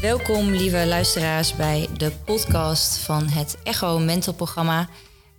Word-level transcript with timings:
Welkom, 0.00 0.50
lieve 0.50 0.86
luisteraars, 0.86 1.56
bij 1.56 1.88
de 1.96 2.12
podcast 2.24 2.98
van 2.98 3.28
het 3.28 3.56
Echo 3.62 3.98
Mental 3.98 4.32
Programma. 4.32 4.88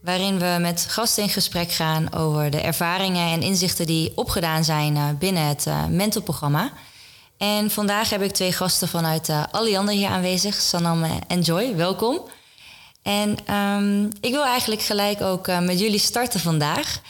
Waarin 0.01 0.39
we 0.39 0.57
met 0.59 0.85
gasten 0.89 1.23
in 1.23 1.29
gesprek 1.29 1.71
gaan 1.71 2.13
over 2.13 2.49
de 2.49 2.61
ervaringen 2.61 3.31
en 3.31 3.41
inzichten 3.41 3.85
die 3.85 4.11
opgedaan 4.15 4.63
zijn 4.63 4.95
eh, 4.95 5.09
binnen 5.19 5.47
het 5.47 5.65
uh, 5.67 5.85
Mental 5.85 6.21
Programma. 6.21 6.71
En 7.37 7.71
vandaag 7.71 8.09
heb 8.09 8.21
ik 8.21 8.31
twee 8.31 8.51
gasten 8.51 8.87
vanuit 8.87 9.29
uh, 9.29 9.43
Alliander 9.51 9.93
hier 9.93 10.09
aanwezig, 10.09 10.55
Sanam 10.55 11.03
en 11.27 11.41
Joy. 11.41 11.75
Welkom. 11.75 12.19
En 13.01 13.55
um, 13.55 14.09
ik 14.19 14.31
wil 14.31 14.45
eigenlijk 14.45 14.81
gelijk 14.81 15.21
ook 15.21 15.47
met 15.47 15.79
jullie 15.79 15.99
starten 15.99 16.39
vandaag. 16.39 17.01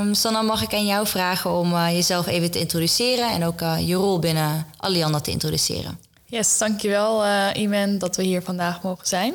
Um, 0.00 0.14
Sanam, 0.14 0.46
mag 0.46 0.62
ik 0.62 0.74
aan 0.74 0.86
jou 0.86 1.06
vragen 1.06 1.50
om 1.50 1.72
jezelf 1.72 2.26
even 2.26 2.50
te 2.50 2.58
introduceren 2.58 3.30
en 3.30 3.44
ook 3.44 3.60
je 3.60 3.94
rol 3.94 4.18
binnen 4.18 4.66
Alliander 4.76 5.22
te 5.22 5.30
introduceren? 5.30 6.03
Yes, 6.26 6.58
dankjewel 6.58 7.24
uh, 7.24 7.48
Iman 7.54 7.98
dat 7.98 8.16
we 8.16 8.22
hier 8.22 8.42
vandaag 8.42 8.82
mogen 8.82 9.06
zijn. 9.06 9.34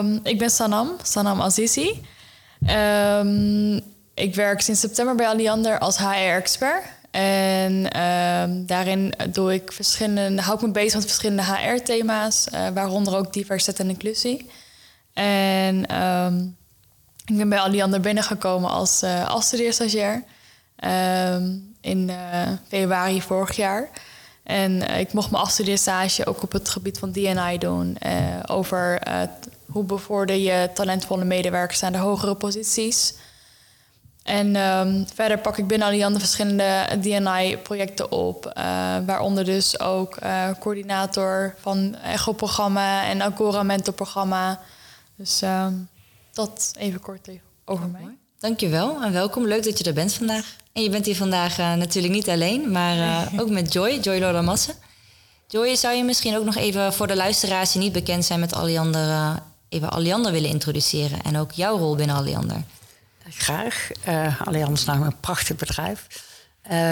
Um, 0.00 0.20
ik 0.22 0.38
ben 0.38 0.50
Sanam, 0.50 0.96
Sanam 1.02 1.40
Azizi. 1.40 2.02
Um, 2.70 3.80
ik 4.14 4.34
werk 4.34 4.60
sinds 4.60 4.80
september 4.80 5.14
bij 5.14 5.28
Alliander 5.28 5.78
als 5.78 5.98
HR-expert. 5.98 6.82
En 7.10 8.00
um, 8.02 8.66
daarin 8.66 9.14
doe 9.32 9.54
ik 9.54 9.72
verschillende, 9.72 10.42
hou 10.42 10.56
ik 10.56 10.66
me 10.66 10.70
bezig 10.70 10.94
met 10.94 11.04
verschillende 11.04 11.42
HR-thema's, 11.42 12.46
uh, 12.54 12.68
waaronder 12.68 13.16
ook 13.16 13.32
diversiteit 13.32 13.80
en 13.80 13.88
inclusie. 13.88 14.50
En 15.12 15.80
ik 17.26 17.36
ben 17.36 17.48
bij 17.48 17.58
Alliander 17.58 18.00
binnengekomen 18.00 18.70
als, 18.70 19.02
uh, 19.02 19.30
in 21.80 22.10
februari 22.68 23.22
vorig 23.22 23.56
jaar. 23.56 23.90
En 24.46 24.72
uh, 24.72 25.00
ik 25.00 25.12
mocht 25.12 25.30
mijn 25.30 25.42
afstudeerstage 25.42 26.26
ook 26.26 26.42
op 26.42 26.52
het 26.52 26.68
gebied 26.68 26.98
van 26.98 27.12
DNI 27.12 27.58
doen. 27.58 27.96
Uh, 28.06 28.12
over 28.46 29.08
uh, 29.08 29.20
hoe 29.66 29.84
bevorder 29.84 30.36
je 30.36 30.70
talentvolle 30.74 31.24
medewerkers 31.24 31.82
aan 31.82 31.92
de 31.92 31.98
hogere 31.98 32.34
posities. 32.34 33.14
En 34.22 34.56
um, 34.56 35.06
verder 35.14 35.38
pak 35.38 35.58
ik 35.58 35.66
binnen 35.66 35.86
Alliander 35.86 36.20
verschillende 36.20 36.86
DNI-projecten 37.00 38.12
op. 38.12 38.52
waaronder 39.06 39.44
dus 39.44 39.80
ook 39.80 40.18
coördinator 40.58 41.54
van 41.60 41.94
Echo-programma 41.94 43.04
en 43.04 43.22
Agora 43.22 43.62
Mentor-programma. 43.62 44.60
Dus 45.16 45.42
um, 45.42 45.88
dat 46.32 46.72
even 46.78 47.00
kort 47.00 47.28
over 47.64 47.88
mij. 47.88 48.16
Dankjewel 48.38 49.02
en 49.02 49.12
welkom. 49.12 49.46
Leuk 49.46 49.64
dat 49.64 49.78
je 49.78 49.84
er 49.84 49.94
bent 49.94 50.12
vandaag. 50.12 50.56
En 50.76 50.82
je 50.82 50.90
bent 50.90 51.06
hier 51.06 51.16
vandaag 51.16 51.58
uh, 51.58 51.74
natuurlijk 51.74 52.14
niet 52.14 52.28
alleen, 52.28 52.70
maar 52.70 52.96
uh, 52.96 53.40
ook 53.40 53.50
met 53.50 53.72
Joy, 53.72 53.98
Joy 54.02 54.18
Loramasse. 54.18 54.74
Joy, 55.48 55.76
zou 55.76 55.94
je 55.94 56.04
misschien 56.04 56.36
ook 56.36 56.44
nog 56.44 56.56
even 56.56 56.92
voor 56.92 57.06
de 57.06 57.16
luisteraars 57.16 57.72
die 57.72 57.82
niet 57.82 57.92
bekend 57.92 58.24
zijn 58.24 58.40
met 58.40 58.54
Alliander, 58.54 59.08
uh, 59.08 59.36
even 59.68 59.90
Alliander 59.90 60.32
willen 60.32 60.50
introduceren 60.50 61.22
en 61.22 61.36
ook 61.36 61.52
jouw 61.52 61.78
rol 61.78 61.96
binnen 61.96 62.16
Alliander? 62.16 62.62
Graag. 63.28 63.90
Alliander 64.44 64.78
is 64.78 64.84
namelijk 64.84 65.12
een 65.12 65.20
prachtig 65.20 65.56
bedrijf. 65.56 66.06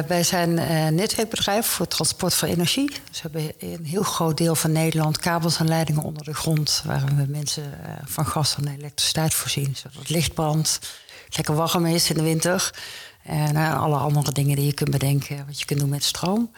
wij 0.06 0.22
zijn 0.22 0.58
een 0.58 0.94
netwerkbedrijf 0.94 1.66
voor 1.66 1.88
transport 1.88 2.34
van 2.34 2.48
energie. 2.48 2.90
Dus 3.10 3.22
we 3.22 3.28
hebben 3.30 3.52
een 3.58 3.84
heel 3.84 4.02
groot 4.02 4.36
deel 4.36 4.54
van 4.54 4.72
Nederland 4.72 5.18
kabels 5.18 5.58
en 5.58 5.68
leidingen 5.68 6.02
onder 6.02 6.24
de 6.24 6.34
grond, 6.34 6.82
waar 6.84 7.04
we 7.04 7.24
mensen 7.28 7.78
van 8.04 8.26
gas 8.26 8.56
en 8.56 8.68
elektriciteit 8.68 9.34
voorzien, 9.34 9.76
zodat 9.76 9.98
het 9.98 10.08
licht 10.08 10.34
brandt, 10.34 10.78
lekker 11.28 11.54
warm 11.54 11.86
is 11.86 12.10
in 12.10 12.16
de 12.16 12.22
winter. 12.22 12.72
En 13.24 13.56
uh, 13.56 13.82
alle 13.82 13.96
andere 13.96 14.32
dingen 14.32 14.56
die 14.56 14.66
je 14.66 14.72
kunt 14.74 14.90
bedenken, 14.90 15.44
wat 15.46 15.58
je 15.58 15.64
kunt 15.64 15.80
doen 15.80 15.88
met 15.88 16.04
stroom. 16.04 16.50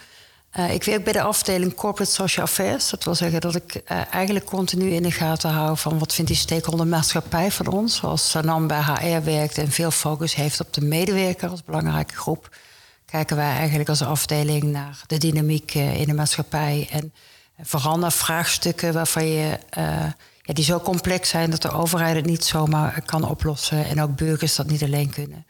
Uh, 0.58 0.74
ik 0.74 0.84
werk 0.84 1.04
bij 1.04 1.12
de 1.12 1.22
afdeling 1.22 1.74
Corporate 1.74 2.12
Social 2.12 2.44
Affairs. 2.44 2.90
Dat 2.90 3.04
wil 3.04 3.14
zeggen 3.14 3.40
dat 3.40 3.54
ik 3.54 3.74
uh, 3.74 4.00
eigenlijk 4.14 4.44
continu 4.44 4.90
in 4.90 5.02
de 5.02 5.10
gaten 5.10 5.50
hou 5.50 5.76
van 5.76 5.98
wat 5.98 6.14
vindt 6.14 6.30
die 6.30 6.40
stakeholder 6.40 6.86
maatschappij 6.86 7.50
van 7.50 7.66
ons. 7.66 7.96
Zoals 7.96 8.30
Sanam 8.30 8.66
bij 8.66 8.82
HR 8.82 9.24
werkt 9.24 9.58
en 9.58 9.70
veel 9.70 9.90
focus 9.90 10.34
heeft 10.34 10.60
op 10.60 10.72
de 10.72 10.80
medewerker 10.80 11.50
als 11.50 11.64
belangrijke 11.64 12.14
groep. 12.14 12.56
Kijken 13.04 13.36
wij 13.36 13.56
eigenlijk 13.56 13.88
als 13.88 14.02
afdeling 14.02 14.62
naar 14.62 15.02
de 15.06 15.18
dynamiek 15.18 15.74
in 15.74 16.06
de 16.06 16.14
maatschappij. 16.14 16.88
En 16.90 17.12
vooral 17.62 17.98
naar 17.98 18.12
vraagstukken 18.12 18.92
waarvan 18.92 19.26
je, 19.26 19.58
ja, 20.42 20.52
die 20.54 20.64
zo 20.64 20.80
complex 20.80 21.28
zijn 21.28 21.50
dat 21.50 21.62
de 21.62 21.70
overheid 21.70 22.16
het 22.16 22.26
niet 22.26 22.44
zomaar 22.44 23.02
kan 23.04 23.24
oplossen. 23.24 23.84
En 23.84 24.02
ook 24.02 24.16
burgers 24.16 24.56
dat 24.56 24.66
niet 24.66 24.82
alleen 24.82 25.10
kunnen. 25.10 25.46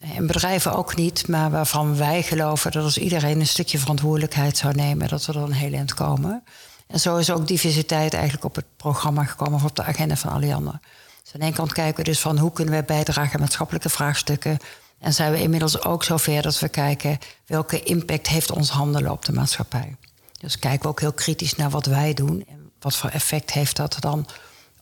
En 0.00 0.26
bedrijven 0.26 0.72
ook 0.72 0.96
niet, 0.96 1.28
maar 1.28 1.50
waarvan 1.50 1.96
wij 1.96 2.22
geloven 2.22 2.72
dat 2.72 2.84
als 2.84 2.98
iedereen 2.98 3.40
een 3.40 3.46
stukje 3.46 3.78
verantwoordelijkheid 3.78 4.56
zou 4.56 4.74
nemen, 4.74 5.08
dat 5.08 5.26
we 5.26 5.32
er 5.32 5.38
een 5.38 5.52
heel 5.52 5.72
eind 5.72 5.94
komen. 5.94 6.42
En 6.86 7.00
zo 7.00 7.16
is 7.16 7.30
ook 7.30 7.46
diversiteit 7.46 8.14
eigenlijk 8.14 8.44
op 8.44 8.54
het 8.54 8.64
programma 8.76 9.24
gekomen 9.24 9.54
of 9.54 9.64
op 9.64 9.76
de 9.76 9.82
agenda 9.82 10.16
van 10.16 10.32
Alliander. 10.32 10.80
Dus 11.22 11.32
aan 11.32 11.40
de 11.40 11.46
ene 11.46 11.54
kant 11.54 11.72
kijken 11.72 11.96
we 11.96 12.10
dus 12.10 12.20
van 12.20 12.38
hoe 12.38 12.52
kunnen 12.52 12.74
wij 12.74 12.84
bijdragen 12.84 13.34
aan 13.34 13.40
maatschappelijke 13.40 13.88
vraagstukken. 13.88 14.58
En 14.98 15.14
zijn 15.14 15.32
we 15.32 15.42
inmiddels 15.42 15.82
ook 15.82 16.04
zover 16.04 16.42
dat 16.42 16.58
we 16.58 16.68
kijken 16.68 17.18
welke 17.46 17.82
impact 17.82 18.26
heeft 18.26 18.50
ons 18.50 18.70
handelen 18.70 19.10
op 19.10 19.24
de 19.24 19.32
maatschappij. 19.32 19.96
Dus 20.40 20.58
kijken 20.58 20.82
we 20.82 20.88
ook 20.88 21.00
heel 21.00 21.12
kritisch 21.12 21.56
naar 21.56 21.70
wat 21.70 21.86
wij 21.86 22.14
doen 22.14 22.44
en 22.48 22.70
wat 22.80 22.96
voor 22.96 23.10
effect 23.10 23.50
heeft 23.52 23.76
dat 23.76 23.96
dan 24.00 24.26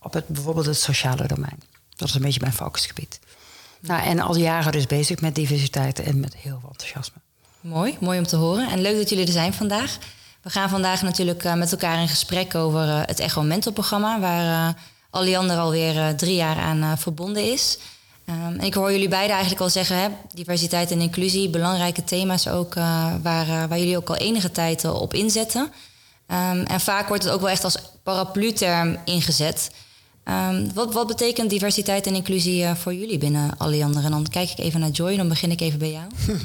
op 0.01 0.12
het, 0.12 0.28
bijvoorbeeld 0.28 0.67
het 0.67 0.81
sociale 0.81 1.27
domein. 1.27 1.62
Dat 1.97 2.09
is 2.09 2.15
een 2.15 2.23
beetje 2.23 2.41
mijn 2.41 2.53
focusgebied. 2.53 3.21
Nou, 3.81 4.03
en 4.03 4.21
al 4.21 4.37
jaren 4.37 4.72
dus 4.72 4.87
bezig 4.87 5.21
met 5.21 5.34
diversiteit 5.34 6.00
en 6.00 6.21
met 6.21 6.37
heel 6.37 6.59
veel 6.61 6.69
enthousiasme. 6.71 7.16
Mooi, 7.61 7.97
mooi 8.00 8.19
om 8.19 8.27
te 8.27 8.37
horen. 8.37 8.71
En 8.71 8.81
leuk 8.81 8.97
dat 8.97 9.09
jullie 9.09 9.27
er 9.27 9.33
zijn 9.33 9.55
vandaag. 9.55 9.99
We 10.43 10.50
gaan 10.50 10.69
vandaag 10.69 11.03
natuurlijk 11.03 11.44
uh, 11.44 11.55
met 11.55 11.72
elkaar 11.72 12.00
in 12.00 12.09
gesprek 12.09 12.55
over 12.55 12.87
uh, 12.87 13.00
het 13.05 13.21
Echo 13.21 13.43
Mental 13.43 13.72
programma, 13.72 14.21
waar 14.21 14.75
uh, 14.75 14.81
Alliander 15.11 15.56
alweer 15.56 16.16
drie 16.16 16.34
jaar 16.34 16.56
aan 16.56 16.99
verbonden 16.99 17.53
is. 17.53 17.78
Um, 18.28 18.34
en 18.34 18.61
ik 18.61 18.75
hoor 18.75 18.93
jullie 18.93 19.09
beiden 19.09 19.33
eigenlijk 19.33 19.62
al 19.62 19.71
zeggen, 19.71 19.97
hè, 19.97 20.09
diversiteit 20.34 20.91
en 20.91 21.00
inclusie, 21.00 21.50
belangrijke 21.50 22.05
thema's 22.05 22.49
ook, 22.49 22.75
waar, 23.22 23.69
waar 23.69 23.78
jullie 23.78 23.97
ook 23.97 24.09
al 24.09 24.16
enige 24.16 24.50
tijd 24.50 24.84
op 24.84 25.15
inzetten. 25.15 25.60
Um, 25.60 26.62
en 26.62 26.81
vaak 26.81 27.09
wordt 27.09 27.22
het 27.22 27.33
ook 27.33 27.41
wel 27.41 27.50
echt 27.50 27.65
als 27.65 27.77
paraplu-term 28.03 28.99
ingezet. 29.05 29.71
Um, 30.31 30.71
wat, 30.75 30.93
wat, 30.93 31.06
betekent 31.06 31.50
diversiteit 31.50 32.06
en 32.06 32.15
inclusie 32.15 32.62
uh, 32.62 32.75
voor 32.75 32.94
jullie 32.94 33.19
binnen 33.19 33.50
Alliander? 33.59 34.05
En 34.05 34.11
dan 34.11 34.27
kijk 34.31 34.50
ik 34.50 34.59
even 34.59 34.81
naar 34.81 34.89
Joy, 34.91 35.16
dan 35.16 35.28
begin 35.28 35.50
ik 35.50 35.61
even 35.61 35.78
bij 35.78 35.91
jou. 35.91 36.06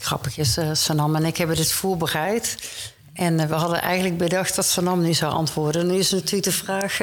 Grappig 0.00 0.38
is, 0.38 0.58
uh, 0.58 0.68
Sanam 0.72 1.16
en 1.16 1.24
ik 1.24 1.36
hebben 1.36 1.56
dit 1.56 1.72
voorbereid. 1.72 2.56
En 3.14 3.40
uh, 3.40 3.46
we 3.46 3.54
hadden 3.54 3.80
eigenlijk 3.80 4.18
bedacht 4.18 4.56
dat 4.56 4.66
Sanam 4.66 5.02
nu 5.02 5.14
zou 5.14 5.32
antwoorden. 5.32 5.86
Nu 5.86 5.94
is 5.94 6.10
natuurlijk 6.10 6.44
de 6.44 6.52
vraag... 6.52 6.98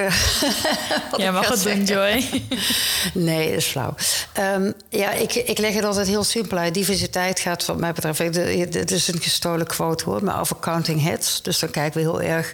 ja, 1.17 1.31
mag 1.31 1.49
het 1.49 1.63
doen, 1.63 1.83
Joy? 1.83 2.25
nee, 3.13 3.47
dat 3.47 3.57
is 3.57 3.65
flauw. 3.65 3.95
Um, 4.39 4.73
ja, 4.89 5.11
ik, 5.11 5.33
ik 5.33 5.57
leg 5.57 5.73
het 5.73 5.83
altijd 5.83 6.07
heel 6.07 6.23
simpel 6.23 6.57
uit. 6.57 6.73
Diversiteit 6.73 7.39
gaat 7.39 7.65
wat 7.65 7.77
mij 7.77 7.93
betreft... 7.93 8.17
Het 8.17 8.91
is 8.91 9.07
een 9.07 9.21
gestolen 9.21 9.67
quote 9.67 10.03
hoor, 10.03 10.23
maar 10.23 10.39
over 10.39 10.55
counting 10.59 11.01
heads. 11.01 11.41
Dus 11.41 11.59
dan 11.59 11.69
kijken 11.69 11.93
we 11.93 12.09
heel 12.09 12.21
erg 12.21 12.53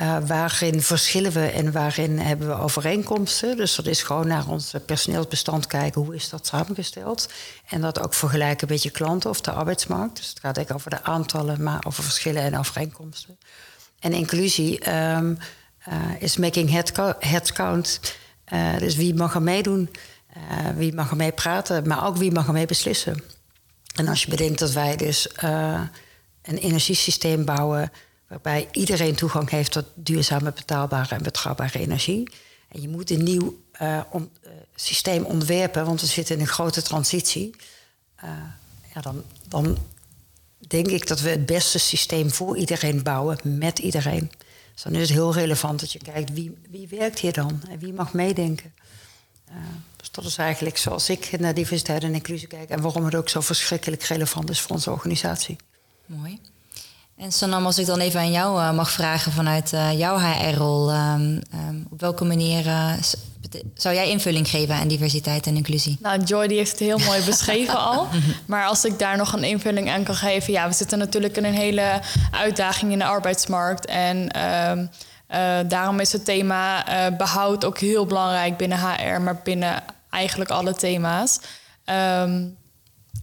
uh, 0.00 0.16
waarin 0.26 0.82
verschillen 0.82 1.32
we 1.32 1.46
en 1.46 1.72
waarin 1.72 2.18
hebben 2.18 2.48
we 2.48 2.54
overeenkomsten. 2.54 3.56
Dus 3.56 3.74
dat 3.74 3.86
is 3.86 4.02
gewoon 4.02 4.26
naar 4.26 4.48
ons 4.48 4.74
personeelsbestand 4.86 5.66
kijken, 5.66 6.02
hoe 6.02 6.14
is 6.14 6.28
dat 6.28 6.46
samengesteld. 6.46 7.28
En 7.68 7.80
dat 7.80 8.00
ook 8.00 8.14
vergelijken 8.14 8.68
met 8.68 8.82
je 8.82 8.90
klanten 8.90 9.30
of 9.30 9.40
de 9.40 9.50
arbeidsmarkt. 9.50 10.16
Dus 10.16 10.28
het 10.28 10.40
gaat 10.40 10.56
eigenlijk 10.56 10.86
over 10.86 10.90
de 10.90 11.10
aantallen, 11.10 11.62
maar 11.62 11.84
over 11.86 12.02
verschillen 12.02 12.42
en 12.42 12.58
overeenkomsten. 12.58 13.38
En 13.98 14.12
inclusie 14.12 14.92
um, 14.94 15.38
uh, 15.88 15.94
is 16.18 16.36
making 16.36 16.70
head. 16.70 17.52
Uh, 18.52 18.78
dus 18.78 18.96
wie 18.96 19.14
mag 19.14 19.34
er 19.34 19.42
meedoen, 19.42 19.90
wie 20.74 20.94
mag 20.94 21.10
er 21.10 21.16
mee 21.16 21.32
praten, 21.32 21.88
maar 21.88 22.06
ook 22.06 22.16
wie 22.16 22.32
mag 22.32 22.46
er 22.46 22.52
mee 22.52 22.66
beslissen. 22.66 23.22
En 23.94 24.08
als 24.08 24.22
je 24.22 24.30
bedenkt 24.30 24.58
dat 24.58 24.72
wij 24.72 24.96
dus 24.96 25.28
een 26.42 26.58
energiesysteem 26.58 27.44
bouwen 27.44 27.92
waarbij 28.34 28.68
iedereen 28.72 29.14
toegang 29.14 29.50
heeft 29.50 29.72
tot 29.72 29.84
duurzame, 29.94 30.52
betaalbare 30.52 31.14
en 31.14 31.22
betrouwbare 31.22 31.78
energie. 31.78 32.30
En 32.68 32.80
je 32.80 32.88
moet 32.88 33.10
een 33.10 33.22
nieuw 33.22 33.62
on, 34.10 34.30
uh, 34.44 34.50
systeem 34.74 35.24
ontwerpen, 35.24 35.86
want 35.86 36.00
we 36.00 36.06
zitten 36.06 36.34
in 36.34 36.40
een 36.40 36.46
grote 36.46 36.82
transitie. 36.82 37.54
Uh, 38.24 38.30
ja, 38.94 39.00
dan, 39.00 39.24
dan 39.48 39.78
denk 40.58 40.86
ik 40.86 41.06
dat 41.06 41.20
we 41.20 41.28
het 41.28 41.46
beste 41.46 41.78
systeem 41.78 42.30
voor 42.30 42.56
iedereen 42.56 43.02
bouwen, 43.02 43.38
met 43.42 43.78
iedereen. 43.78 44.30
Dus 44.72 44.82
dan 44.82 44.94
is 44.94 45.00
het 45.00 45.10
heel 45.10 45.32
relevant 45.32 45.80
dat 45.80 45.92
je 45.92 45.98
kijkt 45.98 46.32
wie, 46.32 46.56
wie 46.70 46.88
werkt 46.88 47.18
hier 47.18 47.32
dan 47.32 47.62
en 47.68 47.78
wie 47.78 47.92
mag 47.92 48.12
meedenken. 48.12 48.74
dus 49.96 50.10
dat 50.10 50.24
is 50.24 50.36
eigenlijk 50.36 50.76
zoals 50.76 51.08
ik 51.08 51.38
naar 51.40 51.54
diversiteit 51.54 52.02
en 52.02 52.14
inclusie 52.14 52.48
kijk 52.48 52.68
en 52.68 52.80
waarom 52.80 53.04
het 53.04 53.14
ook 53.14 53.28
zo 53.28 53.40
verschrikkelijk 53.40 54.02
relevant 54.02 54.50
is 54.50 54.60
voor 54.60 54.70
onze 54.70 54.90
organisatie. 54.90 55.56
Mooi. 56.06 56.40
En 57.16 57.32
Sanam, 57.32 57.66
als 57.66 57.78
ik 57.78 57.86
dan 57.86 58.00
even 58.00 58.20
aan 58.20 58.30
jou 58.30 58.60
uh, 58.60 58.72
mag 58.72 58.90
vragen 58.90 59.32
vanuit 59.32 59.72
uh, 59.72 59.98
jouw 59.98 60.18
HR-rol, 60.18 60.92
um, 60.92 61.40
um, 61.54 61.86
op 61.90 62.00
welke 62.00 62.24
manier 62.24 62.66
uh, 62.66 62.92
zou 63.74 63.94
jij 63.94 64.10
invulling 64.10 64.48
geven 64.48 64.74
aan 64.74 64.88
diversiteit 64.88 65.46
en 65.46 65.56
inclusie? 65.56 65.98
Nou, 66.00 66.22
Joy 66.22 66.46
die 66.46 66.56
heeft 66.56 66.70
het 66.70 66.80
heel 66.80 66.98
mooi 66.98 67.24
beschreven 67.24 67.78
al. 67.90 68.08
Maar 68.46 68.66
als 68.66 68.84
ik 68.84 68.98
daar 68.98 69.16
nog 69.16 69.32
een 69.32 69.44
invulling 69.44 69.90
aan 69.90 70.04
kan 70.04 70.14
geven... 70.14 70.52
ja, 70.52 70.68
we 70.68 70.74
zitten 70.74 70.98
natuurlijk 70.98 71.36
in 71.36 71.44
een 71.44 71.54
hele 71.54 72.00
uitdaging 72.30 72.92
in 72.92 72.98
de 72.98 73.04
arbeidsmarkt. 73.04 73.86
En 73.86 74.28
ehm, 74.28 74.86
eh, 75.26 75.58
daarom 75.68 76.00
is 76.00 76.12
het 76.12 76.24
thema 76.24 76.84
behoud 77.16 77.64
ook 77.64 77.78
heel 77.78 78.06
belangrijk 78.06 78.56
binnen 78.56 78.78
HR... 78.78 79.20
maar 79.20 79.40
binnen 79.44 79.82
eigenlijk 80.10 80.50
alle 80.50 80.74
thema's. 80.74 81.40
Ehm, 81.84 82.46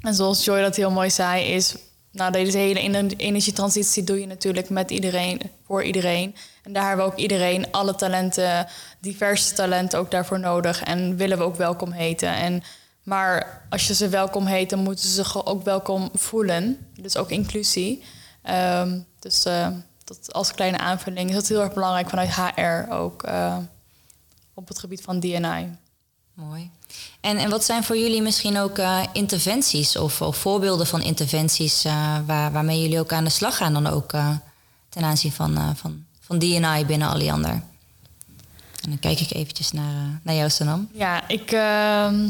en 0.01 0.13
zoals 0.13 0.45
Joy 0.45 0.61
dat 0.61 0.75
heel 0.75 0.91
mooi 0.91 1.09
zei, 1.09 1.43
is 1.45 1.75
nou, 2.11 2.31
deze 2.31 2.57
hele 2.57 2.79
energietransitie 3.17 4.03
doe 4.03 4.19
je 4.19 4.25
natuurlijk 4.25 4.69
met 4.69 4.91
iedereen, 4.91 5.41
voor 5.65 5.83
iedereen. 5.83 6.35
En 6.63 6.73
daar 6.73 6.87
hebben 6.87 7.05
we 7.05 7.11
ook 7.11 7.17
iedereen, 7.17 7.71
alle 7.71 7.95
talenten, 7.95 8.67
diverse 8.99 9.53
talenten 9.53 9.99
ook 9.99 10.11
daarvoor 10.11 10.39
nodig. 10.39 10.83
En 10.83 11.15
willen 11.15 11.37
we 11.37 11.43
ook 11.43 11.55
welkom 11.55 11.91
heten. 11.91 12.33
En, 12.33 12.63
maar 13.03 13.65
als 13.69 13.87
je 13.87 13.93
ze 13.93 14.09
welkom 14.09 14.45
heet, 14.45 14.69
dan 14.69 14.79
moeten 14.79 15.05
ze 15.05 15.13
zich 15.13 15.45
ook 15.45 15.63
welkom 15.63 16.09
voelen. 16.13 16.87
Dus 16.93 17.17
ook 17.17 17.29
inclusie. 17.29 18.03
Ehm, 18.41 18.99
dus 19.19 19.45
uh, 19.45 19.67
dat 20.03 20.33
als 20.33 20.53
kleine 20.53 20.77
aanvulling 20.77 21.29
is 21.29 21.35
dat 21.35 21.47
heel 21.47 21.61
erg 21.61 21.73
belangrijk 21.73 22.09
vanuit 22.09 22.35
HR 22.35 22.91
ook 22.93 23.27
uh, 23.27 23.57
op 24.53 24.67
het 24.67 24.79
gebied 24.79 25.01
van 25.01 25.19
DNI. 25.19 25.69
Mooi. 26.33 26.69
En, 27.21 27.37
en 27.37 27.49
wat 27.49 27.63
zijn 27.63 27.83
voor 27.83 27.97
jullie 27.97 28.21
misschien 28.21 28.57
ook 28.57 28.77
uh, 28.77 28.99
interventies 29.13 29.97
of, 29.97 30.21
of, 30.21 30.37
voorbeelden 30.37 30.87
van 30.87 31.01
interventies 31.01 31.85
uh, 31.85 32.17
waar, 32.25 32.51
waarmee 32.51 32.81
jullie 32.81 32.99
ook 32.99 33.13
aan 33.13 33.23
de 33.23 33.29
slag 33.29 33.57
gaan 33.57 33.73
dan 33.73 33.87
ook 33.87 34.13
uh, 34.13 34.29
ten 34.89 35.03
aanzien 35.03 35.31
van, 35.31 35.75
van, 35.75 36.05
van 36.19 36.39
DNI 36.39 36.85
binnen 36.85 37.07
Alliander? 37.07 37.51
En 38.81 38.89
dan 38.89 38.99
kijk 38.99 39.19
ik 39.19 39.33
eventjes 39.33 39.71
naar, 39.71 40.19
naar 40.23 40.35
jou, 40.35 40.49
Sanam. 40.49 40.89
Ja, 40.93 41.27
ik, 41.27 41.51
ehm, 41.51 42.25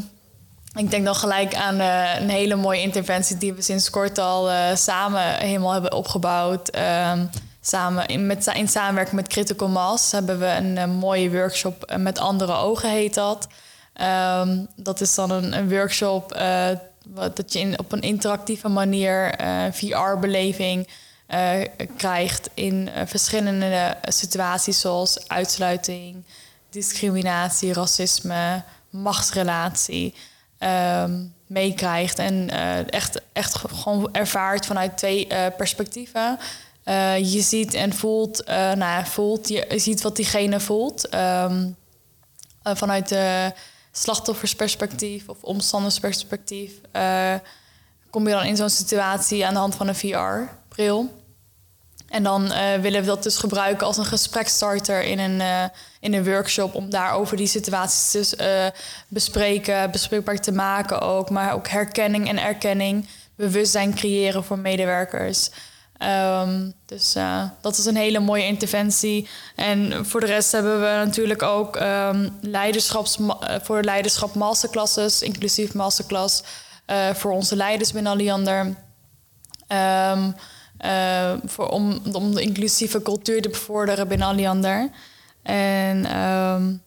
ik 0.76 0.90
denk 0.92 1.06
dan 1.06 1.16
gelijk 1.16 1.56
aan 1.56 1.80
een 2.22 2.30
hele 2.30 2.56
mooie 2.56 2.82
interventie 2.82 3.38
die 3.38 3.54
we 3.54 3.62
sinds 3.62 3.90
kort 3.90 4.18
al 4.18 4.50
samen 4.76 5.36
helemaal 5.38 5.72
hebben 5.72 5.94
opgebouwd. 5.94 6.70
Ehm, 6.70 7.26
samen 7.62 8.06
in, 8.06 8.28
met, 8.28 8.48
in 8.48 8.68
samenwerking 8.68 9.16
met 9.16 9.28
Critical 9.28 9.68
Mass 9.68 10.12
hebben 10.12 10.40
we 10.40 10.46
een 10.46 10.90
mooie 10.90 11.32
workshop 11.32 11.94
met 11.98 12.20
andere 12.20 12.54
ogen 12.54 12.90
heet 12.90 13.14
dat. 13.14 13.48
Um, 14.02 14.68
dat 14.76 15.02
is 15.02 15.16
dan 15.16 15.32
een, 15.32 15.58
een 15.58 15.70
workshop 15.70 16.36
uh, 16.36 16.70
wat, 17.08 17.36
dat 17.36 17.54
je 17.54 17.60
in, 17.60 17.80
op 17.80 17.92
een 17.92 18.02
interactieve 18.02 18.68
manier 18.68 19.34
eh, 19.34 19.64
VR-beleving 19.72 20.88
uh, 21.30 21.52
krijgt 21.98 22.50
in 22.54 22.90
verschillende 23.06 23.98
situaties 24.02 24.80
zoals 24.80 25.28
uitsluiting, 25.28 26.24
discriminatie, 26.70 27.74
racisme, 27.74 28.64
machtsrelatie 28.90 30.14
um, 30.60 31.34
meekrijgt. 31.48 32.20
En 32.20 32.50
echt, 32.90 33.22
echt 33.34 33.56
gewoon 33.56 34.10
ervaart 34.12 34.66
vanuit 34.66 34.98
twee 34.98 35.28
perspectieven. 35.58 36.40
je 37.22 37.42
ziet 37.42 37.74
en 37.74 37.94
voelt, 37.94 38.46
nou 38.46 38.78
ja, 38.78 39.06
voelt, 39.06 39.48
je 39.48 39.74
ziet 39.76 40.02
wat 40.02 40.16
diegene 40.16 40.60
voelt. 40.60 41.16
Um, 41.16 41.76
vanuit 42.64 43.10
de 43.10 43.54
slachtoffersperspectief 43.92 45.30
of 45.30 45.44
omstandersperspectief 45.44 46.72
uh, 46.96 47.34
kom 48.10 48.28
je 48.28 48.34
dan 48.34 48.44
in 48.44 48.56
zo'n 48.56 48.70
situatie 48.70 49.46
aan 49.46 49.54
de 49.54 49.60
hand 49.60 49.76
van 49.76 49.88
een 49.88 49.96
VR-bril. 49.96 51.20
En 52.08 52.24
dan 52.24 52.46
uh, 52.46 52.74
willen 52.74 53.02
we 53.02 53.08
dat 53.08 53.24
dus 53.24 53.38
gebruiken 53.38 53.88
als 53.88 53.98
een 53.98 54.06
gesprekstarter 54.06 55.04
in 55.04 55.20
een, 55.20 55.40
uh, 55.40 55.64
in 56.00 56.14
een 56.14 56.24
workshop 56.24 56.76
om 56.76 56.90
daarover 56.90 57.38
die 57.38 57.48
situaties 57.48 58.30
te 58.30 58.74
bespreken, 59.08 59.92
bespreekbaar 59.92 60.42
te 60.42 60.52
maken 60.52 61.02
ook, 61.02 61.30
maar 61.30 61.54
ook 61.54 61.68
herkenning 61.68 62.28
en 62.28 62.38
erkenning, 62.38 63.08
bewustzijn 63.36 63.94
creëren 63.94 64.44
voor 64.44 64.60
medewerkers. 64.60 65.50
Um, 66.04 66.74
dus 66.86 67.16
uh, 67.16 67.44
dat 67.62 67.78
is 67.78 67.86
een 67.86 67.96
hele 67.96 68.20
mooie 68.20 68.46
interventie. 68.46 69.30
En 69.56 70.06
voor 70.06 70.20
de 70.20 70.26
rest 70.26 70.52
hebben 70.52 70.80
we 70.80 71.06
natuurlijk 71.06 71.42
ook 71.42 71.76
um, 71.76 72.38
leiderschaps, 72.42 73.18
uh, 73.20 73.30
voor 73.62 73.82
leiderschap 73.84 74.36
masterclasses, 74.36 75.22
inclusief 75.22 75.74
masterclass 75.74 76.44
uh, 76.88 77.10
voor 77.10 77.32
onze 77.32 77.56
leiders 77.56 77.92
binnen 77.92 78.12
Alliander. 78.12 78.76
Um, 79.68 80.36
voor, 81.46 81.70
om, 81.70 82.02
om 82.12 82.36
de 82.36 82.42
inclusieve 82.42 83.02
cultuur 83.02 83.42
te 83.42 83.50
bevorderen 83.50 84.08
binnen 84.08 84.28
Alliander. 84.28 84.90
En 85.44 86.02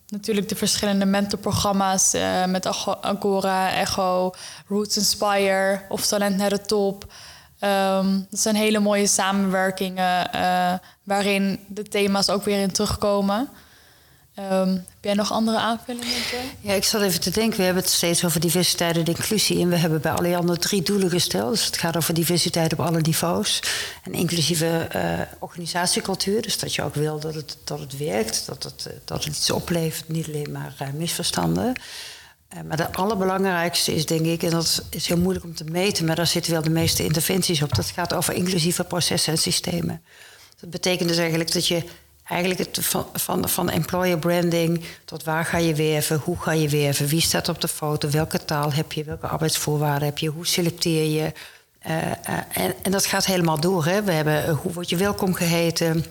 natuurlijk 0.08 0.48
de 0.48 0.56
verschillende 0.56 1.04
mentorprogramma's 1.04 2.12
met 2.46 2.66
Agora, 3.00 3.72
Echo, 3.72 4.34
Roots 4.68 4.96
Inspire 4.96 5.80
of 5.88 6.06
Talent 6.06 6.36
naar 6.36 6.50
de 6.50 6.60
Top. 6.60 7.06
Um, 7.64 8.26
dat 8.30 8.40
zijn 8.40 8.54
hele 8.54 8.78
mooie 8.78 9.06
samenwerkingen 9.06 10.30
uh, 10.34 10.72
waarin 11.02 11.58
de 11.68 11.82
thema's 11.82 12.28
ook 12.28 12.44
weer 12.44 12.60
in 12.60 12.72
terugkomen. 12.72 13.48
Um, 14.38 14.72
heb 14.74 14.84
jij 15.00 15.14
nog 15.14 15.32
andere 15.32 15.58
aanvullingen? 15.58 16.16
Ja, 16.60 16.72
ik 16.72 16.84
zat 16.84 17.02
even 17.02 17.20
te 17.20 17.30
denken. 17.30 17.58
We 17.58 17.64
hebben 17.64 17.82
het 17.82 17.92
steeds 17.92 18.24
over 18.24 18.40
diversiteit 18.40 18.96
en 18.96 19.04
inclusie. 19.04 19.60
En 19.60 19.68
we 19.68 19.76
hebben 19.76 20.00
bij 20.00 20.12
Alliander 20.12 20.58
drie 20.58 20.82
doelen 20.82 21.10
gesteld. 21.10 21.50
Dus 21.50 21.66
het 21.66 21.76
gaat 21.76 21.96
over 21.96 22.14
diversiteit 22.14 22.72
op 22.72 22.80
alle 22.80 23.00
niveaus. 23.00 23.62
En 24.02 24.12
inclusieve 24.12 24.88
uh, 24.96 25.20
organisatiecultuur. 25.38 26.42
Dus 26.42 26.58
dat 26.58 26.74
je 26.74 26.82
ook 26.82 26.94
wil 26.94 27.20
dat 27.20 27.34
het, 27.34 27.56
dat 27.64 27.78
het 27.78 27.96
werkt. 27.96 28.46
Dat 28.46 28.62
het, 28.62 28.88
dat 29.04 29.24
het 29.24 29.36
iets 29.36 29.50
oplevert. 29.50 30.08
Niet 30.08 30.26
alleen 30.26 30.52
maar 30.52 30.74
misverstanden. 30.94 31.72
Eh, 32.54 32.60
maar 32.62 32.76
de 32.76 32.92
allerbelangrijkste 32.92 33.94
is, 33.94 34.06
denk 34.06 34.26
ik, 34.26 34.42
en 34.42 34.50
dat 34.50 34.84
is 34.90 35.06
heel 35.06 35.18
moeilijk 35.18 35.44
om 35.44 35.54
te 35.54 35.64
meten, 35.64 36.06
maar 36.06 36.16
daar 36.16 36.26
zitten 36.26 36.52
wel 36.52 36.62
de 36.62 36.70
meeste 36.70 37.04
interventies 37.04 37.62
op. 37.62 37.74
Dat 37.74 37.86
gaat 37.86 38.14
over 38.14 38.34
inclusieve 38.34 38.84
processen 38.84 39.32
en 39.32 39.38
systemen. 39.38 40.02
Dat 40.60 40.70
betekent 40.70 41.08
dus 41.08 41.18
eigenlijk 41.18 41.52
dat 41.52 41.66
je 41.66 41.82
eigenlijk 42.24 42.60
het 42.60 42.86
van, 42.86 43.06
van, 43.12 43.48
van 43.48 43.70
employer 43.70 44.18
branding 44.18 44.84
tot 45.04 45.24
waar 45.24 45.44
ga 45.44 45.58
je 45.58 45.74
werven, 45.74 46.18
hoe 46.18 46.40
ga 46.40 46.52
je 46.52 46.68
werven, 46.68 47.06
wie 47.06 47.20
staat 47.20 47.48
op 47.48 47.60
de 47.60 47.68
foto, 47.68 48.10
welke 48.10 48.44
taal 48.44 48.72
heb 48.72 48.92
je, 48.92 49.04
welke 49.04 49.26
arbeidsvoorwaarden 49.26 50.08
heb 50.08 50.18
je, 50.18 50.28
hoe 50.28 50.46
selecteer 50.46 51.04
je. 51.04 51.32
Uh, 51.86 52.06
en, 52.52 52.74
en, 52.82 52.90
dat 52.90 53.06
gaat 53.06 53.26
helemaal 53.26 53.60
door. 53.60 53.84
Hè. 53.84 54.02
We 54.02 54.12
hebben 54.12 54.54
hoe 54.54 54.72
word 54.72 54.88
je 54.88 54.96
welkom 54.96 55.34
geheten, 55.34 56.04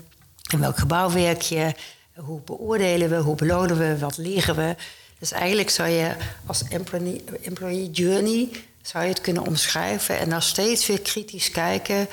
in 0.51 0.59
welk 0.59 0.77
gebouw 0.77 1.11
werk 1.11 1.41
je, 1.41 1.73
hoe 2.15 2.41
beoordelen 2.41 3.09
we, 3.09 3.15
hoe 3.15 3.35
belonen 3.35 3.77
we, 3.77 3.97
wat 3.97 4.17
leren 4.17 4.55
we. 4.55 4.75
Dus 5.23 5.31
eigenlijk 5.31 5.69
zou 5.69 5.89
je 5.89 6.15
als 6.45 6.63
employee, 7.43 7.91
journey 7.91 8.49
zou 8.81 9.03
je 9.03 9.09
het 9.09 9.21
kunnen 9.21 9.47
omschrijven 9.47 10.19
en 10.19 10.29
dan 10.29 10.41
steeds 10.41 10.87
weer 10.87 11.01
kritisch 11.01 11.51
kijken. 11.51 12.07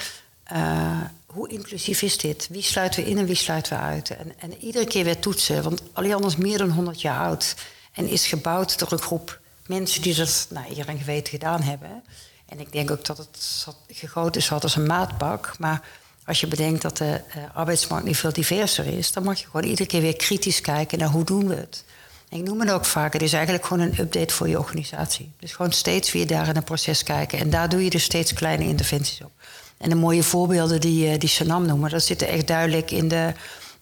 Uh, 0.52 1.00
hoe 1.26 1.48
inclusief 1.48 2.02
is 2.02 2.18
dit? 2.18 2.48
Wie 2.50 2.62
sluiten 2.62 3.04
we 3.04 3.10
in 3.10 3.18
en 3.18 3.26
wie 3.26 3.34
sluiten 3.34 3.76
we 3.76 3.82
uit? 3.82 4.10
En, 4.10 4.32
en 4.38 4.56
iedere 4.56 4.86
keer 4.86 5.04
weer 5.04 5.18
toetsen, 5.18 5.62
want 5.62 5.82
Allianz 5.92 6.26
is 6.26 6.36
meer 6.36 6.58
dan 6.58 6.70
100 6.70 7.00
jaar 7.00 7.18
oud 7.18 7.54
en 7.92 8.08
is 8.08 8.26
gebouwd 8.26 8.78
door 8.78 8.92
een 8.92 8.98
groep 8.98 9.40
mensen 9.66 10.02
die 10.02 10.14
dat 10.14 10.46
nou, 10.50 10.66
eer 10.76 10.88
en 10.88 10.98
geweten 10.98 11.30
gedaan 11.30 11.62
hebben. 11.62 12.02
En 12.46 12.60
ik 12.60 12.72
denk 12.72 12.90
ook 12.90 13.04
dat 13.04 13.18
het 13.18 13.66
gegoten 13.88 14.40
is 14.40 14.52
als 14.52 14.76
een 14.76 14.86
maatbak. 14.86 15.58
Maar 15.58 15.82
als 16.24 16.40
je 16.40 16.46
bedenkt 16.46 16.82
dat 16.82 16.96
de 16.96 17.20
uh, 17.36 17.42
arbeidsmarkt 17.54 18.06
niet 18.06 18.16
veel 18.16 18.32
diverser 18.32 18.86
is, 18.86 19.12
dan 19.12 19.22
mag 19.22 19.38
je 19.40 19.46
gewoon 19.46 19.70
iedere 19.70 19.88
keer 19.88 20.00
weer 20.00 20.16
kritisch 20.16 20.60
kijken 20.60 20.98
naar 20.98 21.08
hoe 21.08 21.24
doen 21.24 21.48
we 21.48 21.54
het 21.54 21.84
ik 22.30 22.42
noem 22.42 22.60
het 22.60 22.70
ook 22.70 22.84
vaak, 22.84 23.12
het 23.12 23.22
is 23.22 23.32
eigenlijk 23.32 23.66
gewoon 23.66 23.86
een 23.86 23.98
update 23.98 24.34
voor 24.34 24.48
je 24.48 24.58
organisatie. 24.58 25.32
Dus 25.38 25.52
gewoon 25.52 25.72
steeds 25.72 26.12
weer 26.12 26.26
daar 26.26 26.48
in 26.48 26.56
een 26.56 26.64
proces 26.64 27.02
kijken. 27.02 27.38
En 27.38 27.50
daar 27.50 27.68
doe 27.68 27.84
je 27.84 27.90
dus 27.90 28.02
steeds 28.02 28.32
kleine 28.32 28.64
interventies 28.64 29.20
op. 29.24 29.30
En 29.78 29.88
de 29.88 29.94
mooie 29.94 30.22
voorbeelden 30.22 30.80
die, 30.80 31.10
eh, 31.10 31.18
die 31.18 31.28
Sanam 31.28 31.66
noemen, 31.66 31.90
dat 31.90 32.02
zitten 32.02 32.28
echt 32.28 32.46
duidelijk 32.46 32.90
in, 32.90 33.08
de, 33.08 33.32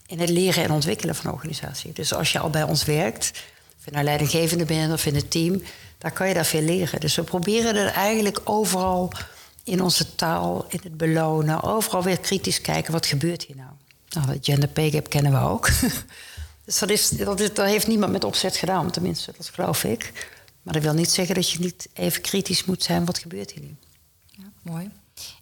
in 0.07 0.21
het 0.21 0.28
leren 0.28 0.64
en 0.64 0.71
ontwikkelen 0.71 1.14
van 1.14 1.26
een 1.26 1.33
organisatie. 1.33 1.93
Dus 1.93 2.14
als 2.14 2.33
je 2.33 2.38
al 2.38 2.50
bij 2.50 2.62
ons 2.62 2.85
werkt, 2.85 3.31
of 3.78 3.85
je 3.85 3.90
nou 3.90 4.05
leidinggevende 4.05 4.64
bent 4.64 4.93
of 4.93 5.07
in 5.07 5.14
het 5.14 5.31
team, 5.31 5.62
dan 5.99 6.12
kan 6.12 6.28
je 6.28 6.35
daar 6.35 6.47
veel 6.47 6.62
leren. 6.62 7.00
Dus 7.00 7.14
we 7.14 7.23
proberen 7.23 7.76
er 7.76 7.93
eigenlijk 7.93 8.40
overal 8.45 9.12
in 9.64 9.83
onze 9.83 10.14
taal, 10.14 10.64
in 10.69 10.81
het 10.83 10.97
belonen, 10.97 11.62
overal 11.62 12.02
weer 12.02 12.19
kritisch 12.19 12.61
kijken 12.61 12.93
wat 12.93 13.07
gebeurt 13.07 13.43
hier 13.43 13.57
nou. 13.57 13.71
Nou, 14.09 14.38
de 14.38 14.52
gender 14.52 14.69
pay 14.69 14.90
gap 14.90 15.09
kennen 15.11 15.33
we 15.33 15.38
ook. 15.38 15.69
Dus 16.69 17.09
dat, 17.09 17.39
dat, 17.39 17.67
heeft 17.67 17.87
niemand 17.87 18.13
met 18.13 18.25
opzet 18.25 18.57
gedaan, 18.57 18.91
tenminste, 18.91 19.33
dat 19.37 19.49
geloof 19.49 19.85
ik. 19.85 20.13
Maar 20.63 20.75
dat 20.75 20.83
wil 20.83 20.93
niet 20.93 21.11
zeggen 21.11 21.35
dat 21.35 21.51
je 21.51 21.59
niet 21.59 21.89
even 21.93 22.23
kritisch 22.23 22.65
moet 22.65 22.83
zijn. 22.83 23.05
Wat 23.05 23.19
gebeurt 23.19 23.51
hier 23.51 23.63
nu? 23.63 23.77
Ja, 24.27 24.45
mooi. 24.63 24.91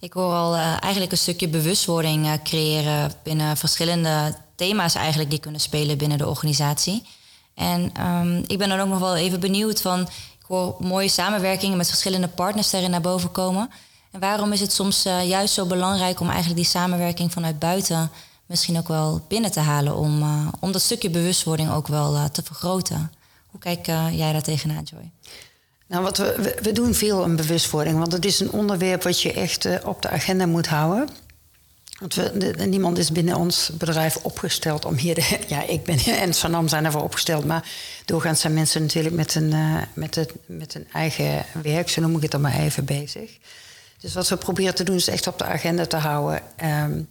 Ik 0.01 0.13
hoor 0.13 0.33
al 0.33 0.55
uh, 0.55 0.83
eigenlijk 0.83 1.13
een 1.13 1.19
stukje 1.19 1.49
bewustwording 1.49 2.27
uh, 2.27 2.33
creëren 2.45 3.13
binnen 3.23 3.57
verschillende 3.57 4.35
thema's 4.55 4.95
eigenlijk 4.95 5.31
die 5.31 5.39
kunnen 5.39 5.61
spelen 5.61 5.99
binnen 5.99 6.19
de 6.19 6.29
organisatie. 6.29 7.03
En 7.55 8.07
um, 8.07 8.45
ik 8.47 8.59
ben 8.59 8.69
dan 8.69 8.81
ook 8.81 8.89
nog 8.89 8.99
wel 8.99 9.17
even 9.17 9.41
benieuwd 9.41 9.81
van, 9.81 10.01
ik 10.01 10.47
hoor 10.47 10.77
mooie 10.79 11.09
samenwerkingen 11.09 11.77
met 11.77 11.89
verschillende 11.89 12.29
partners 12.29 12.71
daarin 12.71 12.91
naar 12.91 13.01
boven 13.01 13.33
komen. 13.33 13.71
En 14.11 14.21
waarom 14.21 14.53
is 14.53 14.61
het 14.61 14.73
soms 14.73 15.07
uh, 15.07 15.29
juist 15.29 15.55
zo 15.55 15.67
belangrijk 15.67 16.21
om 16.21 16.29
eigenlijk 16.29 16.57
die 16.57 16.71
samenwerking 16.71 17.33
vanuit 17.33 17.59
buiten 17.59 18.11
misschien 18.47 18.79
ook 18.79 18.89
wel 18.89 19.25
binnen 19.29 19.51
te 19.51 19.61
halen 19.61 19.97
om, 19.97 20.23
uh, 20.23 20.49
om 20.61 20.73
dat 20.73 20.83
stukje 20.83 21.11
bewustwording 21.11 21.71
ook 21.71 21.87
wel 21.87 22.15
uh, 22.15 22.25
te 22.25 22.43
vergroten. 22.43 23.13
Hoe 23.47 23.61
kijk 23.61 23.87
jij 23.87 24.33
daar 24.33 24.43
tegenaan, 24.43 24.83
Joy? 24.83 25.11
Nou, 25.87 26.03
wat 26.03 26.19
we, 26.19 26.59
we, 26.63 26.73
doen 26.73 26.95
veel 26.95 27.23
aan 27.23 27.37
bewustwording, 27.37 27.99
want 27.99 28.13
het 28.13 28.25
is 28.25 28.41
een 28.41 28.51
onderwerp 28.51 29.03
wat 29.03 29.23
je 29.23 29.33
echt 29.33 29.85
op 29.85 30.03
de 30.03 30.09
agenda 30.09 30.47
moet 30.47 30.67
houden. 30.67 31.09
Want 31.99 32.15
we, 32.15 32.65
niemand 32.69 32.99
is 32.99 33.13
binnen 33.13 33.37
ons 33.37 33.71
bedrijf 33.79 34.17
opgesteld 34.17 34.85
om 34.85 34.95
hier. 34.95 35.15
De, 35.15 35.39
ja, 35.49 35.63
ik 35.63 35.85
ben 35.85 35.99
en 35.99 36.35
Sanam 36.35 36.69
zijn 36.69 36.85
ervoor 36.85 37.03
opgesteld. 37.03 37.45
Maar 37.45 37.69
doorgaans 38.05 38.41
zijn 38.41 38.55
mensen 38.55 38.83
natuurlijk 38.83 39.15
met 39.15 39.35
uh, 39.35 39.83
met, 39.95 40.15
het, 40.15 40.33
met 40.47 40.75
een 40.75 40.87
eigen 40.93 41.45
werk, 41.63 41.89
zo 41.89 42.01
noem 42.01 42.17
ik 42.17 42.23
het 42.23 42.31
dan 42.31 42.41
maar 42.41 42.59
even, 42.59 42.85
bezig. 42.85 43.39
Dus 44.01 44.15
wat 44.15 44.29
we 44.29 44.37
proberen 44.37 44.75
te 44.75 44.85
doen 44.85 44.97
is 44.97 45.09
echt 45.09 45.27
op 45.27 45.39
de 45.39 45.45
agenda 45.45 45.87
te 45.87 45.97
houden. 45.97 46.43
Um, 46.65 47.09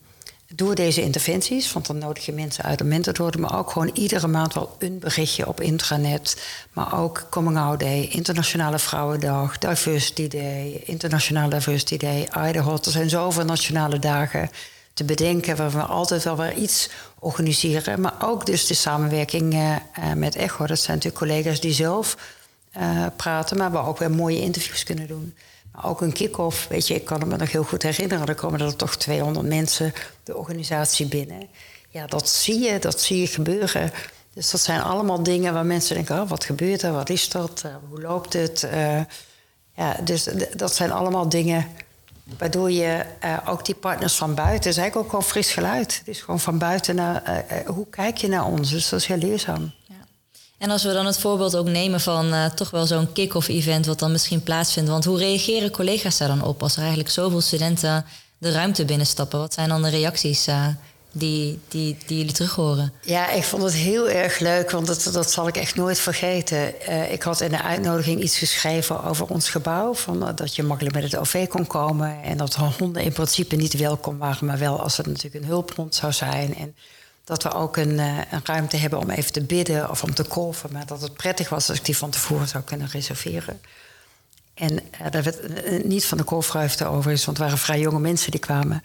door 0.56 0.76
deze 0.76 1.02
interventies, 1.02 1.74
want 1.74 1.86
dan 1.86 1.98
nodig 1.98 2.26
je 2.26 2.32
mensen 2.32 2.64
uit 2.64 2.82
om 2.82 2.88
mentor 2.88 3.14
te 3.14 3.22
worden, 3.22 3.42
maar 3.42 3.58
ook 3.58 3.72
gewoon 3.72 3.90
iedere 3.94 4.28
maand 4.28 4.54
wel 4.54 4.76
een 4.80 5.00
berichtje 5.00 5.48
op 5.48 5.62
intranet. 5.62 6.42
Maar 6.74 7.00
ook 7.00 7.28
Coming 7.30 7.58
Out 7.58 7.80
Day, 7.80 8.08
Internationale 8.12 8.80
Vrouwendag, 8.80 9.58
Diversity 9.58 10.28
Day, 10.28 10.82
Internationale 10.86 11.50
Diversity 11.50 11.98
Day, 11.98 12.28
Idaho. 12.50 12.74
Er 12.74 12.92
zijn 12.92 13.10
zoveel 13.10 13.46
nationale 13.46 14.00
dagen 14.00 14.50
te 14.94 15.04
bedenken 15.04 15.56
waar 15.56 15.72
we 15.72 15.82
altijd 15.82 16.24
wel 16.24 16.38
weer 16.38 16.54
iets 16.54 16.90
organiseren. 17.20 18.02
Maar 18.02 18.16
ook 18.20 18.46
dus 18.46 18.68
de 18.68 18.74
samenwerking 18.74 19.54
uh, 19.54 19.76
met 20.16 20.36
Echo. 20.36 20.66
Dat 20.66 20.80
zijn 20.80 20.98
natuurlijk 20.98 21.26
collega's 21.26 21.60
die 21.60 21.74
zelf 21.74 22.18
uh, 22.78 23.06
praten, 23.16 23.58
maar 23.58 23.72
we 23.72 23.78
ook 23.78 23.98
weer 23.98 24.12
mooie 24.12 24.42
interviews 24.42 24.84
kunnen 24.84 25.08
doen. 25.08 25.34
Ook 25.84 26.02
een 26.02 26.14
kick-off, 26.14 26.68
weet 26.68 26.88
je, 26.88 26.94
ik 26.94 27.06
kan 27.06 27.28
me 27.28 27.38
nog 27.38 27.52
heel 27.52 27.64
goed 27.64 27.84
herinneren. 27.84 28.28
Er 28.28 28.36
komen 28.36 28.60
er 28.60 28.76
toch 28.76 28.96
200 28.96 29.48
mensen 29.48 29.94
de 30.24 30.38
organisatie 30.38 31.08
binnen. 31.08 31.48
Ja, 31.90 32.08
dat 32.08 32.30
zie 32.30 32.60
je, 32.60 32.80
dat 32.80 33.02
zie 33.02 33.20
je 33.20 33.28
gebeuren. 33.28 33.92
Dus 34.34 34.52
dat 34.52 34.62
zijn 34.62 34.82
allemaal 34.82 35.24
dingen 35.24 35.54
waar 35.54 35.66
mensen 35.66 35.96
denken: 35.96 36.22
oh, 36.22 36.30
wat 36.30 36.44
gebeurt 36.44 36.82
er? 36.82 36.92
Wat 36.92 37.10
is 37.10 37.30
dat? 37.30 37.64
hoe 37.90 38.02
loopt 38.02 38.34
het? 38.34 38.68
ja, 39.74 39.98
dus 40.04 40.30
dat 40.56 40.76
zijn 40.76 40.92
allemaal 40.92 41.30
dingen 41.30 41.68
Waardoor 42.38 42.72
je 42.72 43.06
uh, 43.24 43.38
ook 43.46 43.66
die 43.66 43.76
partners 43.76 44.16
van 44.16 44.36
buiten, 44.36 44.56
het 44.56 44.66
is 44.66 44.78
eigenlijk 44.78 45.06
ook 45.06 45.10
gewoon 45.10 45.30
fris 45.30 45.52
geluid. 45.52 45.98
Het 45.98 46.08
is 46.08 46.22
gewoon 46.22 46.40
van 46.40 46.58
buiten 46.58 46.96
naar, 46.96 47.46
hoe 47.66 47.88
kijk 47.90 48.18
je 48.18 48.28
naar 48.28 48.46
ons? 48.46 48.70
Dus 48.70 48.90
dat 48.90 49.00
is 49.00 49.06
heel 49.06 49.18
leerzaam. 49.18 49.72
En 50.58 50.70
als 50.70 50.84
we 50.84 50.94
dan 50.94 51.06
het 51.06 51.20
voorbeeld 51.20 51.56
ook 51.56 51.68
nemen 51.68 52.00
van 52.00 52.52
toch 52.56 52.70
wel 52.70 52.86
zo'n 52.86 53.12
kick-off 53.14 53.48
event, 53.48 53.86
wat 53.86 54.00
dan 54.00 54.12
misschien 54.12 54.44
plaatsvindt. 54.44 54.90
Want 54.90 55.06
hoe 55.06 55.18
reageren 55.18 55.72
collega's 55.72 56.18
daar 56.18 56.28
dan 56.28 56.44
op 56.44 56.62
als 56.62 56.74
er 56.74 56.80
eigenlijk 56.80 57.10
zoveel 57.10 57.42
studenten 57.42 58.06
de 58.38 58.52
ruimte 58.52 58.86
binnenstappen? 58.86 59.40
Wat 59.40 59.54
zijn 59.54 59.70
dan 59.70 59.82
de 59.82 59.90
reacties 59.90 60.48
die, 61.18 61.60
die, 61.68 61.98
die 62.06 62.18
jullie 62.18 62.34
terug 62.34 62.56
horen? 62.56 62.94
Ja, 63.02 63.30
ik 63.30 63.44
vond 63.44 63.64
het 63.64 63.74
heel 63.74 64.10
erg 64.10 64.40
leuk, 64.40 64.72
want 64.72 64.88
dat, 64.88 65.10
dat 65.14 65.32
zal 65.32 65.48
ik 65.48 65.58
echt 65.58 65.76
nooit 65.76 66.00
vergeten. 66.00 66.74
Uh, 66.90 67.12
ik 67.12 67.24
had 67.24 67.42
in 67.42 67.52
de 67.52 67.62
uitnodiging 67.62 68.22
iets 68.22 68.38
geschreven 68.38 69.04
over 69.04 69.28
ons 69.28 69.50
gebouw. 69.50 69.94
Van, 69.94 70.32
dat 70.36 70.56
je 70.56 70.64
makkelijk 70.64 70.96
met 70.96 71.04
het 71.04 71.18
OV 71.18 71.48
kon 71.48 71.68
komen. 71.68 72.22
En 72.24 72.38
dat 72.38 72.56
honden 72.56 73.04
in 73.04 73.14
principe 73.14 73.56
niet 73.56 73.78
welkom 73.78 74.18
waren, 74.18 74.48
maar 74.48 74.58
wel 74.58 74.82
als 74.82 74.98
er 74.98 75.08
natuurlijk 75.08 75.44
een 75.44 75.50
hulphond 75.50 75.96
zou 75.96 76.12
zijn. 76.12 76.56
En 76.56 76.76
dat 77.26 77.44
we 77.44 77.54
ook 77.54 77.78
een, 77.78 77.92
uh, 77.92 78.18
een 78.32 78.42
ruimte 78.44 78.78
hebben 78.78 79.00
om 79.00 79.10
even 79.10 79.32
te 79.32 79.44
bidden 79.44 79.90
of 79.90 80.04
om 80.04 80.14
te 80.14 80.24
kolven. 80.24 80.72
Maar 80.72 80.86
dat 80.86 81.02
het 81.02 81.14
prettig 81.14 81.50
was 81.50 81.70
als 81.70 81.78
ik 81.78 81.86
die 81.86 81.98
van 81.98 82.10
tevoren 82.10 82.48
zou 82.48 82.64
kunnen 82.64 82.88
reserveren. 82.88 83.62
En 84.54 84.80
daar 85.12 85.24
werd 85.24 85.86
niet 85.86 86.06
van 86.06 86.18
de 86.18 86.24
kolfruimte 86.24 86.86
overigens, 86.86 87.26
want 87.26 87.38
het 87.38 87.46
waren 87.48 87.64
vrij 87.64 87.80
jonge 87.80 88.00
mensen 88.00 88.32
die 88.32 88.40
kwamen. 88.40 88.84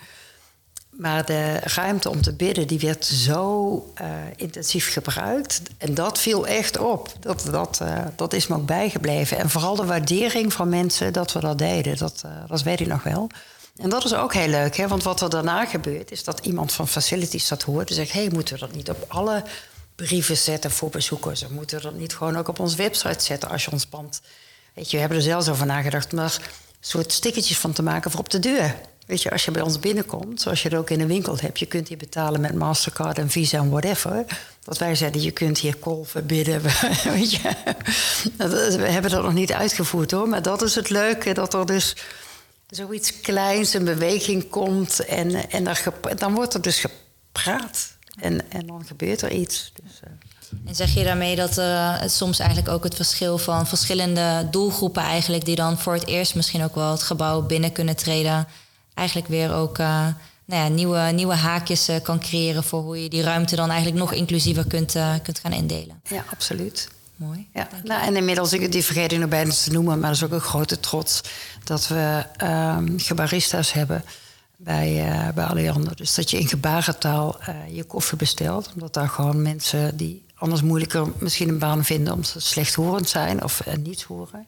Maar 0.91 1.25
de 1.25 1.59
ruimte 1.59 2.11
om 2.11 2.23
te 2.23 2.33
bidden, 2.33 2.67
die 2.67 2.79
werd 2.79 3.05
zo 3.05 3.93
uh, 4.01 4.07
intensief 4.37 4.93
gebruikt. 4.93 5.63
En 5.79 5.95
dat 5.95 6.19
viel 6.19 6.47
echt 6.47 6.79
op. 6.79 7.13
Dat, 7.21 7.49
dat, 7.51 7.81
uh, 7.83 8.39
is 8.39 8.47
me 8.47 8.57
ook 8.57 8.67
bijgebleven. 8.67 9.39
En 9.39 9.51
vooral 9.51 9.77
de 9.77 9.85
waardering 9.85 10.53
van 10.53 10.69
mensen 10.69 11.13
dat 11.13 11.33
we 11.33 11.41
dat 11.41 11.59
deden. 11.59 11.97
Dat, 11.97 12.23
uh, 12.27 12.33
dat 12.47 12.63
weet 12.63 12.81
ik 12.81 12.87
nog 12.87 13.03
wel. 13.03 13.31
En 13.81 13.89
dat 13.89 14.05
is 14.05 14.15
ook 14.15 14.35
heel 14.35 14.49
leuk, 14.49 14.77
hè? 14.77 14.89
want 14.89 15.03
wat 15.03 15.21
er 15.21 15.31
daarna 15.31 15.67
gebeurt... 15.67 16.11
is 16.11 16.25
dat 16.25 16.47
iemand 16.47 16.73
van 16.73 16.89
Facilities 16.89 17.49
dat 17.49 17.63
hoort 17.63 17.89
en 17.89 17.95
zegt... 17.95 18.13
hé, 18.13 18.21
hey, 18.21 18.31
moeten 18.33 18.55
we 18.55 18.61
dat 18.61 18.75
niet 18.75 18.91
op 18.91 19.05
alle 19.09 19.43
brieven 19.95 20.37
zetten 20.37 20.71
voor 20.71 20.91
bezoekers? 20.91 21.45
Of 21.45 21.51
moeten 21.51 21.77
we 21.77 21.83
dat 21.83 21.95
niet 21.95 22.15
gewoon 22.15 22.37
ook 22.37 22.49
op 22.49 22.59
onze 22.59 22.77
website 22.77 23.25
zetten 23.25 23.49
als 23.49 23.65
je 23.65 23.71
ons 23.71 23.87
pand... 23.87 24.21
Weet 24.75 24.85
je, 24.85 24.93
we 24.93 24.99
hebben 24.99 25.19
er 25.19 25.25
zelfs 25.25 25.49
over 25.49 25.67
nagedacht... 25.67 26.13
maar 26.13 26.39
soort 26.81 27.13
stickertjes 27.13 27.59
van 27.59 27.73
te 27.73 27.83
maken 27.83 28.11
voor 28.11 28.21
op 28.21 28.31
de 28.31 28.39
deur... 28.39 28.75
Weet 29.11 29.23
je, 29.23 29.31
als 29.31 29.45
je 29.45 29.51
bij 29.51 29.63
ons 29.63 29.79
binnenkomt, 29.79 30.41
zoals 30.41 30.63
je 30.63 30.69
het 30.69 30.79
ook 30.79 30.91
in 30.91 30.99
de 30.99 31.07
winkel 31.07 31.37
hebt, 31.41 31.59
je 31.59 31.67
kunt 31.67 31.89
hier 31.89 31.97
betalen 31.97 32.41
met 32.41 32.55
Mastercard 32.55 33.19
en 33.19 33.31
Visa 33.31 33.59
en 33.59 33.71
whatever. 33.71 34.25
Dat 34.65 34.79
wij 34.79 34.95
zeiden, 34.95 35.23
je 35.23 35.31
kunt 35.31 35.59
hier 35.59 35.77
kolven, 35.77 36.27
bidden. 36.27 36.63
Weet 37.15 37.33
je. 37.33 37.39
We 38.37 38.87
hebben 38.89 39.11
dat 39.11 39.23
nog 39.23 39.33
niet 39.33 39.53
uitgevoerd 39.53 40.11
hoor, 40.11 40.29
maar 40.29 40.43
dat 40.43 40.63
is 40.63 40.75
het 40.75 40.91
leuke, 40.91 41.33
dat 41.33 41.55
er 41.55 41.67
dus 41.67 41.97
zoiets 42.71 43.21
kleins, 43.21 43.75
een 43.75 43.85
beweging 43.85 44.49
komt 44.49 45.05
en, 45.05 45.51
en 45.51 45.65
dan 46.17 46.35
wordt 46.35 46.55
er 46.55 46.63
dus 46.63 46.81
gepraat. 46.81 47.99
En, 48.21 48.51
en 48.51 48.67
dan 48.67 48.85
gebeurt 48.87 49.23
er 49.23 49.31
iets. 49.31 49.73
Dus, 49.83 50.01
uh. 50.05 50.11
En 50.65 50.75
zeg 50.75 50.95
je 50.95 51.05
daarmee 51.05 51.37
dat 51.37 51.59
uh, 51.59 52.01
het 52.01 52.13
soms 52.13 52.39
eigenlijk 52.39 52.71
ook 52.71 52.85
het 52.85 52.95
verschil 52.95 53.39
van 53.39 53.67
verschillende 53.67 54.49
doelgroepen 54.51 55.03
eigenlijk 55.03 55.45
die 55.45 55.57
dan 55.57 55.79
voor 55.79 55.93
het 55.93 56.07
eerst 56.07 56.35
misschien 56.35 56.63
ook 56.65 56.75
wel 56.75 56.91
het 56.91 57.03
gebouw 57.03 57.43
binnen 57.43 57.73
kunnen 57.73 57.97
treden, 57.97 58.47
eigenlijk 58.95 59.29
weer 59.29 59.53
ook 59.53 59.79
uh, 59.79 60.07
nou 60.45 60.63
ja, 60.63 60.69
nieuwe, 60.69 60.99
nieuwe 60.99 61.35
haakjes 61.35 61.89
kan 62.03 62.21
creëren 62.21 62.65
voor 62.65 62.83
hoe 62.83 63.03
je 63.03 63.09
die 63.09 63.23
ruimte 63.23 63.57
dan 63.57 63.69
eigenlijk 63.69 63.99
nog 64.01 64.13
inclusiever 64.13 64.67
kunt, 64.67 64.97
kunt 65.23 65.39
gaan 65.39 65.53
indelen. 65.53 66.01
Ja, 66.09 66.25
absoluut. 66.31 66.89
Mooi. 67.21 67.49
Ja. 67.55 67.69
Nou, 67.85 68.03
en 68.03 68.17
inmiddels, 68.17 68.51
die 68.51 68.85
vergeet 68.85 69.13
ik 69.13 69.19
nog 69.19 69.29
bijna 69.29 69.51
te 69.51 69.73
noemen, 69.73 69.99
maar 69.99 70.09
dat 70.09 70.17
is 70.17 70.25
ook 70.25 70.33
een 70.33 70.41
grote 70.41 70.81
trots 70.81 71.21
dat 71.65 71.89
we 71.89 72.25
um, 72.43 72.99
gebarista's 72.99 73.73
hebben 73.73 74.05
bij, 74.57 75.09
uh, 75.09 75.29
bij 75.35 75.45
Alliander. 75.45 75.97
Dus 75.97 76.15
dat 76.15 76.31
je 76.31 76.39
in 76.39 76.49
gebarentaal 76.49 77.37
uh, 77.41 77.77
je 77.77 77.85
koffie 77.85 78.19
bestelt. 78.19 78.71
Omdat 78.75 78.95
daar 78.95 79.09
gewoon 79.09 79.43
mensen 79.43 79.97
die 79.97 80.25
anders 80.35 80.63
moeilijker 80.63 81.07
misschien 81.19 81.49
een 81.49 81.59
baan 81.59 81.85
vinden... 81.85 82.13
omdat 82.13 82.31
ze 82.31 82.41
slechthorend 82.41 83.09
zijn 83.09 83.45
of 83.45 83.67
uh, 83.67 83.75
niets 83.75 84.03
horen... 84.03 84.47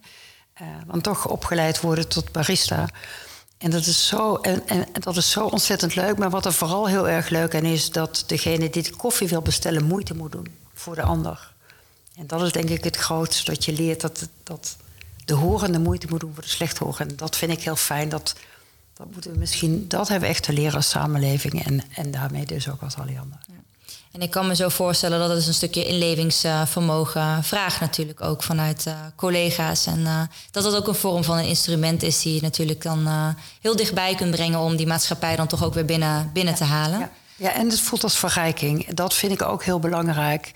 dan 0.87 1.01
toch 1.01 1.29
opgeleid 1.29 1.81
worden 1.81 2.09
tot 2.09 2.33
barista... 2.33 2.89
En 3.59 3.71
dat, 3.71 3.87
is 3.87 4.07
zo, 4.07 4.37
en, 4.37 4.69
en, 4.69 4.87
dat 4.93 5.17
is 5.17 5.31
zo 5.31 5.47
ontzettend 5.47 5.95
leuk. 5.95 6.19
Maar 6.19 6.31
wat 6.31 6.45
er 6.45 6.53
vooral 6.53 6.89
heel 6.89 7.09
erg 7.09 7.29
leuk 7.29 7.55
aan 7.55 7.65
is, 7.65 7.91
dat 7.91 8.25
degene 8.27 8.71
die 8.71 8.83
de 8.83 8.97
koffie 8.97 9.29
wil 9.29 9.43
bestellen, 9.43 9.85
moeite 9.85 10.15
moet 10.15 10.33
doen 10.33 10.47
voor 10.75 10.95
de 10.95 11.03
ander. 11.03 11.52
En 12.15 12.27
dat 12.27 12.43
is 12.43 12.53
denk 12.53 12.69
ik 12.69 12.85
het 12.85 12.97
grootste, 12.97 13.45
dat 13.45 13.65
je 13.65 13.73
leert 13.73 14.01
dat, 14.01 14.29
dat 14.43 14.77
de 15.25 15.35
horende 15.35 15.79
moeite 15.79 16.07
moet 16.11 16.21
doen 16.21 16.35
voor 16.35 16.43
de 16.43 16.49
slechthorende. 16.49 17.13
En 17.13 17.17
dat 17.17 17.37
vind 17.37 17.53
ik 17.53 17.63
heel 17.63 17.77
fijn. 17.77 18.09
Dat, 18.09 18.35
dat 18.95 19.07
moeten 19.13 19.33
we 19.33 19.39
misschien, 19.39 19.89
dat 19.89 20.09
hebben 20.09 20.29
we 20.29 20.35
echt 20.35 20.45
te 20.45 20.53
leren 20.53 20.75
als 20.75 20.89
samenleving 20.89 21.65
en, 21.65 21.83
en 21.95 22.11
daarmee 22.11 22.47
dus 22.47 22.69
ook 22.69 22.83
als 22.83 22.97
Alliander. 22.97 23.39
Ja. 23.47 23.63
En 24.13 24.21
ik 24.21 24.31
kan 24.31 24.47
me 24.47 24.55
zo 24.55 24.69
voorstellen 24.69 25.19
dat 25.19 25.29
het 25.31 25.47
een 25.47 25.55
stukje 25.55 25.85
inlevingsvermogen 25.85 27.45
vraagt 27.45 27.81
natuurlijk 27.81 28.21
ook 28.21 28.43
vanuit 28.43 28.87
uh, 28.87 28.95
collega's. 29.17 29.87
En 29.87 29.99
uh, 29.99 30.23
dat 30.51 30.63
dat 30.63 30.77
ook 30.77 30.89
een 30.89 30.95
vorm 30.95 31.25
van 31.25 31.39
een 31.39 31.47
instrument 31.47 32.03
is 32.03 32.23
die 32.23 32.35
je 32.35 32.41
natuurlijk 32.41 32.83
dan 32.83 33.07
uh, 33.07 33.29
heel 33.61 33.77
dichtbij 33.77 34.15
kunt 34.15 34.31
brengen 34.31 34.59
om 34.59 34.77
die 34.77 34.87
maatschappij 34.87 35.37
dan 35.37 35.47
toch 35.47 35.65
ook 35.65 35.75
weer 35.75 35.85
binnen, 35.85 36.31
binnen 36.33 36.55
te 36.55 36.65
halen. 36.65 36.99
Ja. 36.99 37.11
ja, 37.37 37.53
en 37.53 37.69
het 37.69 37.81
voelt 37.81 38.03
als 38.03 38.19
verrijking. 38.19 38.95
Dat 38.95 39.15
vind 39.15 39.33
ik 39.33 39.43
ook 39.43 39.65
heel 39.65 39.79
belangrijk. 39.79 40.53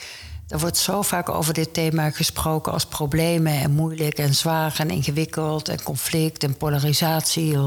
Er 0.49 0.59
wordt 0.59 0.77
zo 0.77 1.03
vaak 1.03 1.29
over 1.29 1.55
dit 1.55 1.75
thema 1.75 2.11
gesproken 2.11 2.73
als 2.73 2.87
problemen 2.87 3.53
en 3.53 3.71
moeilijk 3.71 4.19
en 4.19 4.35
zwaar 4.35 4.75
en 4.79 4.91
ingewikkeld 4.91 5.69
en 5.69 5.83
conflict 5.83 6.43
en 6.43 6.57
polarisatie. 6.57 7.59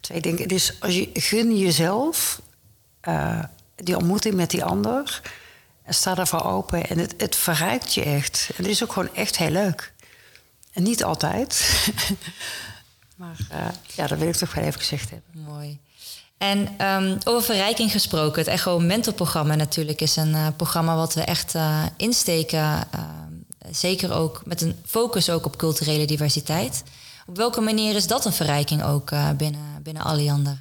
Twee 0.00 0.20
dingen. 0.20 0.48
Dus 0.48 0.80
als 0.80 0.94
je 0.94 1.10
gun 1.12 1.58
jezelf 1.58 2.40
die 3.84 3.96
ontmoeting 3.96 4.34
met 4.34 4.50
die 4.50 4.64
ander. 4.64 5.20
En 5.82 5.94
sta 5.94 6.14
daarvoor 6.14 6.44
open. 6.44 6.86
En 6.86 6.98
het, 6.98 7.14
het 7.16 7.36
verrijkt 7.36 7.94
je 7.94 8.02
echt. 8.02 8.50
En 8.56 8.62
het 8.62 8.72
is 8.72 8.82
ook 8.82 8.92
gewoon 8.92 9.14
echt 9.14 9.36
heel 9.36 9.50
leuk. 9.50 9.92
En 10.72 10.82
niet 10.82 11.04
altijd. 11.04 11.82
maar 13.16 13.36
uh, 13.52 13.68
ja, 13.94 14.06
dat 14.06 14.18
wil 14.18 14.28
ik 14.28 14.34
toch 14.34 14.54
wel 14.54 14.64
even 14.64 14.80
gezegd 14.80 15.10
hebben. 15.10 15.42
Mooi. 15.42 15.80
En 16.40 16.68
um, 16.86 17.18
over 17.24 17.42
verrijking 17.42 17.92
gesproken, 17.92 18.38
het 18.38 18.50
Echo 18.50 18.78
Mentorprogramma 18.78 19.54
natuurlijk 19.54 20.00
is 20.00 20.16
een 20.16 20.28
uh, 20.28 20.46
programma 20.56 20.96
wat 20.96 21.14
we 21.14 21.20
echt 21.20 21.54
uh, 21.54 21.82
insteken. 21.96 22.58
Uh, 22.58 22.80
zeker 23.70 24.12
ook 24.12 24.42
met 24.44 24.60
een 24.60 24.76
focus 24.86 25.30
ook 25.30 25.44
op 25.44 25.56
culturele 25.56 26.04
diversiteit. 26.04 26.82
Op 27.26 27.36
welke 27.36 27.60
manier 27.60 27.94
is 27.94 28.06
dat 28.06 28.24
een 28.24 28.32
verrijking 28.32 28.82
ook 28.82 29.10
binnen, 29.36 29.82
binnen 29.82 30.02
Alliander? 30.02 30.58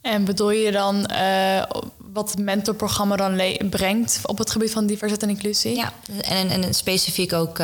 En 0.00 0.24
bedoel 0.24 0.50
je 0.50 0.72
dan 0.72 1.06
wat 2.12 2.30
het 2.30 2.38
mentorprogramma 2.38 3.16
dan 3.16 3.40
brengt 3.70 4.20
op 4.22 4.38
het 4.38 4.50
gebied 4.50 4.72
van 4.72 4.86
diversiteit 4.86 5.22
en 5.22 5.36
inclusie? 5.36 5.76
Ja, 5.76 5.92
en, 6.20 6.50
en 6.50 6.74
specifiek 6.74 7.32
ook 7.32 7.56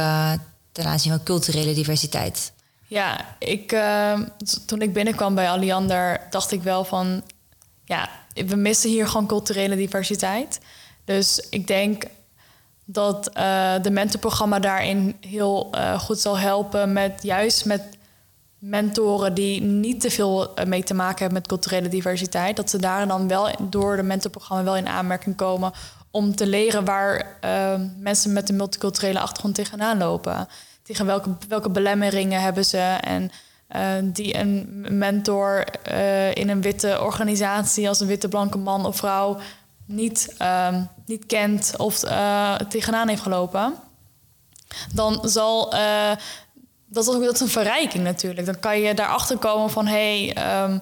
ten 0.73 0.85
aanzien 0.85 1.13
van 1.13 1.23
culturele 1.23 1.75
diversiteit. 1.75 2.53
Ja, 2.89 3.37
ik, 3.39 3.73
uh, 3.73 4.21
toen 4.67 4.83
ik 4.83 4.93
binnenkwam 4.93 5.35
bij 5.35 5.51
Alliander 5.51 6.21
dacht 6.31 6.53
ik 6.53 6.63
wel 6.63 6.85
van... 6.85 7.23
ja, 7.85 8.09
we 8.47 8.57
missen 8.57 8.91
hier 8.91 9.09
gewoon 9.09 9.27
culturele 9.27 9.77
diversiteit. 9.77 10.61
Dus 11.05 11.47
ik 11.51 11.67
denk 11.67 12.05
dat 12.85 13.31
uh, 13.37 13.75
de 13.83 13.91
mentorprogramma 13.91 14.59
daarin 14.59 15.17
heel 15.21 15.71
uh, 15.75 15.99
goed 15.99 16.19
zal 16.19 16.39
helpen 16.39 16.93
met 16.93 17.23
juist 17.23 17.65
met 17.65 17.83
mentoren 18.59 19.35
die 19.35 19.61
niet 19.63 20.01
te 20.01 20.11
veel 20.11 20.55
eh, 20.55 20.67
mee 20.67 20.83
te 20.83 20.95
maken 20.95 21.19
hebben 21.19 21.39
met 21.39 21.47
culturele 21.47 21.89
diversiteit. 21.89 22.57
Dat 22.57 22.71
ze 22.71 22.79
daar 22.79 23.09
dan 23.09 23.29
wel 23.29 23.51
door 23.61 23.97
de 23.97 24.03
mentorprogramma 24.03 24.65
wel 24.65 24.77
in 24.77 24.89
aanmerking 24.89 25.37
komen 25.37 25.73
om 26.11 26.37
te 26.37 26.47
leren 26.47 26.85
waar 26.85 27.39
mensen 27.99 28.33
met 28.33 28.49
een 28.49 28.57
multiculturele 28.57 29.21
achtergrond 29.21 29.55
tegenaan 29.55 29.99
lopen. 29.99 30.49
Tegen 30.89 31.07
welke, 31.07 31.37
welke 31.49 31.71
belemmeringen 31.71 32.41
hebben 32.41 32.65
ze 32.65 32.79
en 33.01 33.31
uh, 33.77 34.13
die 34.13 34.37
een 34.37 34.87
mentor 34.99 35.65
uh, 35.91 36.35
in 36.35 36.49
een 36.49 36.61
witte 36.61 37.01
organisatie 37.03 37.89
als 37.89 38.01
een 38.01 38.07
witte 38.07 38.29
blanke 38.29 38.59
man 38.59 38.87
of 38.87 38.97
vrouw 38.97 39.39
niet, 39.85 40.35
uh, 40.43 40.77
niet 41.07 41.27
kent 41.27 41.75
of 41.77 41.99
tegenaan 42.69 43.09
heeft 43.09 43.23
gelopen. 43.23 43.75
Dan 44.95 45.21
zal 45.23 45.71
dat 46.87 47.07
is, 47.07 47.15
ook, 47.15 47.25
dat 47.25 47.35
is 47.35 47.41
een 47.41 47.49
verrijking 47.49 48.05
natuurlijk. 48.05 48.47
Dan 48.47 48.61
kan 48.61 48.81
je 48.81 48.95
daarachter 48.95 49.39
komen 49.39 49.71
van 49.71 49.87
hé, 49.87 50.29
hey, 50.33 50.63
um, 50.63 50.81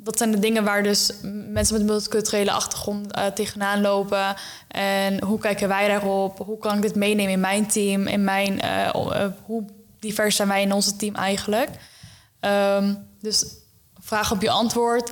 dat 0.00 0.18
zijn 0.18 0.30
de 0.30 0.38
dingen 0.38 0.64
waar 0.64 0.82
dus 0.82 1.12
mensen 1.48 1.76
met 1.76 1.86
multiculturele 1.86 2.50
achtergrond 2.50 3.16
uh, 3.16 3.26
tegenaan 3.26 3.80
lopen. 3.80 4.34
En 4.68 5.24
hoe 5.24 5.38
kijken 5.38 5.68
wij 5.68 5.88
daarop? 5.88 6.38
Hoe 6.38 6.58
kan 6.58 6.76
ik 6.76 6.82
dit 6.82 6.94
meenemen 6.94 7.32
in 7.32 7.40
mijn 7.40 7.66
team? 7.66 8.06
In 8.06 8.24
mijn, 8.24 8.64
uh, 8.64 8.90
uh, 8.94 9.26
hoe 9.44 9.64
divers 9.98 10.36
zijn 10.36 10.48
wij 10.48 10.62
in 10.62 10.72
onze 10.72 10.96
team 10.96 11.14
eigenlijk? 11.14 11.70
Um, 12.40 13.08
dus 13.20 13.44
vraag 14.00 14.32
op 14.32 14.42
je 14.42 14.50
antwoord. 14.50 15.10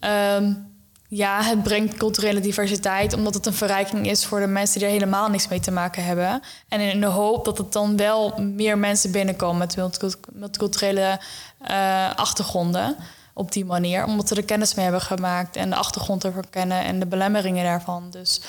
Um, 0.00 0.74
ja, 1.08 1.42
het 1.42 1.62
brengt 1.62 1.96
culturele 1.96 2.40
diversiteit, 2.40 3.12
omdat 3.12 3.34
het 3.34 3.46
een 3.46 3.54
verrijking 3.54 4.06
is 4.06 4.24
voor 4.24 4.40
de 4.40 4.46
mensen 4.46 4.78
die 4.78 4.88
er 4.88 4.94
helemaal 4.94 5.28
niks 5.28 5.48
mee 5.48 5.60
te 5.60 5.70
maken 5.70 6.04
hebben. 6.04 6.42
En 6.68 6.80
in 6.80 7.00
de 7.00 7.06
hoop 7.06 7.44
dat 7.44 7.58
het 7.58 7.72
dan 7.72 7.96
wel 7.96 8.40
meer 8.40 8.78
mensen 8.78 9.10
binnenkomen 9.10 9.58
met 9.58 9.76
multiculturele 10.32 11.20
achtergronden 12.16 12.96
op 13.36 13.52
die 13.52 13.64
manier, 13.64 14.04
omdat 14.04 14.28
ze 14.28 14.34
er 14.34 14.44
kennis 14.44 14.74
mee 14.74 14.84
hebben 14.84 15.02
gemaakt 15.02 15.56
en 15.56 15.70
de 15.70 15.76
achtergrond 15.76 16.24
ervan 16.24 16.50
kennen 16.50 16.84
en 16.84 16.98
de 16.98 17.06
belemmeringen 17.06 17.64
daarvan. 17.64 18.10
Dus 18.10 18.40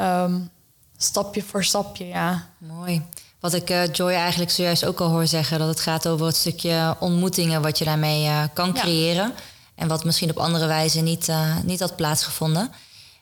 um, 0.00 0.50
stapje 0.96 1.42
voor 1.42 1.64
stapje, 1.64 2.06
ja. 2.06 2.46
Mooi. 2.58 3.02
Wat 3.40 3.54
ik 3.54 3.70
uh, 3.70 3.92
Joy 3.92 4.12
eigenlijk 4.12 4.50
zojuist 4.50 4.84
ook 4.84 5.00
al 5.00 5.08
hoor 5.08 5.26
zeggen, 5.26 5.58
dat 5.58 5.68
het 5.68 5.80
gaat 5.80 6.08
over 6.08 6.26
het 6.26 6.36
stukje 6.36 6.96
ontmoetingen 6.98 7.62
wat 7.62 7.78
je 7.78 7.84
daarmee 7.84 8.24
uh, 8.24 8.42
kan 8.52 8.72
creëren. 8.72 9.26
Ja. 9.26 9.34
En 9.74 9.88
wat 9.88 10.04
misschien 10.04 10.30
op 10.30 10.38
andere 10.38 10.66
wijze 10.66 11.00
niet, 11.00 11.28
uh, 11.28 11.56
niet 11.64 11.80
had 11.80 11.96
plaatsgevonden. 11.96 12.72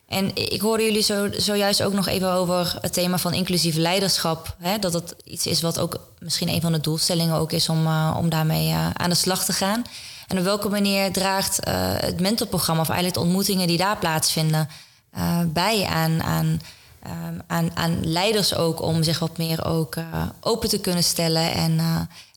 En 0.09 0.35
ik 0.35 0.61
hoorde 0.61 0.83
jullie 0.83 1.03
zo, 1.03 1.29
zojuist 1.37 1.83
ook 1.83 1.93
nog 1.93 2.07
even 2.07 2.33
over 2.33 2.79
het 2.81 2.93
thema 2.93 3.19
van 3.19 3.35
inclusief 3.35 3.77
leiderschap. 3.77 4.57
Hè? 4.59 4.79
Dat 4.79 4.93
dat 4.93 5.15
iets 5.25 5.47
is 5.47 5.63
wat 5.63 5.79
ook 5.79 6.01
misschien 6.19 6.49
een 6.49 6.61
van 6.61 6.73
de 6.73 6.81
doelstellingen 6.81 7.37
ook 7.37 7.53
is 7.53 7.69
om, 7.69 7.87
om 8.17 8.29
daarmee 8.29 8.75
aan 8.93 9.11
de 9.11 9.17
slag 9.17 9.45
te 9.45 9.53
gaan. 9.53 9.85
En 10.27 10.39
op 10.39 10.45
welke 10.45 10.69
manier 10.69 11.13
draagt 11.13 11.59
het 12.01 12.21
mentorprogramma 12.21 12.83
of 12.83 12.89
eigenlijk 12.89 13.19
de 13.19 13.25
ontmoetingen 13.25 13.67
die 13.67 13.77
daar 13.77 13.99
plaatsvinden 13.99 14.69
bij 15.47 15.85
aan, 15.85 16.23
aan, 16.23 16.61
ehm, 17.03 17.39
aan, 17.47 17.77
aan 17.77 18.07
leiders 18.07 18.55
ook 18.55 18.83
om 18.83 19.03
zich 19.03 19.19
wat 19.19 19.39
meer 19.39 19.65
ook 19.65 19.97
open 20.41 20.69
te 20.69 20.81
kunnen 20.81 21.05
stellen 21.05 21.53
en 21.53 21.81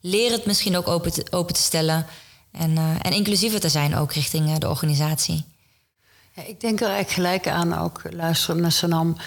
leren 0.02 0.38
het 0.38 0.46
misschien 0.46 0.78
ook 0.78 0.88
open 0.88 1.14
te, 1.14 1.26
open 1.30 1.54
te 1.54 1.62
stellen. 1.62 2.06
En, 2.52 2.78
en 3.02 3.12
inclusiever 3.12 3.60
te 3.60 3.70
zijn 3.70 3.96
ook 3.96 4.14
richting 4.14 4.58
de 4.58 4.70
organisatie. 4.70 5.46
Ik 6.36 6.60
denk 6.60 6.82
er 6.82 6.88
eigenlijk 6.88 7.12
gelijk 7.12 7.48
aan, 7.48 7.78
ook 7.78 8.02
luisteren 8.10 8.62
naar 8.62 8.72
Sanam. 8.72 9.18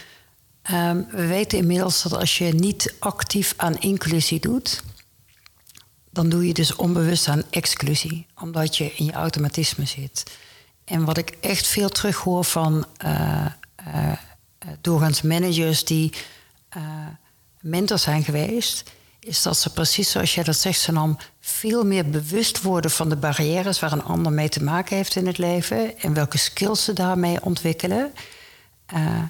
Um, 0.72 1.06
we 1.10 1.26
weten 1.26 1.58
inmiddels 1.58 2.02
dat 2.02 2.14
als 2.14 2.38
je 2.38 2.54
niet 2.54 2.94
actief 2.98 3.54
aan 3.56 3.78
inclusie 3.78 4.40
doet, 4.40 4.82
dan 6.18 6.28
doe 6.28 6.46
je 6.46 6.54
dus 6.54 6.76
onbewust 6.76 7.28
aan 7.28 7.42
exclusie, 7.50 8.26
omdat 8.40 8.76
je 8.76 8.94
in 8.94 9.04
je 9.04 9.12
automatisme 9.12 9.86
zit. 9.86 10.22
En 10.84 11.04
wat 11.04 11.18
ik 11.18 11.30
echt 11.40 11.66
veel 11.66 11.88
terughoor 11.88 12.44
van 12.44 12.86
uh, 13.04 13.46
doorgaans 14.80 15.22
managers 15.22 15.84
die 15.84 16.12
mentor 17.60 17.98
zijn 17.98 18.24
geweest, 18.24 18.90
is 19.20 19.42
dat 19.42 19.56
ze 19.56 19.72
precies 19.72 20.10
zoals 20.10 20.34
jij 20.34 20.44
dat 20.44 20.56
zegt, 20.56 20.80
Sanam, 20.80 21.18
veel 21.40 21.84
meer 21.84 22.10
bewust 22.10 22.62
worden 22.62 22.90
van 22.90 23.08
de 23.08 23.16
barrières 23.16 23.80
waar 23.80 23.92
een 23.92 24.04
ander 24.04 24.32
mee 24.32 24.48
te 24.48 24.62
maken 24.62 24.96
heeft 24.96 25.16
in 25.16 25.26
het 25.26 25.38
leven 25.38 25.98
en 25.98 26.14
welke 26.14 26.38
skills 26.38 26.84
ze 26.84 26.92
daarmee 26.92 27.44
ontwikkelen. 27.44 28.12
Uh, 28.94 29.22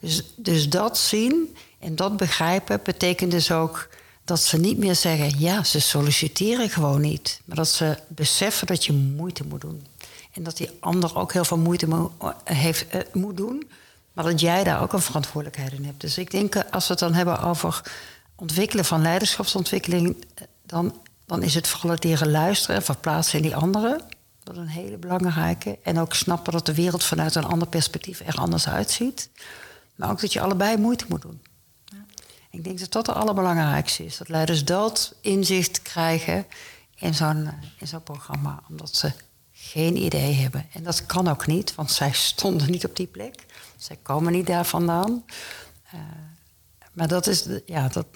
dus, 0.00 0.22
dus 0.36 0.68
dat 0.68 0.98
zien 0.98 1.56
en 1.78 1.96
dat 1.96 2.16
begrijpen 2.16 2.80
betekent 2.82 3.30
dus 3.30 3.50
ook 3.50 3.88
dat 4.24 4.40
ze 4.40 4.58
niet 4.58 4.78
meer 4.78 4.94
zeggen: 4.94 5.38
ja, 5.38 5.64
ze 5.64 5.80
solliciteren 5.80 6.70
gewoon 6.70 7.00
niet, 7.00 7.40
maar 7.44 7.56
dat 7.56 7.68
ze 7.68 7.98
beseffen 8.08 8.66
dat 8.66 8.84
je 8.84 8.92
moeite 8.92 9.44
moet 9.44 9.60
doen. 9.60 9.86
En 10.32 10.42
dat 10.42 10.56
die 10.56 10.70
ander 10.80 11.16
ook 11.16 11.32
heel 11.32 11.44
veel 11.44 11.58
moeite 11.58 11.88
mo 11.88 12.12
heeft, 12.44 12.94
uh, 12.94 13.00
moet 13.12 13.36
doen, 13.36 13.68
maar 14.12 14.24
dat 14.24 14.40
jij 14.40 14.64
daar 14.64 14.82
ook 14.82 14.92
een 14.92 15.00
verantwoordelijkheid 15.00 15.72
in 15.72 15.84
hebt. 15.84 16.00
Dus 16.00 16.18
ik 16.18 16.30
denk, 16.30 16.56
als 16.70 16.86
we 16.86 16.90
het 16.92 17.02
dan 17.02 17.14
hebben 17.14 17.40
over 17.40 17.82
ontwikkelen 18.34 18.84
van 18.84 19.02
leiderschapsontwikkeling, 19.02 20.24
dan, 20.66 21.00
dan 21.26 21.42
is 21.42 21.54
het 21.54 21.68
vooral 21.68 21.90
het 21.90 22.26
luisteren 22.26 22.76
en 22.76 22.82
verplaatsen 22.82 23.38
in 23.38 23.44
die 23.44 23.56
anderen. 23.56 24.00
Dat 24.42 24.54
is 24.54 24.60
een 24.60 24.68
hele 24.68 24.96
belangrijke. 24.96 25.78
En 25.82 25.98
ook 25.98 26.14
snappen 26.14 26.52
dat 26.52 26.66
de 26.66 26.74
wereld 26.74 27.04
vanuit 27.04 27.34
een 27.34 27.44
ander 27.44 27.68
perspectief 27.68 28.20
er 28.26 28.34
anders 28.34 28.68
uitziet. 28.68 29.30
Maar 29.94 30.10
ook 30.10 30.20
dat 30.20 30.32
je 30.32 30.40
allebei 30.40 30.76
moeite 30.76 31.04
moet 31.08 31.22
doen. 31.22 31.40
Ik 32.54 32.64
denk 32.64 32.78
dat 32.78 32.92
dat 32.92 33.06
het 33.06 33.16
allerbelangrijkste 33.16 34.04
is. 34.04 34.16
Dat 34.16 34.28
leiders 34.28 34.64
dat 34.64 35.14
inzicht 35.20 35.82
krijgen 35.82 36.46
in 36.94 37.14
zo'n, 37.14 37.50
in 37.78 37.86
zo'n 37.86 38.02
programma. 38.02 38.62
Omdat 38.68 38.96
ze 38.96 39.12
geen 39.52 39.96
idee 39.96 40.32
hebben. 40.32 40.66
En 40.72 40.82
dat 40.82 41.06
kan 41.06 41.28
ook 41.28 41.46
niet, 41.46 41.74
want 41.74 41.90
zij 41.90 42.12
stonden 42.12 42.70
niet 42.70 42.84
op 42.84 42.96
die 42.96 43.06
plek. 43.06 43.46
Zij 43.76 43.98
komen 44.02 44.32
niet 44.32 44.46
daar 44.46 44.64
vandaan. 44.64 45.24
Uh, 45.94 46.00
maar 46.92 47.08
dat 47.08 47.26
is, 47.26 47.46
ja, 47.66 47.88
dat, 47.88 48.06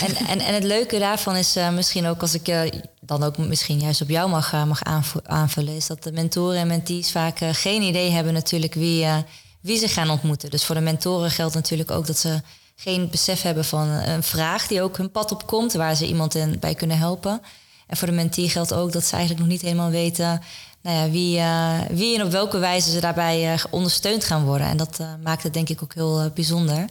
en, 0.00 0.16
en, 0.26 0.38
en 0.40 0.54
het 0.54 0.64
leuke 0.64 0.98
daarvan 0.98 1.36
is 1.36 1.56
uh, 1.56 1.70
misschien 1.70 2.06
ook 2.06 2.20
als 2.20 2.34
ik 2.34 2.48
uh, 2.48 2.60
dan 3.00 3.22
ook 3.22 3.38
misschien 3.38 3.80
juist 3.80 4.00
op 4.00 4.08
jou 4.08 4.30
mag, 4.30 4.52
mag 4.66 4.82
aanvullen, 5.22 5.76
is 5.76 5.86
dat 5.86 6.02
de 6.02 6.12
mentoren 6.12 6.60
en 6.60 6.66
mentees 6.66 7.10
vaak 7.10 7.38
geen 7.38 7.82
idee 7.82 8.10
hebben 8.10 8.32
natuurlijk 8.32 8.74
wie, 8.74 9.06
wie 9.64 9.78
ze 9.78 9.88
gaan 9.88 10.10
ontmoeten. 10.10 10.50
Dus 10.50 10.64
voor 10.64 10.74
de 10.74 10.80
mentoren 10.80 11.30
geldt 11.30 11.54
natuurlijk 11.54 11.90
ook 11.90 12.06
dat 12.06 12.18
ze 12.18 12.40
geen 12.76 13.10
besef 13.10 13.42
hebben 13.42 13.64
van 13.64 13.88
een 13.88 14.22
vraag 14.22 14.66
die 14.66 14.82
ook 14.82 14.96
hun 14.96 15.10
pad 15.10 15.32
op 15.32 15.46
komt, 15.46 15.72
waar 15.72 15.94
ze 15.94 16.06
iemand 16.06 16.34
in, 16.34 16.58
bij 16.60 16.74
kunnen 16.74 16.98
helpen. 16.98 17.40
En 17.86 17.96
voor 17.96 18.08
de 18.08 18.14
mentee 18.14 18.48
geldt 18.48 18.74
ook 18.74 18.92
dat 18.92 19.04
ze 19.04 19.16
eigenlijk 19.16 19.40
nog 19.40 19.52
niet 19.52 19.62
helemaal 19.62 19.90
weten 19.90 20.42
nou 20.82 20.96
ja, 20.96 21.10
wie, 21.10 21.40
wie 21.96 22.18
en 22.18 22.24
op 22.24 22.30
welke 22.30 22.58
wijze 22.58 22.90
ze 22.90 23.00
daarbij 23.00 23.58
ondersteund 23.70 24.24
gaan 24.24 24.44
worden. 24.44 24.66
En 24.66 24.76
dat 24.76 24.98
maakt 25.22 25.42
het 25.42 25.54
denk 25.54 25.68
ik 25.68 25.82
ook 25.82 25.94
heel 25.94 26.30
bijzonder. 26.34 26.84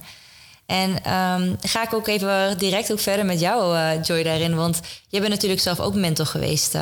En 0.66 0.90
um, 0.90 1.58
ga 1.62 1.84
ik 1.84 1.94
ook 1.94 2.08
even 2.08 2.58
direct 2.58 2.92
ook 2.92 3.00
verder 3.00 3.26
met 3.26 3.40
jou, 3.40 3.78
Joy, 4.02 4.24
daarin. 4.24 4.56
Want 4.56 4.80
jij 5.08 5.20
bent 5.20 5.34
natuurlijk 5.34 5.62
zelf 5.62 5.80
ook 5.80 5.96
mentor 5.96 6.26
geweest. 6.26 6.76
Um, 6.76 6.82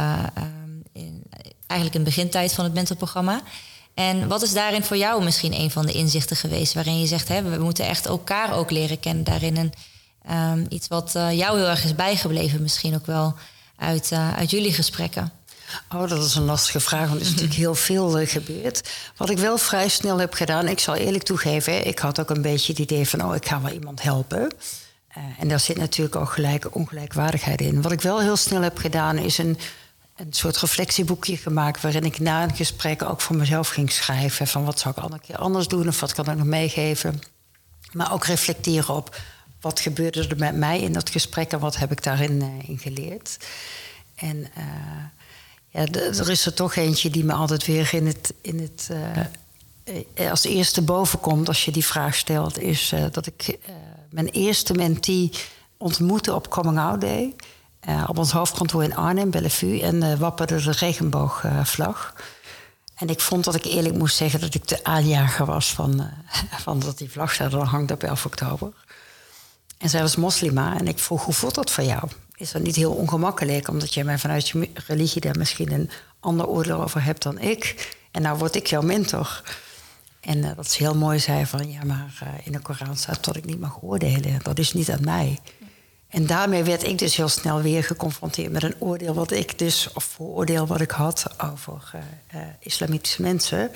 in, 0.94 1.24
eigenlijk 1.68 2.00
in 2.00 2.04
de 2.04 2.16
begintijd 2.16 2.54
van 2.54 2.64
het 2.64 2.74
mentorprogramma. 2.74 3.42
En 3.94 4.28
wat 4.28 4.42
is 4.42 4.54
daarin 4.54 4.84
voor 4.84 4.98
jou 4.98 5.24
misschien 5.24 5.54
een 5.54 5.72
van 5.72 5.86
de 5.86 5.94
inzichten 5.94 6.36
geweest... 6.36 6.74
waarin 6.74 7.00
je 7.00 7.08
zegt, 7.08 7.28
hè, 7.28 7.42
we 7.42 7.64
moeten 7.64 7.86
echt 7.86 8.06
elkaar 8.06 8.54
ook 8.54 8.72
leren 8.72 9.00
kennen 9.00 9.24
daarin. 9.24 9.58
En 9.58 9.72
um, 10.60 10.66
iets 10.70 10.88
wat 10.88 11.14
uh, 11.16 11.38
jou 11.38 11.58
heel 11.58 11.68
erg 11.68 11.84
is 11.84 11.96
bijgebleven 11.96 12.62
misschien 12.62 12.96
ook 12.96 13.06
wel 13.06 13.36
uit, 13.78 14.12
uit 14.12 14.50
jullie 14.50 14.74
gesprekken. 14.74 15.32
Oh, 15.94 16.10
dat 16.10 16.26
is 16.26 16.36
een 16.36 16.46
lastige 16.46 16.80
vraag, 16.80 17.08
want 17.08 17.20
er 17.20 17.26
is 17.26 17.30
natuurlijk 17.32 17.58
heel 17.58 17.76
veel 17.76 18.22
uh, 18.22 18.28
gebeurd. 18.28 18.90
Wat 19.18 19.30
ik 19.30 19.38
wel 19.38 19.58
vrij 19.58 19.88
snel 19.88 20.18
heb 20.18 20.34
gedaan, 20.34 20.68
ik 20.68 20.80
zal 20.80 20.96
eerlijk 20.96 21.24
toegeven, 21.24 21.88
ik 21.88 22.00
had 22.00 22.20
ook 22.20 22.30
een 22.30 22.42
beetje 22.42 22.72
het 22.72 22.82
idee 22.82 23.10
van, 23.10 23.26
oh, 23.26 23.36
ik 23.36 23.48
ga 23.48 23.62
wel 23.62 23.72
iemand 23.72 24.02
helpen. 24.02 24.52
En 25.40 25.48
daar 25.48 25.60
zit 25.60 25.78
natuurlijk 25.78 26.16
ook 26.16 26.32
gelijke 26.32 26.72
ongelijkwaardigheid 26.72 27.62
in. 27.62 27.82
Wat 27.82 27.92
ik 27.92 28.02
wel 28.02 28.22
heel 28.22 28.36
snel 28.36 28.62
heb 28.62 28.78
gedaan, 28.78 29.18
is 29.18 29.38
een, 29.38 29.58
een 30.26 30.34
soort 30.34 30.58
reflectieboekje 30.58 31.38
gemaakt, 31.38 31.82
waarin 31.82 32.04
ik 32.04 32.20
na 32.20 32.44
een 32.44 32.56
gesprek 32.56 33.04
ook 33.04 33.22
voor 33.22 33.36
mezelf 33.36 33.70
ging 33.70 33.92
schrijven 33.92 34.48
van 34.48 34.66
wat 34.66 34.80
zou 34.80 34.96
ik 34.98 35.04
een 35.04 35.22
keer 35.22 35.38
anders 35.38 35.68
doen 35.68 35.88
of 35.88 36.00
wat 36.00 36.14
kan 36.14 36.30
ik 36.30 36.38
nog 36.38 36.46
meegeven. 36.46 37.20
Maar 37.92 38.14
ook 38.14 38.26
reflecteren 38.26 38.96
op 38.96 39.22
wat 39.62 39.80
gebeurde 39.80 40.28
er 40.28 40.38
met 40.38 40.56
mij 40.56 40.82
in 40.82 40.94
dat 40.94 41.10
gesprek 41.10 41.52
en 41.52 41.60
wat 41.60 41.78
heb 41.78 41.92
ik 41.92 42.04
daarin 42.04 42.42
in 42.68 42.80
geleerd. 42.80 43.38
En 44.16 44.38
uh, 44.38 45.04
ja, 45.70 45.86
er 45.92 46.30
is 46.30 46.46
er 46.46 46.54
toch 46.54 46.76
eentje 46.76 47.10
die 47.10 47.24
me 47.24 47.34
altijd 47.34 47.66
weer 47.66 47.94
in 47.94 48.08
het, 48.08 48.34
in 48.42 48.60
het, 48.60 48.90
uh, 50.16 50.30
als 50.32 50.44
eerste 50.44 50.82
boven 50.82 51.20
komt 51.20 51.48
als 51.48 51.66
je 51.66 51.72
die 51.72 51.86
vraag 51.86 52.16
stelt. 52.16 52.60
Is 52.60 52.94
dat 53.12 53.26
ik 53.26 53.58
mijn 54.10 54.28
eerste 54.28 54.74
mentee 54.74 55.32
ontmoette 55.78 56.36
op 56.36 56.50
Coming 56.50 56.80
Out 56.80 57.02
Day. 57.02 57.36
Op 58.08 58.18
ons 58.18 58.32
hoofdkantoor 58.32 58.84
in 58.84 58.96
Arnhem, 58.96 59.32
Bellevue. 59.32 59.82
En 59.82 60.20
wapperde 60.20 60.62
de 60.62 60.72
regenboogvlag. 60.72 62.14
En 63.02 63.10
ik 63.10 63.20
vond 63.20 63.44
dat 63.44 63.56
ik 63.56 63.66
eerlijk 63.66 63.96
moest 63.96 64.16
zeggen 64.16 64.40
dat 64.40 64.54
ik 64.54 64.68
de 64.68 64.84
aanjager 64.84 65.46
was 65.46 65.74
van, 65.74 66.02
uh, 66.02 66.06
van 66.66 66.80
dat 66.80 66.98
die 66.98 67.12
vlag 67.12 67.38
daar 67.38 67.50
dan 67.50 67.66
hangt 67.66 67.92
op 67.92 68.04
11 68.04 68.26
oktober. 68.26 68.74
En 69.78 69.90
zij 69.90 70.02
was 70.02 70.16
moslima 70.16 70.78
en 70.80 70.88
ik 70.88 71.00
vroeg, 71.00 71.26
hoe 71.26 71.34
voelt 71.34 71.56
dat 71.56 71.72
voor 71.72 71.84
jou? 71.84 72.10
Is 72.36 72.52
dat 72.52 72.62
niet 72.62 72.76
heel 72.76 72.92
ongemakkelijk, 72.92 73.68
omdat 73.68 73.94
jij 73.94 74.04
mij 74.04 74.18
vanuit 74.18 74.50
je 74.50 74.70
religie 74.88 75.22
daar 75.22 75.38
misschien 75.38 75.72
een 75.72 75.90
ander 76.20 76.48
oordeel 76.48 76.82
over 76.82 77.04
hebt 77.04 77.24
dan 77.24 77.40
ik? 77.40 77.96
En 78.12 78.22
nou 78.22 78.38
word 78.38 78.56
ik 78.56 78.68
jouw 78.68 78.82
mentor. 78.82 79.44
En 80.20 80.56
dat 80.56 80.72
ze 80.72 80.84
heel 80.84 80.96
mooi 80.96 81.20
zei 81.20 81.46
van, 81.46 81.72
ja, 81.72 81.84
maar 81.84 82.14
in 82.44 82.52
de 82.52 82.60
Koran 82.60 82.98
staat 82.98 83.26
dat 83.26 83.36
ik 83.36 83.46
niet 83.46 83.60
mag 83.60 83.82
oordelen. 83.82 84.40
Dat 84.44 84.60
is 84.60 84.74
niet 84.74 84.92
aan 84.92 85.04
mij. 85.04 85.40
En 86.12 86.26
daarmee 86.26 86.64
werd 86.64 86.88
ik 86.88 86.98
dus 86.98 87.16
heel 87.16 87.28
snel 87.28 87.62
weer 87.62 87.84
geconfronteerd 87.84 88.52
met 88.52 88.64
een 88.64 88.76
oordeel 88.80 89.14
wat 89.14 89.32
ik 89.32 89.60
dus, 89.60 89.94
of 89.94 90.04
vooroordeel 90.04 90.68
wat 90.68 90.82
ik 90.82 90.92
had 90.92 91.26
over 91.38 91.92
uh, 91.94 92.42
islamitische 92.60 93.22
mensen. 93.22 93.72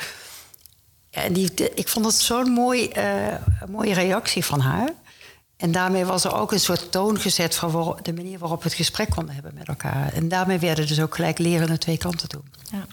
En 1.09 1.33
die, 1.33 1.73
ik 1.73 1.87
vond 1.87 2.05
het 2.05 2.15
zo'n 2.15 2.51
mooi, 2.51 2.91
mooie 3.67 3.93
reactie 3.93 4.45
van 4.45 4.59
haar. 4.59 4.89
En 5.57 5.71
daarmee 5.71 6.05
was 6.05 6.23
er 6.23 6.35
ook 6.35 6.51
een 6.51 6.59
soort 6.59 6.91
toon 6.91 7.19
gezet 7.19 7.55
van 7.55 7.99
de 8.01 8.13
manier 8.13 8.39
waarop 8.39 8.63
we 8.63 8.67
het 8.67 8.77
gesprek 8.77 9.09
konden 9.09 9.33
hebben 9.33 9.53
met 9.53 9.67
elkaar. 9.67 10.13
En 10.13 10.27
daarmee 10.27 10.59
werden 10.59 10.87
dus 10.87 11.01
ook 11.01 11.15
gelijk 11.15 11.37
leren 11.37 11.67
naar 11.67 11.77
twee 11.77 11.97
kanten 11.97 12.27
toe. 12.27 12.41
Ja. 12.71 12.85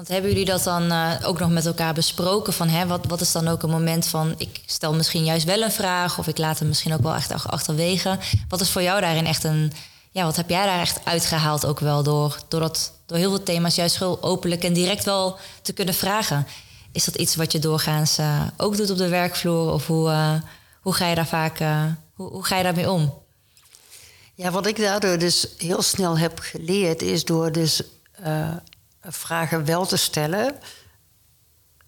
Want 0.00 0.12
hebben 0.12 0.30
jullie 0.30 0.46
dat 0.46 0.62
dan 0.62 0.92
uh, 0.92 1.12
ook 1.22 1.38
nog 1.38 1.50
met 1.50 1.66
elkaar 1.66 1.94
besproken? 1.94 2.52
Van, 2.52 2.68
hè, 2.68 2.86
wat, 2.86 3.06
wat 3.06 3.20
is 3.20 3.32
dan 3.32 3.48
ook 3.48 3.62
een 3.62 3.70
moment 3.70 4.06
van, 4.06 4.34
ik 4.36 4.60
stel 4.66 4.94
misschien 4.94 5.24
juist 5.24 5.44
wel 5.44 5.62
een 5.62 5.72
vraag... 5.72 6.18
of 6.18 6.26
ik 6.26 6.38
laat 6.38 6.58
hem 6.58 6.68
misschien 6.68 6.92
ook 6.92 7.02
wel 7.02 7.14
echt 7.14 7.46
achterwege. 7.46 8.18
Wat 8.48 8.60
is 8.60 8.70
voor 8.70 8.82
jou 8.82 9.00
daarin 9.00 9.26
echt 9.26 9.44
een... 9.44 9.72
Ja, 10.10 10.24
wat 10.24 10.36
heb 10.36 10.48
jij 10.48 10.64
daar 10.64 10.80
echt 10.80 11.00
uitgehaald 11.04 11.66
ook 11.66 11.80
wel 11.80 12.02
door, 12.02 12.38
door, 12.48 12.70
door 13.06 13.18
heel 13.18 13.30
veel 13.30 13.42
thema's... 13.42 13.74
juist 13.74 13.98
heel 13.98 14.22
openlijk 14.22 14.64
en 14.64 14.72
direct 14.72 15.04
wel 15.04 15.38
te 15.62 15.72
kunnen 15.72 15.94
vragen? 15.94 16.46
Is 16.92 17.04
dat 17.04 17.14
iets 17.16 17.36
wat 17.36 17.52
je 17.52 17.58
doorgaans 17.58 18.18
uh, 18.18 18.42
ook 18.56 18.76
doet 18.76 18.90
op 18.90 18.96
de 18.96 19.08
werkvloer? 19.08 19.72
Of 19.72 19.86
hoe, 19.86 20.10
uh, 20.10 20.34
hoe 20.80 20.94
ga 20.94 21.06
je 21.06 21.14
daar 21.14 21.26
vaak... 21.26 21.58
hoe, 22.14 22.30
hoe 22.30 22.44
ga 22.44 22.56
je 22.56 22.62
daarmee 22.62 22.90
om? 22.90 23.14
Ja, 24.34 24.50
wat 24.50 24.66
ik 24.66 24.76
daardoor 24.76 25.18
dus 25.18 25.46
heel 25.58 25.82
snel 25.82 26.18
heb 26.18 26.38
geleerd... 26.38 27.02
is 27.02 27.24
door 27.24 27.52
dus 27.52 27.82
vragen 29.02 29.64
wel 29.64 29.86
te 29.86 29.96
stellen. 29.96 30.54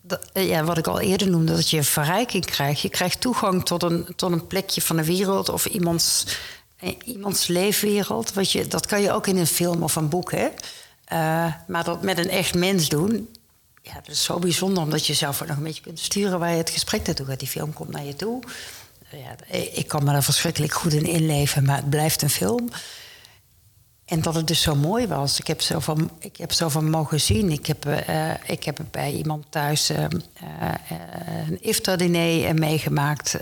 Dat, 0.00 0.30
eh, 0.32 0.48
ja, 0.48 0.64
wat 0.64 0.78
ik 0.78 0.86
al 0.86 1.00
eerder 1.00 1.30
noemde, 1.30 1.54
dat 1.54 1.70
je 1.70 1.82
verrijking 1.82 2.44
krijgt. 2.44 2.80
Je 2.80 2.88
krijgt 2.88 3.20
toegang 3.20 3.64
tot 3.64 3.82
een, 3.82 4.06
tot 4.16 4.32
een 4.32 4.46
plekje 4.46 4.82
van 4.82 4.96
de 4.96 5.04
wereld 5.04 5.48
of 5.48 5.66
iemands, 5.66 6.24
eh, 6.76 6.94
iemands 7.04 7.46
leefwereld. 7.46 8.32
Wat 8.32 8.52
je, 8.52 8.66
dat 8.66 8.86
kan 8.86 9.02
je 9.02 9.12
ook 9.12 9.26
in 9.26 9.36
een 9.36 9.46
film 9.46 9.82
of 9.82 9.96
een 9.96 10.08
boek. 10.08 10.30
Hè? 10.30 10.48
Uh, 11.12 11.54
maar 11.66 11.84
dat 11.84 12.02
met 12.02 12.18
een 12.18 12.30
echt 12.30 12.54
mens 12.54 12.88
doen, 12.88 13.28
ja, 13.82 13.94
dat 13.94 14.08
is 14.08 14.24
zo 14.24 14.38
bijzonder 14.38 14.82
omdat 14.82 15.06
je 15.06 15.14
zelf 15.14 15.42
ook 15.42 15.48
nog 15.48 15.56
een 15.56 15.62
beetje 15.62 15.82
kunt 15.82 15.98
sturen 15.98 16.38
waar 16.38 16.50
je 16.50 16.56
het 16.56 16.70
gesprek 16.70 17.06
naartoe 17.06 17.26
gaat. 17.26 17.38
Die 17.38 17.48
film 17.48 17.72
komt 17.72 17.90
naar 17.90 18.04
je 18.04 18.16
toe. 18.16 18.42
Ja, 19.10 19.56
ik 19.72 19.88
kan 19.88 20.04
me 20.04 20.12
daar 20.12 20.22
verschrikkelijk 20.22 20.72
goed 20.72 20.92
in 20.92 21.04
inleven, 21.04 21.64
maar 21.64 21.76
het 21.76 21.90
blijft 21.90 22.22
een 22.22 22.30
film. 22.30 22.70
En 24.12 24.20
dat 24.20 24.34
het 24.34 24.46
dus 24.46 24.62
zo 24.62 24.74
mooi 24.74 25.06
was. 25.06 25.38
Ik 25.38 25.46
heb 25.46 25.60
zoveel, 25.60 25.96
ik 26.18 26.36
heb 26.36 26.52
zoveel 26.52 26.82
mogen 26.82 27.20
zien. 27.20 27.50
Ik 27.50 27.66
heb, 27.66 27.86
uh, 27.86 28.30
ik 28.46 28.64
heb 28.64 28.78
bij 28.90 29.12
iemand 29.12 29.44
thuis 29.48 29.90
uh, 29.90 29.98
uh, 29.98 30.08
een 31.48 31.62
iftar-diner 31.62 32.54
meegemaakt. 32.54 33.34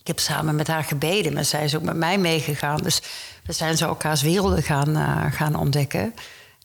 ik 0.00 0.06
heb 0.06 0.18
samen 0.18 0.54
met 0.54 0.66
haar 0.66 0.84
gebeden, 0.84 1.32
maar 1.32 1.44
zij 1.44 1.64
is 1.64 1.76
ook 1.76 1.82
met 1.82 1.96
mij 1.96 2.18
meegegaan. 2.18 2.82
Dus 2.82 3.02
we 3.44 3.52
zijn 3.52 3.76
zo 3.76 3.86
elkaars 3.86 4.22
werelden 4.22 4.62
gaan, 4.62 5.32
gaan 5.32 5.54
ontdekken. 5.54 6.14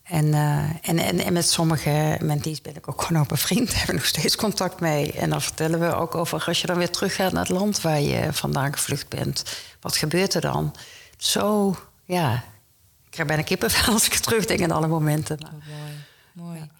En, 0.02 0.34
en, 0.82 0.98
en, 0.98 1.18
en, 1.18 1.32
met 1.32 1.48
sommige 1.48 2.18
mentees 2.22 2.60
ben 2.60 2.76
ik 2.76 2.88
ook 2.88 3.02
gewoon 3.02 3.22
op 3.22 3.30
een 3.30 3.36
vriend. 3.36 3.74
Hebben 3.78 3.94
nog 3.94 4.06
steeds 4.06 4.36
contact 4.36 4.80
mee. 4.80 5.12
En 5.12 5.30
dan 5.30 5.42
vertellen 5.42 5.80
we 5.80 5.94
ook 5.94 6.14
over 6.14 6.44
als 6.46 6.60
je 6.60 6.66
dan 6.66 6.78
weer 6.78 6.90
teruggaat 6.90 7.32
naar 7.32 7.46
het 7.46 7.56
land 7.58 7.80
waar 7.80 8.00
je 8.00 8.32
vandaan 8.32 8.72
gevlucht 8.72 9.08
bent. 9.08 9.44
Wat 9.80 9.96
gebeurt 9.96 10.34
er 10.34 10.40
dan? 10.40 10.74
Zo, 11.16 11.76
ja, 12.04 12.42
ik 13.12 13.18
krijg 13.18 13.28
bijna 13.28 13.42
kippenvel 13.42 13.92
als 13.92 14.06
ik 14.06 14.14
terugdenk 14.14 14.62
aan 14.62 14.70
alle 14.70 14.86
momenten. 14.86 15.38
Oh, 15.44 15.50
mooi. 16.32 16.58
mooi. 16.58 16.70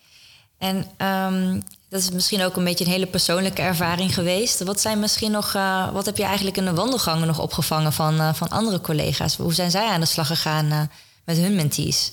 En 0.58 0.76
um, 1.08 1.62
dat 1.88 2.00
is 2.00 2.10
misschien 2.10 2.42
ook 2.42 2.56
een 2.56 2.64
beetje 2.64 2.84
een 2.84 2.90
hele 2.90 3.06
persoonlijke 3.06 3.62
ervaring 3.62 4.14
geweest. 4.14 4.62
Wat 4.62 4.80
zijn 4.80 5.00
misschien 5.00 5.30
nog, 5.30 5.54
uh, 5.54 5.92
wat 5.92 6.06
heb 6.06 6.16
je 6.16 6.22
eigenlijk 6.24 6.56
in 6.56 6.64
de 6.64 6.74
wandelgangen 6.74 7.26
nog 7.26 7.38
opgevangen 7.40 7.92
van, 7.92 8.14
uh, 8.14 8.34
van 8.34 8.48
andere 8.48 8.80
collega's? 8.80 9.36
Hoe 9.36 9.54
zijn 9.54 9.70
zij 9.70 9.88
aan 9.88 10.00
de 10.00 10.06
slag 10.06 10.26
gegaan 10.26 10.66
uh, 10.66 10.80
met 11.24 11.36
hun 11.36 11.54
mentees? 11.54 12.12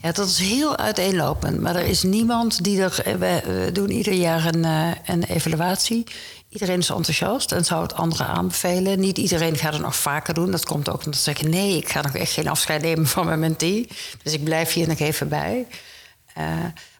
Ja, 0.00 0.12
dat 0.12 0.28
is 0.28 0.38
heel 0.38 0.76
uiteenlopend. 0.76 1.60
Maar 1.60 1.76
er 1.76 1.86
is 1.86 2.02
niemand 2.02 2.64
die 2.64 2.82
er. 2.82 3.18
We 3.18 3.70
doen 3.72 3.90
ieder 3.90 4.12
jaar 4.12 4.44
een, 4.44 4.64
een 5.06 5.22
evaluatie. 5.22 6.04
Iedereen 6.52 6.78
is 6.78 6.90
enthousiast 6.90 7.52
en 7.52 7.64
zou 7.64 7.82
het 7.82 7.94
anderen 7.94 8.26
aanbevelen. 8.26 9.00
Niet 9.00 9.18
iedereen 9.18 9.56
gaat 9.56 9.72
het 9.72 9.82
nog 9.82 9.96
vaker 9.96 10.34
doen. 10.34 10.50
Dat 10.50 10.64
komt 10.64 10.88
ook 10.88 11.04
omdat 11.04 11.16
ze 11.16 11.22
zeggen: 11.22 11.50
nee, 11.50 11.76
ik 11.76 11.88
ga 11.88 12.00
nog 12.00 12.14
echt 12.14 12.32
geen 12.32 12.48
afscheid 12.48 12.82
nemen 12.82 13.06
van 13.06 13.26
mijn 13.26 13.38
mentee. 13.38 13.88
Dus 14.22 14.32
ik 14.32 14.44
blijf 14.44 14.72
hier 14.72 14.88
nog 14.88 14.98
even 14.98 15.28
bij. 15.28 15.66
Uh, 16.38 16.44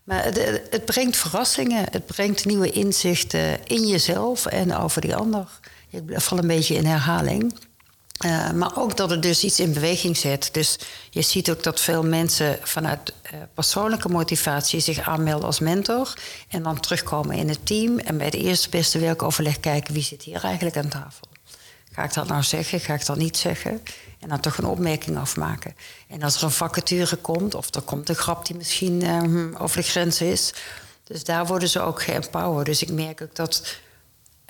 maar 0.04 0.24
het, 0.24 0.62
het, 0.70 0.84
brengt 0.84 1.16
verrassingen. 1.16 1.84
Het 1.90 2.06
brengt 2.06 2.44
nieuwe 2.44 2.70
inzichten 2.70 3.66
in 3.66 3.86
jezelf 3.86 4.46
en 4.46 4.76
over 4.76 5.00
die 5.00 5.14
ander. 5.14 5.48
Ik 5.90 6.02
val 6.08 6.38
een 6.38 6.46
beetje 6.46 6.74
in 6.74 6.86
herhaling. 6.86 7.54
Uh, 8.24 8.50
maar 8.50 8.76
ook 8.76 8.96
dat 8.96 9.10
het 9.10 9.22
dus 9.22 9.44
iets 9.44 9.60
in 9.60 9.72
beweging 9.72 10.16
zet. 10.16 10.48
Dus 10.52 10.78
je 11.10 11.22
ziet 11.22 11.50
ook 11.50 11.62
dat 11.62 11.80
veel 11.80 12.02
mensen 12.04 12.58
vanuit 12.62 13.12
persoonlijke 13.54 14.08
motivatie 14.08 14.80
zich 14.80 15.00
aanmelden 15.00 15.46
als 15.46 15.60
mentor. 15.60 16.14
En 16.48 16.62
dan 16.62 16.80
terugkomen 16.80 17.36
in 17.36 17.48
het 17.48 17.66
team. 17.66 17.98
En 17.98 18.16
bij 18.16 18.26
het 18.26 18.34
eerste 18.34 18.68
beste 18.68 18.98
werkoverleg 18.98 19.60
kijken 19.60 19.94
wie 19.94 20.02
zit 20.02 20.22
hier 20.22 20.44
eigenlijk 20.44 20.76
aan 20.76 20.88
tafel. 20.88 21.26
Ga 21.92 22.04
ik 22.04 22.14
dat 22.14 22.28
nou 22.28 22.42
zeggen? 22.42 22.80
Ga 22.80 22.94
ik 22.94 23.06
dat 23.06 23.16
niet 23.16 23.36
zeggen? 23.36 23.82
En 24.20 24.28
dan 24.28 24.40
toch 24.40 24.56
een 24.56 24.64
opmerking 24.64 25.16
afmaken. 25.18 25.74
En 26.08 26.22
als 26.22 26.36
er 26.36 26.42
een 26.42 26.50
vacature 26.50 27.16
komt, 27.16 27.54
of 27.54 27.74
er 27.74 27.82
komt 27.82 28.08
een 28.08 28.14
grap 28.14 28.46
die 28.46 28.56
misschien 28.56 29.04
uh, 29.04 29.62
over 29.62 29.76
de 29.76 29.82
grens 29.82 30.20
is. 30.20 30.54
Dus 31.04 31.24
daar 31.24 31.46
worden 31.46 31.68
ze 31.68 31.80
ook 31.80 32.02
geëmpowerd. 32.02 32.66
Dus 32.66 32.82
ik 32.82 32.90
merk 32.90 33.22
ook 33.22 33.34
dat 33.34 33.76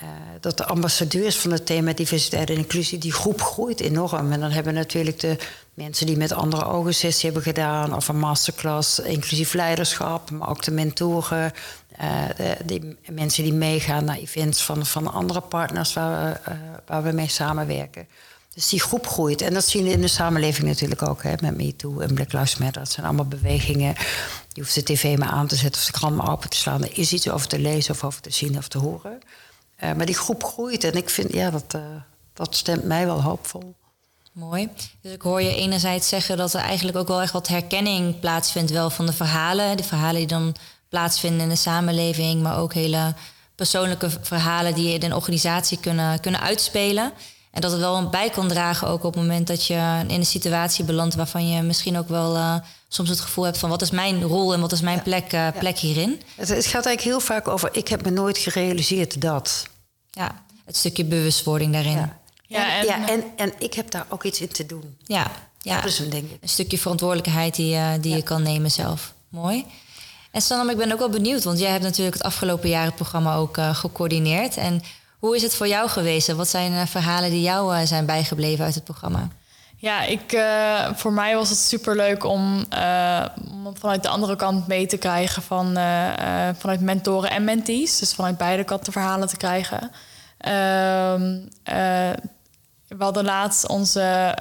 uh, 0.03 0.09
dat 0.41 0.57
de 0.57 0.65
ambassadeurs 0.65 1.39
van 1.39 1.51
het 1.51 1.67
thema 1.67 1.93
diversiteit 1.93 2.51
en 2.51 2.57
inclusie, 2.57 2.99
die 2.99 3.13
groep 3.13 3.43
groeit 3.43 3.81
enorm. 3.81 4.33
En 4.33 4.41
dan 4.41 4.51
hebben 4.51 4.73
we 4.73 4.79
natuurlijk 4.79 5.21
de 5.21 5.37
mensen 5.75 6.07
die 6.07 6.17
met 6.17 6.33
andere 6.33 6.65
ogen 6.65 6.95
sessie 6.95 7.25
hebben 7.25 7.43
gedaan, 7.43 7.95
of 7.95 8.09
een 8.09 8.19
masterclass 8.19 8.99
inclusief 8.99 9.53
leiderschap, 9.53 10.31
maar 10.31 10.49
ook 10.49 10.63
de 10.63 10.71
mentoren, 10.71 11.53
de, 12.37 12.57
die 12.65 12.97
mensen 13.11 13.45
die 13.45 13.53
meegaan 13.53 14.05
naar 14.05 14.17
events 14.17 14.65
van, 14.65 14.87
van 14.87 15.13
andere 15.13 15.41
partners 15.41 15.93
waar 15.93 16.41
we, 16.45 16.51
uh, 16.51 16.59
waar 16.87 17.03
we 17.03 17.13
mee 17.13 17.29
samenwerken. 17.29 18.07
Dus 18.55 18.69
die 18.69 18.81
groep 18.81 19.07
groeit. 19.07 19.41
En 19.41 19.55
dat 19.55 19.65
zien 19.65 19.85
we 19.85 19.91
in 19.91 20.01
de 20.01 20.09
samenleving 20.09 20.69
natuurlijk 20.69 21.03
ook. 21.03 21.23
Hè, 21.23 21.35
met 21.41 21.57
MeToo 21.57 22.01
en 22.01 22.15
Black 22.15 22.33
Lives 22.33 22.57
Matter. 22.57 22.83
Dat 22.83 22.91
zijn 22.91 23.07
allemaal 23.07 23.25
bewegingen. 23.25 23.95
Je 24.53 24.61
hoeft 24.61 24.75
de 24.75 24.83
tv 24.83 25.19
maar 25.19 25.29
aan 25.29 25.47
te 25.47 25.57
zetten 25.57 25.81
of 25.81 25.87
de 25.87 25.93
krant 25.93 26.17
maar 26.17 26.31
open 26.31 26.51
te 26.51 26.57
slaan. 26.57 26.83
Er 26.83 26.99
is 26.99 27.13
iets 27.13 27.31
over 27.31 27.49
te 27.49 27.59
lezen 27.59 27.95
of 27.95 28.05
over 28.05 28.21
te 28.21 28.31
zien 28.31 28.57
of 28.57 28.69
te 28.69 28.79
horen. 28.79 29.19
Uh, 29.85 29.93
maar 29.93 30.07
die 30.07 30.15
groep 30.15 30.45
groeit 30.45 30.85
en 30.85 30.93
ik 30.93 31.11
vind, 31.11 31.33
ja, 31.33 31.51
dat, 31.51 31.77
dat 32.33 32.55
stemt 32.55 32.85
mij 32.85 33.07
wel 33.07 33.23
hoopvol. 33.23 33.75
Mooi. 34.33 34.69
Dus 35.01 35.13
ik 35.13 35.23
hoor 35.23 35.43
je 35.43 35.55
enerzijds 35.55 36.09
zeggen 36.09 36.37
dat 36.37 36.55
er 36.55 36.61
eigenlijk 36.61 36.97
ook 36.97 37.09
wel 37.09 37.23
echt 37.23 37.33
wat 37.33 37.49
herkenning 37.49 38.21
plaatsvindt 38.21 38.71
wel 38.71 38.91
van 38.91 39.07
de 39.07 39.13
verhalen. 39.13 39.77
De 39.77 39.85
verhalen 39.85 40.17
die 40.17 40.27
dan 40.27 40.55
plaatsvinden 40.89 41.41
in 41.41 41.49
de 41.49 41.57
samenleving, 41.57 42.43
maar 42.43 42.59
ook 42.59 42.75
hele 42.75 43.15
persoonlijke 43.55 44.11
verhalen 44.21 44.75
die 44.75 44.89
je 44.89 44.95
in 44.95 45.03
een 45.03 45.15
organisatie 45.15 45.79
kunnen, 45.81 46.21
kunnen 46.21 46.41
uitspelen. 46.41 47.13
En 47.51 47.61
dat 47.61 47.71
het 47.71 47.81
wel 47.81 48.09
bij 48.09 48.31
kan 48.31 48.49
dragen 48.49 48.89
ook 48.89 49.05
op 49.05 49.15
het 49.15 49.23
moment 49.23 49.47
dat 49.47 49.67
je 49.67 50.05
in 50.07 50.15
een 50.15 50.27
situatie 50.27 50.85
belandt 50.85 51.15
waarvan 51.15 51.49
je 51.49 51.63
misschien 51.63 51.99
ook 51.99 52.09
wel 52.09 52.37
uh, 52.37 52.57
soms 52.89 53.09
het 53.09 53.21
gevoel 53.21 53.45
hebt 53.45 53.59
van 53.59 53.71
wat 53.71 53.83
is 53.83 53.91
mijn 53.91 54.23
rol 54.23 54.53
en 54.53 54.61
wat 54.61 54.73
is 54.73 54.81
mijn 54.81 55.03
plek, 55.03 55.33
uh, 55.33 55.49
plek 55.59 55.79
hierin. 55.79 56.21
Het, 56.37 56.49
het, 56.49 56.67
gaat 56.67 56.87
eigenlijk 56.87 57.01
heel 57.01 57.21
vaak 57.21 57.49
over 57.49 57.69
ik 57.73 57.89
heb 57.89 58.05
me 58.05 58.11
nooit 58.11 58.39
gerealiseerd 58.39 59.21
dat. 59.21 59.67
Ja, 60.11 60.45
het 60.65 60.77
stukje 60.77 61.05
bewustwording 61.05 61.73
daarin. 61.73 61.97
Ja, 61.97 62.21
ja, 62.53 62.79
en, 62.79 62.85
ja, 62.85 63.09
en, 63.09 63.25
en 63.37 63.53
ik 63.59 63.75
heb 63.75 63.91
daar 63.91 64.07
ook 64.09 64.25
iets 64.25 64.41
in 64.41 64.49
te 64.53 64.67
doen. 64.67 64.97
Ja, 65.05 65.31
ja. 65.61 65.77
dat 65.77 65.91
is 65.91 65.99
een 65.99 66.11
ding. 66.11 66.31
Een 66.41 66.49
stukje 66.49 66.79
verantwoordelijkheid 66.79 67.55
die, 67.55 67.75
uh, 67.75 67.89
die 68.01 68.17
je 68.17 68.23
kan 68.23 68.43
nemen 68.43 68.71
zelf. 68.71 69.13
Mooi. 69.29 69.67
En 70.31 70.43
Sanam, 70.43 70.71
ik 70.71 70.77
ben 70.77 70.93
ook 70.93 70.99
wel 70.99 71.09
benieuwd, 71.09 71.45
want 71.45 71.59
jij 71.59 71.71
hebt 71.71 71.83
natuurlijk 71.83 72.17
het 72.17 72.25
afgelopen 72.25 72.69
jaar 72.69 72.85
het 72.85 72.95
programma 72.95 73.35
ook 73.35 73.59
gecoördineerd. 73.73 74.57
En 74.57 74.83
hoe 75.23 75.37
is 75.37 75.43
het 75.43 75.55
voor 75.55 75.69
jou 75.69 75.89
geweest? 75.89 76.33
Wat 76.33 76.49
zijn 76.49 76.73
uh, 76.73 76.87
verhalen 76.87 77.31
die 77.31 77.41
jou 77.41 77.77
uh, 77.77 77.83
zijn 77.85 78.07
bijgebleven 78.07 78.65
uit 78.65 78.75
het 78.75 78.85
programma? 78.85 79.29
Ja, 79.77 80.03
ik, 80.03 80.33
uh, 80.33 80.89
voor 80.95 81.13
mij 81.13 81.35
was 81.35 81.49
het 81.49 81.59
superleuk 81.59 82.25
om, 82.25 82.65
om 83.65 83.77
vanuit 83.79 84.03
de 84.03 84.09
andere 84.09 84.37
kant 84.37 84.67
mee 84.67 84.87
te 84.87 84.97
krijgen 84.97 85.43
van, 85.43 85.73
vanuit 86.59 86.81
mentoren 86.81 87.31
en 87.31 87.45
mentees. 87.45 87.99
Dus 87.99 88.15
vanuit 88.15 88.37
beide 88.37 88.65
kanten 88.65 88.93
verhalen 88.93 89.29
te 89.29 89.37
krijgen. 89.37 89.91
We 92.97 93.05
hadden 93.05 93.25
laatst 93.25 93.69
onze, 93.69 94.35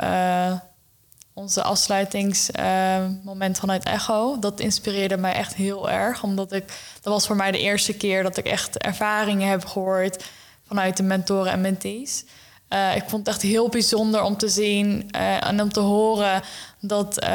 onze 1.34 1.64
afsluitingsmoment 1.64 3.60
vanuit 3.60 3.84
Echo. 3.84 4.40
Dat 4.40 4.60
inspireerde 4.60 5.18
mij 5.18 5.34
echt 5.34 5.54
heel 5.54 5.90
erg. 5.90 6.24
Omdat 6.24 6.52
ik, 6.52 6.64
dat 7.02 7.14
was 7.14 7.28
voor 7.28 7.36
mij 7.36 7.52
de 7.52 7.60
eerste 7.60 7.94
keer 7.94 8.24
dat 8.24 8.38
ik 8.38 8.46
echt 8.46 8.78
ervaringen 8.78 9.50
heb 9.50 9.66
gehoord 9.66 10.26
vanuit 10.68 10.98
de 10.98 11.04
mentoren 11.04 11.52
en 11.52 11.62
mentees. 11.62 12.26
Uh, 12.70 12.96
ik 12.96 13.04
vond 13.08 13.26
het 13.26 13.36
echt 13.36 13.42
heel 13.42 13.70
bijzonder 13.70 14.22
om 14.22 14.38
te 14.38 14.50
zien 14.50 15.12
en 15.12 15.62
om 15.62 15.72
te 15.72 15.80
horen 15.80 16.42
dat 16.80 17.26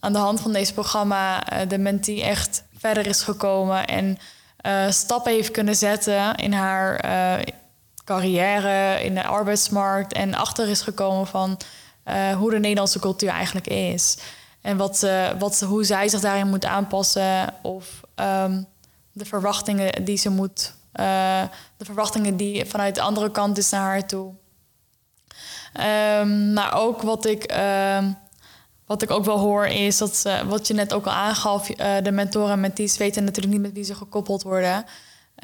aan 0.00 0.12
de 0.12 0.18
hand 0.18 0.40
van 0.40 0.52
deze 0.52 0.74
programma 0.74 1.44
de 1.68 1.78
mentee 1.78 2.22
echt 2.22 2.64
verder 2.78 3.06
is 3.06 3.22
gekomen 3.22 3.86
en 3.86 4.18
stappen 4.92 5.32
heeft 5.32 5.50
kunnen 5.50 5.76
zetten 5.76 6.34
in 6.34 6.52
haar 6.52 7.00
carrière, 8.08 9.04
in 9.04 9.14
de 9.14 9.24
arbeidsmarkt 9.24 10.12
en 10.12 10.34
achter 10.34 10.68
is 10.68 10.80
gekomen 10.80 11.26
van 11.26 11.58
hoe 12.38 12.50
de 12.50 12.58
Nederlandse 12.58 12.98
cultuur 12.98 13.28
eigenlijk 13.28 13.66
is. 13.66 14.18
En 14.60 14.76
wat, 14.76 15.06
wat, 15.38 15.60
hoe 15.60 15.84
zij 15.84 16.08
zich 16.08 16.20
daarin 16.20 16.48
moet 16.48 16.64
aanpassen 16.64 17.54
of 17.62 18.00
um, 18.16 18.66
de 19.12 19.24
verwachtingen 19.24 20.04
die 20.04 20.16
ze 20.16 20.30
moet, 20.30 20.74
de 21.76 21.84
verwachtingen 21.84 22.36
die 22.36 22.64
vanuit 22.64 22.94
de 22.94 23.00
andere 23.00 23.30
kant 23.30 23.58
is 23.58 23.70
naar 23.70 23.80
haar 23.80 24.06
toe. 24.06 24.32
Um, 26.20 26.52
maar 26.52 26.74
ook 26.74 27.02
wat 27.02 27.26
ik, 27.26 27.52
uh, 27.52 28.04
wat 28.86 29.02
ik 29.02 29.10
ook 29.10 29.24
wel 29.24 29.38
hoor 29.38 29.66
is 29.66 29.98
dat 29.98 30.24
wat 30.46 30.66
je 30.66 30.74
net 30.74 30.92
ook 30.92 31.06
al 31.06 31.12
aangaf, 31.12 31.66
de 32.02 32.12
mentoren 32.12 32.52
en 32.52 32.60
mentees 32.60 32.96
weten 32.96 33.24
natuurlijk 33.24 33.54
niet 33.54 33.62
met 33.62 33.72
wie 33.72 33.84
ze 33.84 33.94
gekoppeld 33.94 34.42
worden. 34.42 34.84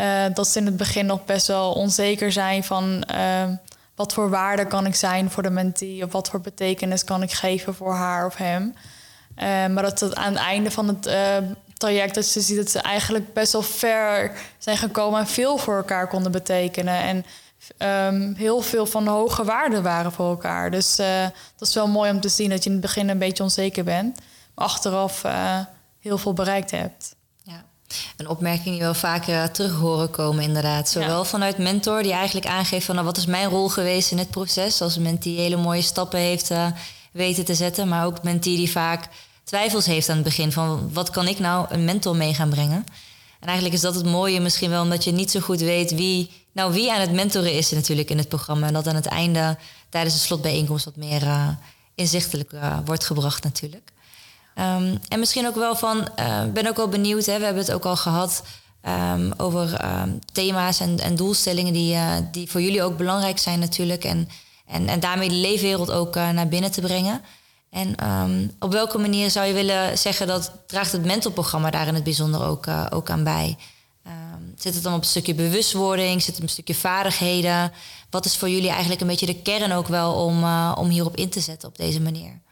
Uh, 0.00 0.24
dat 0.34 0.48
ze 0.48 0.58
in 0.58 0.66
het 0.66 0.76
begin 0.76 1.06
nog 1.06 1.24
best 1.24 1.46
wel 1.46 1.72
onzeker 1.72 2.32
zijn 2.32 2.64
van 2.64 3.02
ehm, 3.02 3.54
wat 3.94 4.12
voor 4.12 4.30
waarde 4.30 4.66
kan 4.66 4.86
ik 4.86 4.94
zijn 4.94 5.30
voor 5.30 5.42
de 5.42 5.50
mentee 5.50 6.04
of 6.04 6.12
wat 6.12 6.30
voor 6.30 6.40
betekenis 6.40 7.04
kan 7.04 7.22
ik 7.22 7.32
geven 7.32 7.74
voor 7.74 7.94
haar 7.94 8.26
of 8.26 8.36
hem. 8.36 8.74
maar 9.74 9.82
dat 9.82 10.00
het 10.00 10.14
aan 10.14 10.32
het 10.32 10.42
einde 10.42 10.70
van 10.70 10.88
het 10.88 11.06
eh, 11.06 11.36
traject 11.74 12.14
dat 12.14 12.24
ze 12.24 12.40
ziet 12.40 12.56
dat 12.56 12.70
ze 12.70 12.78
eigenlijk 12.78 13.32
best 13.34 13.52
wel 13.52 13.62
ver 13.62 14.32
zijn 14.58 14.76
gekomen 14.76 15.20
en 15.20 15.26
veel 15.26 15.58
voor 15.58 15.76
elkaar 15.76 16.08
konden 16.08 16.32
betekenen. 16.32 16.98
En 16.98 17.24
um, 18.12 18.34
heel 18.34 18.60
veel 18.60 18.86
van 18.86 19.06
hoge 19.06 19.44
waarden 19.44 19.82
waren 19.82 20.12
voor 20.12 20.28
elkaar. 20.28 20.70
Dus 20.70 20.96
dat 21.56 21.68
is 21.68 21.74
wel 21.74 21.88
mooi 21.88 22.10
om 22.10 22.20
te 22.20 22.28
zien 22.28 22.50
dat 22.50 22.62
je 22.64 22.68
in 22.70 22.76
het 22.76 22.84
begin 22.84 23.08
een 23.08 23.18
beetje 23.18 23.42
onzeker 23.42 23.84
bent, 23.84 24.20
maar 24.54 24.64
achteraf 24.64 25.22
heel 26.00 26.18
veel 26.18 26.32
bereikt 26.32 26.70
hebt. 26.70 27.13
Een 28.16 28.28
opmerking 28.28 28.64
die 28.64 28.78
we 28.78 28.84
wel 28.84 28.94
vaker 28.94 29.50
terug 29.50 29.74
horen 29.74 30.10
komen, 30.10 30.44
inderdaad. 30.44 30.88
Zowel 30.88 31.18
ja. 31.18 31.24
vanuit 31.24 31.58
mentor, 31.58 32.02
die 32.02 32.12
eigenlijk 32.12 32.46
aangeeft 32.46 32.86
van 32.86 32.94
nou, 32.94 33.06
wat 33.06 33.16
is 33.16 33.26
mijn 33.26 33.48
rol 33.48 33.68
geweest 33.68 34.10
in 34.10 34.18
het 34.18 34.30
proces, 34.30 34.80
als 34.80 34.96
een 34.96 35.18
die 35.18 35.38
hele 35.38 35.56
mooie 35.56 35.82
stappen 35.82 36.18
heeft 36.18 36.50
uh, 36.50 36.66
weten 37.12 37.44
te 37.44 37.54
zetten, 37.54 37.88
maar 37.88 38.06
ook 38.06 38.22
mentee 38.22 38.56
die 38.56 38.70
vaak 38.70 39.08
twijfels 39.44 39.86
heeft 39.86 40.08
aan 40.08 40.14
het 40.14 40.24
begin 40.24 40.52
van 40.52 40.90
wat 40.92 41.10
kan 41.10 41.28
ik 41.28 41.38
nou 41.38 41.66
een 41.70 41.84
mentor 41.84 42.16
mee 42.16 42.34
gaan 42.34 42.50
brengen. 42.50 42.84
En 43.40 43.50
eigenlijk 43.50 43.74
is 43.74 43.82
dat 43.82 43.94
het 43.94 44.06
mooie 44.06 44.40
misschien 44.40 44.70
wel, 44.70 44.82
omdat 44.82 45.04
je 45.04 45.12
niet 45.12 45.30
zo 45.30 45.40
goed 45.40 45.60
weet 45.60 45.94
wie, 45.94 46.30
nou, 46.52 46.72
wie 46.72 46.92
aan 46.92 47.00
het 47.00 47.12
mentoren 47.12 47.52
is 47.52 47.70
natuurlijk 47.70 48.10
in 48.10 48.18
het 48.18 48.28
programma. 48.28 48.66
En 48.66 48.72
dat 48.72 48.86
aan 48.86 48.94
het 48.94 49.06
einde 49.06 49.58
tijdens 49.88 50.14
de 50.14 50.20
slotbijeenkomst 50.20 50.84
wat 50.84 50.96
meer 50.96 51.22
uh, 51.22 51.48
inzichtelijk 51.94 52.52
uh, 52.52 52.78
wordt 52.84 53.04
gebracht 53.04 53.42
natuurlijk. 53.42 53.92
Um, 54.58 54.98
en 55.08 55.18
misschien 55.18 55.46
ook 55.46 55.54
wel 55.54 55.76
van, 55.76 56.08
uh, 56.20 56.44
ben 56.52 56.66
ook 56.66 56.76
wel 56.76 56.88
benieuwd, 56.88 57.26
hè, 57.26 57.38
we 57.38 57.44
hebben 57.44 57.62
het 57.62 57.72
ook 57.72 57.84
al 57.84 57.96
gehad 57.96 58.42
um, 59.12 59.32
over 59.36 59.84
um, 59.84 60.18
thema's 60.32 60.80
en, 60.80 60.98
en, 60.98 61.14
doelstellingen 61.14 61.72
die, 61.72 61.98
die 62.30 62.50
voor 62.50 62.62
jullie 62.62 62.82
ook 62.82 62.96
belangrijk 62.96 63.38
zijn 63.38 63.58
natuurlijk. 63.58 64.04
En, 64.04 64.28
en, 64.66 64.88
en 64.88 65.00
daarmee 65.00 65.28
de 65.28 65.34
leefwereld 65.34 65.90
ook 65.90 66.14
naar 66.14 66.48
binnen 66.48 66.70
te 66.70 66.80
brengen. 66.80 67.20
En 67.70 67.94
op 68.58 68.72
welke 68.72 68.98
manier 68.98 69.30
zou 69.30 69.46
je 69.46 69.52
willen 69.52 69.98
zeggen 69.98 70.26
dat 70.26 70.52
draagt 70.66 70.92
het 70.92 71.04
mentorprogramma 71.04 71.70
daar 71.70 71.86
in 71.86 71.94
het 71.94 72.04
bijzonder 72.04 72.44
ook, 72.44 72.66
ook 72.90 73.10
aan 73.10 73.24
bij? 73.24 73.56
Zit 74.56 74.74
het 74.74 74.82
dan 74.82 74.94
op 74.94 75.00
een 75.00 75.06
stukje 75.06 75.34
bewustwording? 75.34 76.22
Zit 76.22 76.26
het 76.26 76.36
op 76.36 76.42
een 76.42 76.48
stukje 76.48 76.74
vaardigheden? 76.74 77.72
Wat 78.10 78.24
is 78.24 78.36
voor 78.36 78.48
jullie 78.48 78.70
eigenlijk 78.70 79.00
een 79.00 79.06
beetje 79.06 79.26
de 79.26 79.42
kern 79.42 79.72
ook 79.72 79.88
wel 79.88 80.12
om, 80.12 80.44
om 80.74 80.88
hierop 80.88 81.16
in 81.16 81.28
te 81.28 81.40
zetten 81.40 81.68
op 81.68 81.76
deze 81.76 82.00
manier? 82.00 82.42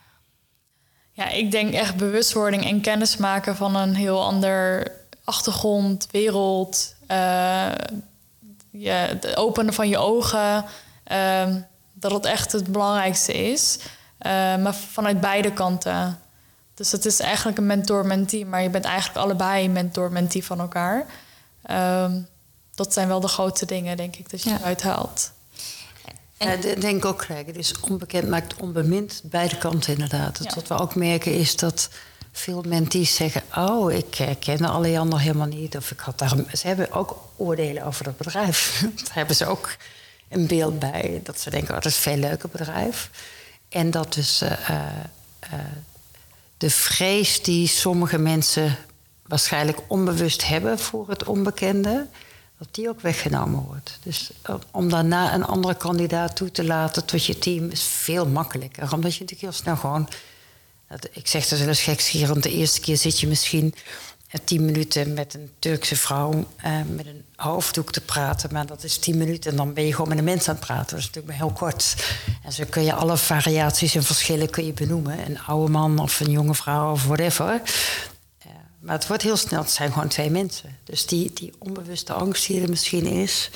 Ja, 1.12 1.29
ik 1.29 1.51
denk 1.51 1.75
echt 1.75 1.96
bewustwording 1.96 2.64
en 2.64 2.81
kennis 2.81 3.16
maken 3.16 3.57
van 3.57 3.77
een 3.77 3.94
heel 3.94 4.25
ander 4.25 4.90
achtergrond, 5.25 6.09
wereld. 6.11 6.94
Uh, 7.09 7.72
ja, 8.70 8.94
het 8.94 9.37
openen 9.37 9.75
van 9.75 9.88
je 9.88 9.98
ogen. 9.98 10.64
dat 11.92 12.12
het 12.12 12.25
echt 12.25 12.53
het 12.53 12.72
belangrijkste 12.72 13.33
is. 13.33 13.79
Uh, 13.79 14.57
maar 14.57 14.75
vanuit 14.75 15.20
beide 15.20 15.53
kanten. 15.53 16.18
Dus 16.75 16.92
het 16.92 17.05
is 17.05 17.20
eigenlijk 17.20 17.59
een 17.59 17.66
mentor-mentee, 17.66 18.46
maar 18.46 18.62
je 18.62 18.70
bent 18.70 18.85
eigenlijk 18.85 19.25
allebei 19.25 19.68
mentor-mentee 19.68 20.44
van 20.44 20.61
elkaar. 20.61 21.07
Um, 21.70 22.29
dat 22.75 22.92
zijn 22.92 23.09
wel 23.09 23.20
de 23.20 23.29
grootste 23.29 23.66
dingen, 23.66 23.96
denk 23.96 24.16
ik, 24.16 24.31
dat 24.31 24.42
je 24.42 24.51
ja. 24.51 24.59
eruit 24.59 24.83
haalt. 24.83 25.33
Ja, 26.42 26.57
denk 26.81 27.05
ook 27.05 27.24
gelijk. 27.24 27.46
Het 27.46 27.57
is 27.57 27.81
onbekend 27.81 28.28
maakt 28.28 28.55
onbemind. 28.57 29.20
Beide 29.24 29.59
kanten 29.59 29.92
inderdaad. 29.92 30.38
Ja. 30.42 30.55
Wat 30.55 30.68
we 30.68 30.78
ook 30.78 30.94
merken 30.94 31.35
is 31.35 31.57
dat 31.57 31.88
veel 32.33 32.62
mentees 32.66 33.14
zeggen... 33.14 33.42
oh, 33.57 33.92
ik 33.92 34.37
ken 34.38 34.61
Alliander 34.61 35.20
helemaal 35.20 35.46
niet. 35.46 35.76
Of 35.76 35.90
ik 35.90 36.00
had 36.00 36.18
daar... 36.18 36.35
Ze 36.52 36.66
hebben 36.66 36.92
ook 36.92 37.28
oordelen 37.37 37.85
over 37.85 38.05
dat 38.11 38.16
bedrijf. 38.16 38.81
daar 38.81 39.14
hebben 39.14 39.37
ze 39.37 39.46
ook 39.46 39.76
een 40.28 40.46
beeld 40.46 40.78
bij. 40.78 41.20
Dat 41.22 41.40
ze 41.40 41.50
denken, 41.50 41.68
oh, 41.68 41.81
dat 41.81 41.87
is 41.87 41.96
een 41.96 42.02
veel 42.02 42.16
leuker 42.16 42.48
bedrijf. 42.48 43.11
En 43.68 43.90
dat 43.90 44.14
dus 44.14 44.42
uh, 44.42 44.50
uh, 44.50 45.59
de 46.57 46.70
vrees 46.70 47.42
die 47.42 47.66
sommige 47.66 48.18
mensen 48.18 48.76
waarschijnlijk 49.26 49.78
onbewust 49.87 50.46
hebben 50.46 50.78
voor 50.78 51.09
het 51.09 51.24
onbekende, 51.24 52.07
dat 52.62 52.75
die 52.75 52.88
ook 52.88 53.01
weggenomen 53.01 53.61
wordt. 53.61 53.98
Dus 54.03 54.31
om 54.70 54.88
daarna 54.88 55.35
een 55.35 55.44
andere 55.44 55.75
kandidaat 55.75 56.37
toe 56.37 56.51
te 56.51 56.64
laten 56.64 57.05
tot 57.05 57.25
je 57.25 57.38
team 57.38 57.70
is 57.70 57.83
veel 57.83 58.27
makkelijker. 58.27 58.83
Omdat 58.92 59.14
je 59.14 59.20
natuurlijk 59.20 59.40
heel 59.40 59.53
snel 59.62 59.77
gewoon. 59.77 60.09
Ik 61.12 61.27
zeg 61.27 61.48
dat 61.48 61.59
wel 61.59 61.68
eens 61.68 61.83
gekscherend. 61.83 62.42
De 62.42 62.51
eerste 62.51 62.81
keer 62.81 62.96
zit 62.96 63.20
je 63.20 63.27
misschien 63.27 63.75
tien 64.44 64.64
minuten 64.64 65.12
met 65.12 65.35
een 65.35 65.51
Turkse 65.59 65.96
vrouw 65.96 66.33
uh, 66.33 66.44
met 66.88 67.07
een 67.07 67.25
hoofddoek 67.37 67.92
te 67.92 68.01
praten. 68.01 68.53
Maar 68.53 68.66
dat 68.66 68.85
is 68.85 68.98
tien 68.98 69.16
minuten 69.16 69.51
en 69.51 69.57
dan 69.57 69.72
ben 69.72 69.87
je 69.87 69.92
gewoon 69.92 70.09
met 70.09 70.18
een 70.18 70.25
mens 70.25 70.48
aan 70.48 70.55
het 70.55 70.64
praten. 70.64 70.90
Dat 70.90 70.98
is 70.98 71.07
natuurlijk 71.07 71.38
maar 71.38 71.48
heel 71.48 71.57
kort. 71.57 71.96
En 72.44 72.53
zo 72.53 72.64
kun 72.68 72.85
je 72.85 72.94
alle 72.94 73.16
variaties 73.16 73.94
en 73.94 74.03
verschillen 74.03 74.51
kun 74.51 74.66
je 74.66 74.72
benoemen. 74.72 75.27
Een 75.27 75.40
oude 75.40 75.72
man 75.72 75.98
of 75.98 76.20
een 76.20 76.31
jonge 76.31 76.55
vrouw 76.55 76.92
of 76.92 77.05
whatever. 77.05 77.62
Maar 78.83 78.95
het 78.95 79.07
wordt 79.07 79.23
heel 79.23 79.37
snel, 79.37 79.61
het 79.61 79.71
zijn 79.71 79.92
gewoon 79.92 80.09
twee 80.09 80.31
mensen. 80.31 80.79
Dus 80.85 81.07
die, 81.07 81.31
die 81.35 81.53
onbewuste 81.59 82.12
angst 82.12 82.47
die 82.47 82.62
er 82.62 82.68
misschien 82.68 83.07
is... 83.07 83.51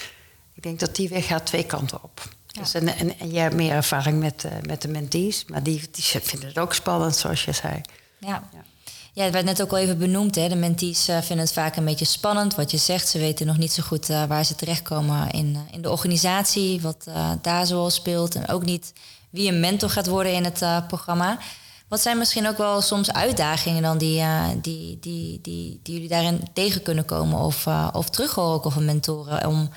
ik 0.54 0.62
denk 0.62 0.80
dat 0.80 0.96
die 0.96 1.08
weg 1.08 1.26
gaat 1.26 1.46
twee 1.46 1.64
kanten 1.64 2.02
op. 2.02 2.28
Ja. 2.46 2.60
Dus 2.60 2.74
en, 2.74 2.88
en, 2.96 3.18
en 3.18 3.30
jij 3.30 3.42
hebt 3.42 3.54
meer 3.54 3.72
ervaring 3.72 4.20
met, 4.20 4.44
uh, 4.44 4.52
met 4.62 4.82
de 4.82 4.88
mentees... 4.88 5.44
maar 5.44 5.62
die, 5.62 5.82
die 5.90 6.04
vinden 6.04 6.48
het 6.48 6.58
ook 6.58 6.74
spannend, 6.74 7.16
zoals 7.16 7.44
je 7.44 7.52
zei. 7.52 7.80
ja. 8.18 8.48
ja. 8.52 8.64
Ja, 9.12 9.22
het 9.24 9.32
werd 9.32 9.44
net 9.44 9.62
ook 9.62 9.70
al 9.70 9.78
even 9.78 9.98
benoemd. 9.98 10.34
Hè. 10.34 10.48
De 10.48 10.56
mentees 10.56 11.08
uh, 11.08 11.16
vinden 11.18 11.44
het 11.44 11.54
vaak 11.54 11.76
een 11.76 11.84
beetje 11.84 12.04
spannend 12.04 12.54
wat 12.54 12.70
je 12.70 12.76
zegt. 12.76 13.08
Ze 13.08 13.18
weten 13.18 13.46
nog 13.46 13.56
niet 13.56 13.72
zo 13.72 13.82
goed 13.82 14.10
uh, 14.10 14.24
waar 14.24 14.44
ze 14.44 14.54
terechtkomen 14.54 15.30
in, 15.30 15.58
in 15.70 15.82
de 15.82 15.90
organisatie, 15.90 16.80
wat 16.80 17.08
daar 17.42 17.66
zoal 17.66 17.90
speelt. 17.90 18.34
En 18.34 18.48
ook 18.48 18.64
niet 18.64 18.92
wie 19.30 19.48
een 19.48 19.60
mentor 19.60 19.90
gaat 19.90 20.06
worden 20.06 20.32
in 20.32 20.44
het 20.44 20.86
programma. 20.86 21.38
Wat 21.88 22.00
zijn 22.00 22.18
misschien 22.18 22.48
ook 22.48 22.56
wel 22.58 22.80
soms 22.80 23.12
uitdagingen 23.12 23.82
dan 23.82 23.98
die, 23.98 24.24
die, 24.60 24.98
die, 25.00 25.40
die, 25.40 25.80
die 25.82 25.94
jullie 25.94 26.08
daarin 26.08 26.48
tegen 26.52 26.82
kunnen 26.82 27.04
komen? 27.04 27.38
Of, 27.38 27.66
of 27.92 28.10
terug 28.10 28.38
ook 28.38 28.74
mentoren 28.74 29.46
om 29.46 29.70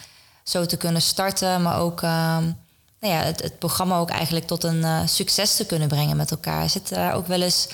zo 0.43 0.65
te 0.65 0.77
kunnen 0.77 1.01
starten, 1.01 1.61
maar 1.61 1.79
ook 1.79 2.01
ehm, 2.01 2.43
nou 2.99 3.13
ja, 3.13 3.21
het, 3.21 3.41
het 3.41 3.59
programma 3.59 3.97
ook 3.97 4.09
eigenlijk 4.09 4.47
tot 4.47 4.63
een 4.63 5.09
succes 5.09 5.55
te 5.55 5.65
kunnen 5.65 5.87
brengen 5.87 6.17
met 6.17 6.31
elkaar. 6.31 6.69
Zit 6.69 6.89
daar 6.89 7.13
ook 7.13 7.27
wel 7.27 7.41
eens 7.41 7.67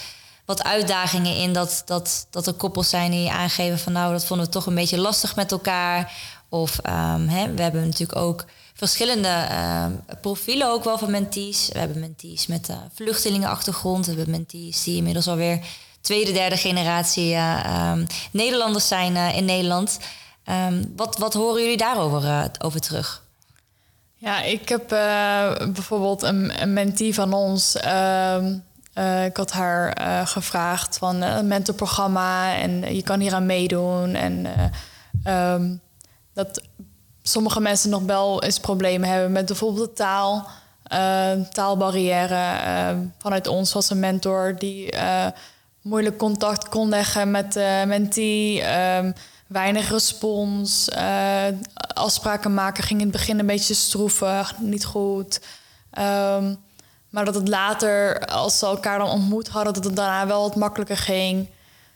wat 0.45 0.63
uitdagingen 0.63 1.35
in 1.35 1.53
dat, 1.53 1.81
dat, 1.85 2.27
dat 2.29 2.47
er 2.47 2.53
koppels 2.53 2.89
zijn 2.89 3.11
die 3.11 3.31
aangeven 3.31 3.79
van 3.79 3.93
nou, 3.93 4.11
dat 4.11 4.25
vonden 4.25 4.45
we 4.45 4.51
toch 4.51 4.65
een 4.65 4.75
beetje 4.75 4.97
lastig 4.97 5.35
met 5.35 5.51
elkaar. 5.51 6.13
Of 6.49 6.77
um, 6.77 7.27
hè, 7.27 7.53
we 7.53 7.61
hebben 7.61 7.85
natuurlijk 7.85 8.19
ook 8.19 8.45
verschillende 8.75 9.47
uh, 9.51 9.85
profielen 10.21 10.67
ook 10.67 10.83
wel 10.83 10.97
van 10.97 11.11
mentees. 11.11 11.69
We 11.73 11.79
hebben 11.79 11.99
mentees 11.99 12.47
met 12.47 12.69
uh, 12.69 12.77
vluchtelingenachtergrond. 12.93 14.05
We 14.05 14.13
hebben 14.13 14.31
mentees 14.31 14.83
die 14.83 14.97
inmiddels 14.97 15.27
alweer 15.27 15.59
tweede, 16.01 16.31
derde 16.31 16.57
generatie 16.57 17.31
uh, 17.31 17.91
um, 17.91 18.07
Nederlanders 18.31 18.87
zijn 18.87 19.15
uh, 19.15 19.37
in 19.37 19.45
Nederland. 19.45 19.99
Um, 20.49 20.93
wat, 20.95 21.17
wat 21.17 21.33
horen 21.33 21.61
jullie 21.61 21.77
daarover 21.77 22.49
over 22.59 22.79
terug? 22.79 23.23
Ja, 24.15 24.41
ik 24.41 24.69
heb 24.69 24.87
bijvoorbeeld 25.73 26.23
een, 26.23 26.61
een 26.61 26.73
mentee 26.73 27.13
van 27.13 27.33
ons. 27.33 27.75
Ik 29.25 29.37
had 29.37 29.51
haar 29.51 29.97
gevraagd 30.27 30.97
van 30.97 31.21
een 31.21 31.47
mentorprogramma 31.47 32.55
en 32.55 32.95
je 32.95 33.03
kan 33.03 33.19
hier 33.19 33.33
aan 33.33 33.45
meedoen. 33.45 34.15
En 34.15 34.47
dat 36.33 36.61
sommige 37.27 37.59
mensen 37.59 37.89
nog 37.89 38.03
wel 38.03 38.43
eens 38.43 38.59
problemen 38.59 39.09
hebben 39.09 39.31
met 39.31 39.45
bijvoorbeeld 39.45 39.87
de 39.87 39.93
taal. 39.93 40.47
uh, 40.93 41.31
taalbarrière. 41.51 42.59
Uh, 42.65 42.97
vanuit 43.19 43.47
ons 43.47 43.73
was 43.73 43.89
een 43.89 43.99
mentor 43.99 44.55
die 44.57 44.93
uh, 44.93 45.27
moeilijk 45.81 46.17
contact 46.17 46.69
kon 46.69 46.89
leggen 46.89 47.31
met 47.31 47.53
de 47.53 47.83
mentee. 47.87 48.63
Um, 48.97 49.13
weinig 49.47 49.89
respons. 49.89 50.89
afspraken 51.93 52.53
maken 52.53 52.83
ging 52.83 52.99
in 52.99 53.07
het 53.07 53.15
begin 53.15 53.39
een 53.39 53.45
beetje 53.45 53.73
stroevig, 53.73 54.57
niet 54.59 54.85
goed. 54.85 55.41
Maar 57.09 57.25
dat 57.25 57.35
het 57.35 57.47
later, 57.47 58.25
als 58.25 58.59
ze 58.59 58.65
elkaar 58.65 58.97
dan 58.97 59.09
ontmoet 59.09 59.47
hadden, 59.47 59.73
dat 59.73 59.83
het 59.83 59.95
daarna 59.95 60.27
wel 60.27 60.41
wat 60.41 60.55
makkelijker 60.55 60.97
ging. 60.97 61.49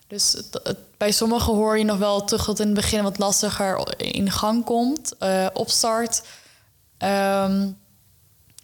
Dus 0.08 0.32
het, 0.32 0.78
bij 1.00 1.12
sommigen 1.12 1.54
hoor 1.54 1.78
je 1.78 1.84
nog 1.84 1.98
wel 1.98 2.24
terug 2.24 2.46
dat 2.46 2.60
in 2.60 2.66
het 2.66 2.76
begin 2.76 3.04
wat 3.04 3.18
lastiger 3.18 3.98
in 3.98 4.32
gang 4.32 4.66
komt, 4.66 5.16
opstart. 5.54 6.22
Um, 6.98 7.78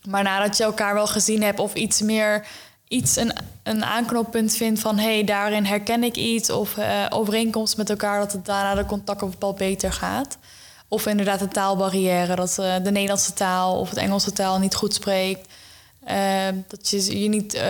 maar 0.07 0.23
nadat 0.23 0.57
je 0.57 0.63
elkaar 0.63 0.93
wel 0.93 1.07
gezien 1.07 1.43
hebt 1.43 1.59
of 1.59 1.73
iets 1.73 2.01
meer 2.01 2.47
iets 2.87 3.15
een, 3.15 3.33
een 3.63 3.85
aanknoppunt 3.85 4.55
vindt 4.55 4.79
van 4.79 4.97
hé, 4.97 5.13
hey, 5.13 5.23
daarin 5.23 5.65
herken 5.65 6.03
ik 6.03 6.15
iets 6.15 6.49
of 6.49 6.77
uh, 6.77 7.05
overeenkomst 7.09 7.77
met 7.77 7.89
elkaar, 7.89 8.19
dat 8.19 8.31
het 8.31 8.45
daarna 8.45 8.75
de 8.75 8.85
contact 8.85 9.39
wel 9.39 9.53
beter 9.53 9.93
gaat. 9.93 10.37
Of 10.87 11.05
inderdaad 11.05 11.39
de 11.39 11.47
taalbarrière, 11.47 12.35
dat 12.35 12.57
uh, 12.59 12.75
de 12.83 12.91
Nederlandse 12.91 13.33
taal 13.33 13.79
of 13.79 13.89
het 13.89 13.97
Engelse 13.97 14.31
taal 14.31 14.59
niet 14.59 14.75
goed 14.75 14.93
spreekt. 14.93 15.47
Uh, 16.07 16.47
dat 16.67 16.89
je 16.89 17.21
je 17.21 17.29
niet 17.29 17.61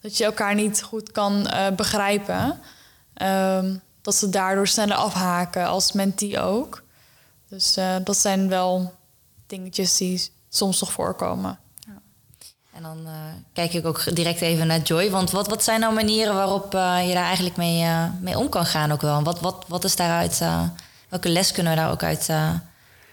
dat 0.00 0.16
je 0.16 0.24
elkaar 0.24 0.54
niet 0.54 0.82
goed 0.82 1.12
kan 1.12 1.48
begrijpen. 1.76 2.60
Um, 3.22 3.82
dat 4.02 4.14
ze 4.14 4.28
daardoor 4.28 4.66
sneller 4.66 4.96
afhaken 4.96 5.66
als 5.66 5.92
mentee 5.92 6.40
ook. 6.40 6.82
Dus 7.48 7.78
dat 8.04 8.16
zijn 8.16 8.48
wel 8.48 8.94
dingetjes 9.46 9.96
die 9.96 10.30
soms 10.48 10.80
nog 10.80 10.92
voorkomen. 10.92 11.58
Ja. 11.78 12.00
En 12.72 12.82
dan 12.82 12.98
uh, 13.04 13.12
kijk 13.52 13.72
ik 13.72 13.86
ook 13.86 14.14
direct 14.14 14.40
even 14.40 14.66
naar 14.66 14.80
Joy. 14.80 15.10
Want 15.10 15.30
wat, 15.30 15.48
wat 15.48 15.64
zijn 15.64 15.80
nou 15.80 15.94
manieren 15.94 16.34
waarop 16.34 16.74
uh, 16.74 17.08
je 17.08 17.14
daar 17.14 17.24
eigenlijk 17.24 17.56
mee, 17.56 17.82
uh, 17.82 18.04
mee 18.20 18.38
om 18.38 18.48
kan 18.48 18.66
gaan 18.66 18.92
ook 18.92 19.00
wel? 19.00 19.22
Wat, 19.22 19.40
wat, 19.40 19.64
wat 19.68 19.84
is 19.84 19.96
daaruit, 19.96 20.42
welke 21.08 21.28
les 21.28 21.52
kunnen 21.52 21.72
we 21.72 21.78
daar 21.78 21.90
ook 21.90 22.02
uit, 22.02 22.28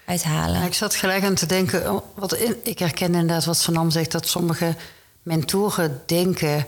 uit 0.06 0.24
halen? 0.24 0.60
Ja, 0.60 0.66
ik 0.66 0.74
zat 0.74 0.94
gelijk 0.94 1.24
aan 1.24 1.34
te 1.34 1.46
denken, 1.46 1.94
oh, 1.94 2.02
wat 2.14 2.40
ik 2.62 2.78
herken 2.78 3.14
inderdaad 3.14 3.44
wat 3.44 3.62
Van 3.62 3.76
Am 3.76 3.90
zegt... 3.90 4.12
dat 4.12 4.28
sommige 4.28 4.76
mentoren 5.22 6.02
denken, 6.06 6.66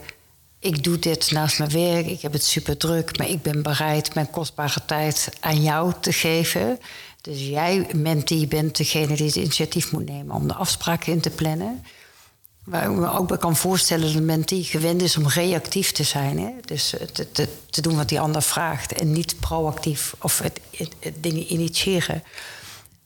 ik 0.64 0.84
doe 0.84 0.98
dit 0.98 1.30
naast 1.30 1.58
mijn 1.58 1.70
werk... 1.70 2.06
ik 2.06 2.20
heb 2.20 2.32
het 2.32 2.44
super 2.44 2.76
druk, 2.76 3.18
maar 3.18 3.28
ik 3.28 3.42
ben 3.42 3.62
bereid 3.62 4.14
mijn 4.14 4.30
kostbare 4.30 4.84
tijd 4.84 5.28
aan 5.40 5.62
jou 5.62 5.92
te 6.00 6.12
geven... 6.12 6.78
Dus 7.24 7.46
jij, 7.46 7.86
mentee, 7.94 8.46
bent 8.46 8.76
degene 8.76 9.16
die 9.16 9.26
het 9.26 9.34
initiatief 9.34 9.92
moet 9.92 10.08
nemen 10.08 10.34
om 10.34 10.48
de 10.48 10.54
afspraken 10.54 11.12
in 11.12 11.20
te 11.20 11.30
plannen. 11.30 11.84
Waar 12.64 12.90
ik 12.90 12.96
me 12.96 13.12
ook 13.12 13.40
kan 13.40 13.56
voorstellen 13.56 14.06
dat 14.06 14.14
een 14.14 14.24
mentee 14.24 14.62
gewend 14.62 15.02
is 15.02 15.16
om 15.16 15.28
reactief 15.28 15.92
te 15.92 16.02
zijn. 16.02 16.38
Hè? 16.38 16.50
Dus 16.64 16.94
te, 17.12 17.32
te, 17.32 17.48
te, 17.70 17.80
doen 17.80 17.96
wat 17.96 18.08
die 18.08 18.20
ander 18.20 18.42
vraagt 18.42 18.92
en 18.92 19.12
niet 19.12 19.40
proactief 19.40 20.14
of 20.18 20.38
het, 20.38 20.60
dingen 21.20 21.52
initiëren. 21.52 22.22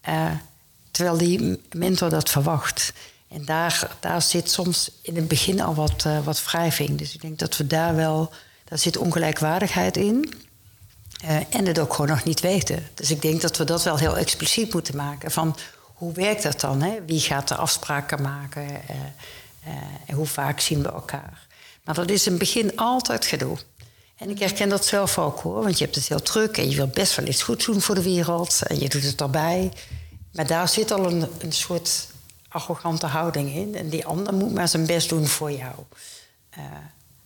Uh, 0.09 0.31
terwijl 0.90 1.16
die 1.16 1.61
mentor 1.71 2.11
dat 2.11 2.31
verwacht. 2.31 2.92
En 3.28 3.44
daar, 3.44 3.96
daar 4.00 4.22
zit 4.22 4.50
soms 4.50 4.90
in 5.02 5.16
het 5.16 5.28
begin 5.28 5.60
al 5.60 5.74
wat, 5.74 6.04
uh, 6.06 6.24
wat 6.24 6.44
wrijving. 6.44 6.98
Dus 6.98 7.14
ik 7.14 7.20
denk 7.20 7.38
dat 7.38 7.56
we 7.56 7.66
daar 7.66 7.94
wel, 7.94 8.32
daar 8.64 8.78
zit 8.78 8.96
ongelijkwaardigheid 8.96 9.96
in. 9.96 10.34
Uh, 11.24 11.36
en 11.54 11.66
het 11.66 11.78
ook 11.78 11.94
gewoon 11.94 12.10
nog 12.10 12.24
niet 12.24 12.40
weten. 12.40 12.88
Dus 12.94 13.10
ik 13.10 13.22
denk 13.22 13.40
dat 13.40 13.56
we 13.56 13.64
dat 13.64 13.82
wel 13.82 13.96
heel 13.96 14.16
expliciet 14.16 14.72
moeten 14.72 14.96
maken. 14.96 15.30
Van 15.30 15.56
hoe 15.82 16.12
werkt 16.12 16.42
dat 16.42 16.60
dan? 16.60 16.82
Hè? 16.82 17.04
Wie 17.06 17.20
gaat 17.20 17.48
de 17.48 17.54
afspraken 17.54 18.22
maken? 18.22 18.62
Uh, 18.62 19.74
en 20.06 20.14
hoe 20.14 20.26
vaak 20.26 20.60
zien 20.60 20.82
we 20.82 20.92
elkaar? 20.92 21.46
Maar 21.84 21.94
dat 21.94 22.10
is 22.10 22.24
in 22.24 22.30
het 22.30 22.40
begin 22.40 22.76
altijd 22.76 23.26
gedoe. 23.26 23.58
En 24.16 24.30
ik 24.30 24.38
herken 24.38 24.68
dat 24.68 24.86
zelf 24.86 25.18
ook 25.18 25.40
hoor. 25.40 25.62
Want 25.62 25.78
je 25.78 25.84
hebt 25.84 25.96
het 25.96 26.08
heel 26.08 26.22
druk 26.22 26.56
en 26.56 26.70
je 26.70 26.76
wilt 26.76 26.92
best 26.92 27.16
wel 27.16 27.26
iets 27.26 27.42
goed 27.42 27.64
doen 27.64 27.80
voor 27.80 27.94
de 27.94 28.02
wereld. 28.02 28.62
En 28.66 28.80
je 28.80 28.88
doet 28.88 29.02
het 29.02 29.20
erbij. 29.20 29.72
Maar 30.32 30.46
daar 30.46 30.68
zit 30.68 30.90
al 30.90 31.06
een, 31.06 31.28
een 31.38 31.52
soort 31.52 32.06
arrogante 32.48 33.06
houding 33.06 33.54
in. 33.54 33.74
En 33.74 33.88
die 33.88 34.06
ander 34.06 34.34
moet 34.34 34.54
maar 34.54 34.68
zijn 34.68 34.87
best 34.87 35.08
doen 35.08 35.26
voor 35.26 35.52
jou. 35.52 35.74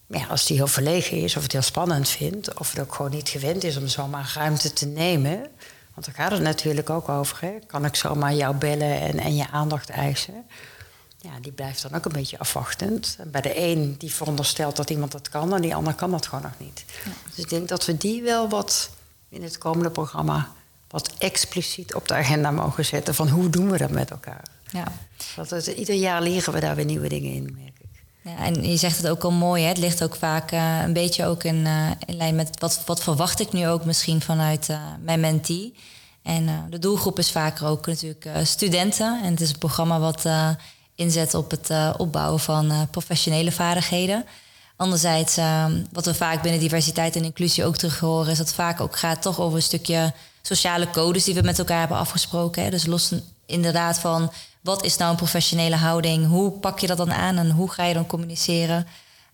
Maar 0.06 0.20
ja, 0.20 0.26
als 0.26 0.46
die 0.46 0.56
heel 0.56 0.66
verlegen 0.66 1.16
is 1.16 1.36
of 1.36 1.42
het 1.42 1.52
heel 1.52 1.62
spannend 1.62 2.08
vindt, 2.08 2.58
of 2.58 2.70
het 2.70 2.80
ook 2.80 2.94
gewoon 2.94 3.10
niet 3.10 3.28
gewend 3.28 3.64
is 3.64 3.76
om 3.76 3.88
zomaar 3.88 4.32
ruimte 4.34 4.72
te 4.72 4.86
nemen. 4.86 5.46
Want 5.94 6.06
daar 6.06 6.14
gaat 6.14 6.30
het 6.30 6.40
natuurlijk 6.40 6.90
ook 6.90 7.08
over. 7.08 7.40
Hè? 7.40 7.58
Kan 7.66 7.84
ik 7.84 7.94
zomaar 7.94 8.34
jou 8.34 8.54
bellen 8.54 9.00
en, 9.00 9.18
en 9.18 9.36
je 9.36 9.50
aandacht 9.50 9.90
eisen? 9.90 10.46
Ja, 11.18 11.30
die 11.40 11.52
blijft 11.52 11.82
dan 11.82 11.94
ook 11.94 12.04
een 12.04 12.12
beetje 12.12 12.38
afwachtend. 12.38 13.16
En 13.18 13.30
bij 13.30 13.40
de 13.40 13.58
een 13.58 13.94
die 13.98 14.14
veronderstelt 14.14 14.76
dat 14.76 14.90
iemand 14.90 15.12
dat 15.12 15.28
kan, 15.28 15.54
en 15.54 15.62
die 15.62 15.74
ander 15.74 15.94
kan 15.94 16.10
dat 16.10 16.26
gewoon 16.26 16.42
nog 16.42 16.58
niet. 16.58 16.84
Dus 17.28 17.44
ik 17.44 17.48
denk 17.50 17.68
dat 17.68 17.86
we 17.86 17.96
die 17.96 18.22
wel 18.22 18.48
wat 18.48 18.90
in 19.28 19.42
het 19.42 19.58
komende 19.58 19.90
programma 19.90 20.52
wat 20.88 21.10
expliciet 21.18 21.94
op 21.94 22.08
de 22.08 22.14
agenda 22.14 22.50
mogen 22.50 22.84
zetten. 22.84 23.14
Van 23.14 23.28
hoe 23.28 23.50
doen 23.50 23.70
we 23.70 23.78
dat 23.78 23.90
met 23.90 24.10
elkaar? 24.10 24.42
Ja. 24.72 24.84
Want 25.36 25.50
het, 25.50 25.66
ieder 25.66 25.94
jaar 25.94 26.22
leren 26.22 26.52
we 26.52 26.60
daar 26.60 26.76
weer 26.76 26.84
nieuwe 26.84 27.08
dingen 27.08 27.32
in. 27.32 27.72
Ja, 28.24 28.36
en 28.36 28.68
je 28.68 28.76
zegt 28.76 28.96
het 28.96 29.08
ook 29.08 29.22
al 29.24 29.30
mooi, 29.30 29.62
hè? 29.62 29.68
het 29.68 29.78
ligt 29.78 30.02
ook 30.02 30.16
vaak 30.16 30.52
uh, 30.52 30.80
een 30.82 30.92
beetje 30.92 31.26
ook 31.26 31.44
in, 31.44 31.56
uh, 31.56 31.90
in 32.06 32.16
lijn 32.16 32.34
met 32.34 32.58
wat, 32.58 32.82
wat 32.86 33.02
verwacht 33.02 33.40
ik 33.40 33.52
nu 33.52 33.68
ook 33.68 33.84
misschien 33.84 34.20
vanuit 34.20 34.68
uh, 34.68 34.78
mijn 35.00 35.20
mentee. 35.20 35.74
En 36.22 36.66
de 36.70 36.78
doelgroep 36.78 37.18
is 37.18 37.30
vaker 37.30 37.66
ook 37.66 37.86
natuurlijk 37.86 38.28
studenten. 38.42 39.20
En 39.22 39.30
het 39.30 39.40
is 39.40 39.50
een 39.50 39.58
programma 39.58 39.98
wat 39.98 40.26
inzet 40.94 41.34
op 41.34 41.50
het 41.50 41.70
opbouwen 41.96 42.40
van 42.40 42.88
professionele 42.90 43.52
vaardigheden. 43.52 44.24
Anderzijds, 44.76 45.38
wat 45.92 46.06
we 46.06 46.14
vaak 46.14 46.42
binnen 46.42 46.60
diversiteit 46.60 47.16
en 47.16 47.24
inclusie 47.24 47.64
ook 47.64 47.76
terug 47.76 47.98
horen, 47.98 48.30
is 48.30 48.38
dat 48.38 48.46
het 48.46 48.56
vaak 48.56 48.80
ook 48.80 48.98
gaat 48.98 49.22
toch 49.22 49.40
over 49.40 49.56
een 49.56 49.62
stukje 49.62 50.12
sociale 50.42 50.90
codes 50.90 51.24
die 51.24 51.34
we 51.34 51.42
met 51.42 51.58
elkaar 51.58 51.78
hebben 51.78 51.96
afgesproken. 51.96 52.62
Hè? 52.62 52.70
Dus 52.70 52.86
los 52.86 53.12
inderdaad 53.46 53.98
van 53.98 54.32
wat 54.62 54.84
is 54.84 54.96
nou 54.96 55.10
een 55.10 55.16
professionele 55.16 55.76
houding? 55.76 56.26
Hoe 56.26 56.50
pak 56.50 56.78
je 56.78 56.86
dat 56.86 56.96
dan 56.96 57.12
aan 57.12 57.36
en 57.36 57.50
hoe 57.50 57.70
ga 57.70 57.84
je 57.84 57.94
dan 57.94 58.06
communiceren? 58.06 58.86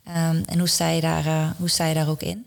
Um, 0.09 0.43
en 0.45 0.59
hoe 0.59 0.69
sta 0.69 0.89
je 0.89 1.01
daar, 1.01 1.27
uh, 1.27 1.51
hoe 1.57 1.69
sta 1.69 1.85
je 1.85 1.95
daar 1.95 2.09
ook 2.09 2.23
in? 2.23 2.47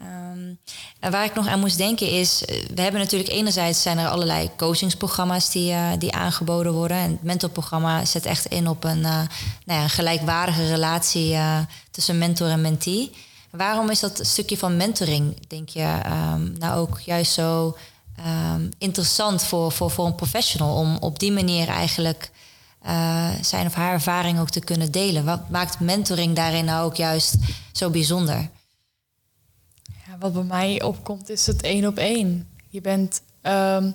Um, 0.00 0.58
en 1.00 1.10
waar 1.10 1.24
ik 1.24 1.34
nog 1.34 1.46
aan 1.46 1.60
moest 1.60 1.76
denken 1.76 2.10
is, 2.10 2.44
eh, 2.44 2.64
we 2.74 2.82
hebben 2.82 3.00
natuurlijk 3.00 3.30
enerzijds 3.30 3.82
zijn 3.82 3.98
er 3.98 4.08
allerlei 4.08 4.50
coachingsprogramma's 4.56 5.50
die, 5.50 5.72
uh, 5.72 5.90
die 5.98 6.12
aangeboden 6.12 6.72
worden. 6.72 6.96
En 6.96 7.10
het 7.10 7.22
mentorprogramma 7.22 8.04
zet 8.04 8.26
echt 8.26 8.46
in 8.46 8.68
op 8.68 8.84
een, 8.84 9.00
nou 9.00 9.28
ja, 9.64 9.82
een 9.82 9.90
gelijkwaardige 9.90 10.66
relatie 10.66 11.36
tussen 11.90 12.18
mentor 12.18 12.48
en 12.48 12.60
mentee. 12.60 13.12
Waarom 13.50 13.90
is 13.90 14.00
dat 14.00 14.20
stukje 14.22 14.58
van 14.58 14.76
mentoring, 14.76 15.48
denk 15.48 15.68
je, 15.68 16.00
um, 16.32 16.54
nou 16.58 16.78
ook 16.78 17.00
juist 17.00 17.32
zo 17.32 17.76
um, 18.18 18.68
interessant 18.78 19.44
voor, 19.44 19.72
voor, 19.72 19.90
voor 19.90 20.06
een 20.06 20.14
professional 20.14 20.76
om 20.76 20.96
op 21.00 21.18
die 21.18 21.32
manier 21.32 21.68
eigenlijk 21.68 22.30
uh, 22.86 23.30
zijn 23.40 23.66
of 23.66 23.74
haar 23.74 23.92
ervaring 23.92 24.40
ook 24.40 24.50
te 24.50 24.60
kunnen 24.60 24.92
delen. 24.92 25.24
Wat 25.24 25.50
maakt 25.50 25.80
mentoring 25.80 26.36
daarin 26.36 26.64
nou 26.64 26.84
ook 26.84 26.94
juist 26.94 27.36
zo 27.72 27.90
bijzonder? 27.90 28.48
Ja, 30.06 30.18
wat 30.18 30.32
bij 30.32 30.42
mij 30.42 30.82
opkomt 30.82 31.30
is 31.30 31.46
het 31.46 31.62
één 31.62 31.86
op 31.86 31.96
één. 31.96 32.48
Je 32.68 32.80
bent, 32.80 33.22
um, 33.42 33.94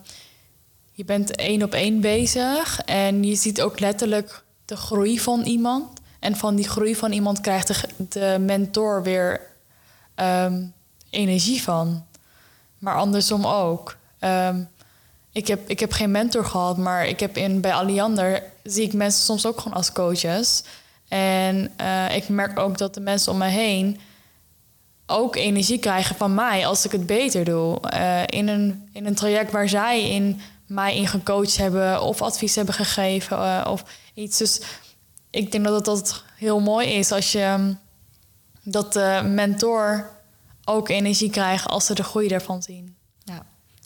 je 0.91 1.05
bent 1.05 1.35
één 1.35 1.63
op 1.63 1.73
één 1.73 2.01
bezig 2.01 2.79
en 2.79 3.23
je 3.23 3.35
ziet 3.35 3.61
ook 3.61 3.79
letterlijk 3.79 4.43
de 4.65 4.75
groei 4.75 5.19
van 5.19 5.41
iemand. 5.41 5.99
En 6.19 6.35
van 6.35 6.55
die 6.55 6.67
groei 6.67 6.95
van 6.95 7.11
iemand 7.11 7.41
krijgt 7.41 7.85
de, 8.09 8.37
mentor 8.39 9.03
weer 9.03 9.41
um, 10.15 10.73
energie 11.09 11.61
van. 11.61 12.05
Maar 12.77 12.95
andersom 12.95 13.45
ook. 13.45 13.97
Um, 14.19 14.69
ik, 15.31 15.47
heb, 15.47 15.69
ik 15.69 15.79
heb 15.79 15.91
geen 15.91 16.11
mentor 16.11 16.45
gehad, 16.45 16.77
maar 16.77 17.07
ik 17.07 17.19
heb 17.19 17.37
in, 17.37 17.61
bij 17.61 17.73
Alliander 17.73 18.43
zie 18.63 18.83
ik 18.83 18.93
mensen 18.93 19.23
soms 19.23 19.45
ook 19.45 19.59
gewoon 19.59 19.77
als 19.77 19.91
coaches. 19.91 20.63
En 21.07 21.71
uh, 21.81 22.15
ik 22.15 22.29
merk 22.29 22.59
ook 22.59 22.77
dat 22.77 22.93
de 22.93 22.99
mensen 22.99 23.31
om 23.31 23.37
me 23.37 23.47
heen 23.47 23.99
ook 25.05 25.35
energie 25.35 25.79
krijgen 25.79 26.15
van 26.15 26.33
mij 26.33 26.67
als 26.67 26.85
ik 26.85 26.91
het 26.91 27.05
beter 27.05 27.43
doe. 27.43 27.79
Uh, 27.93 28.21
in, 28.25 28.47
een, 28.47 28.89
in 28.93 29.05
een 29.05 29.15
traject 29.15 29.51
waar 29.51 29.69
zij 29.69 30.09
in 30.09 30.41
mij 30.65 30.95
in 30.95 31.07
gecoacht 31.07 31.57
hebben 31.57 32.01
of 32.01 32.21
advies 32.21 32.55
hebben 32.55 32.73
gegeven 32.73 33.37
uh, 33.37 33.65
of 33.69 33.83
iets. 34.13 34.37
Dus 34.37 34.61
ik 35.29 35.51
denk 35.51 35.65
dat 35.65 35.85
dat 35.85 36.23
heel 36.35 36.59
mooi 36.59 36.87
is 36.87 37.11
als 37.11 37.31
je 37.31 37.43
um, 37.43 37.79
dat 38.63 38.93
de 38.93 39.21
mentor 39.25 40.09
ook 40.65 40.89
energie 40.89 41.29
krijgt 41.29 41.67
als 41.67 41.85
ze 41.85 41.93
de 41.93 42.03
groei 42.03 42.27
daarvan 42.27 42.63
zien. 42.63 42.97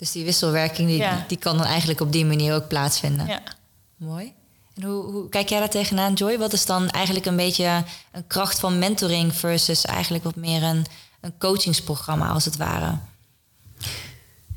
Dus 0.03 0.11
die 0.11 0.25
wisselwerking 0.25 0.87
die, 0.89 1.05
die, 1.27 1.37
kan 1.37 1.57
dan 1.57 1.65
eigenlijk 1.65 2.01
op 2.01 2.11
die 2.11 2.25
manier 2.25 2.53
ook 2.55 2.67
plaatsvinden. 2.67 3.27
Ja. 3.27 3.41
Mooi. 3.95 4.33
En 4.75 4.83
hoe, 4.83 5.03
hoe, 5.03 5.29
kijk 5.29 5.49
jij 5.49 5.59
daar 5.59 5.69
tegenaan, 5.69 6.13
Joy? 6.13 6.37
Wat 6.37 6.53
is 6.53 6.65
dan 6.65 6.89
eigenlijk 6.89 7.25
een 7.25 7.35
beetje 7.35 7.83
een 8.11 8.27
kracht 8.27 8.59
van 8.59 8.79
mentoring 8.79 9.35
versus 9.35 9.85
eigenlijk 9.85 10.23
wat 10.23 10.35
meer 10.35 10.63
een, 10.63 10.85
een 11.21 11.33
coachingsprogramma 11.37 12.27
als 12.27 12.45
het 12.45 12.57
ware? 12.57 12.97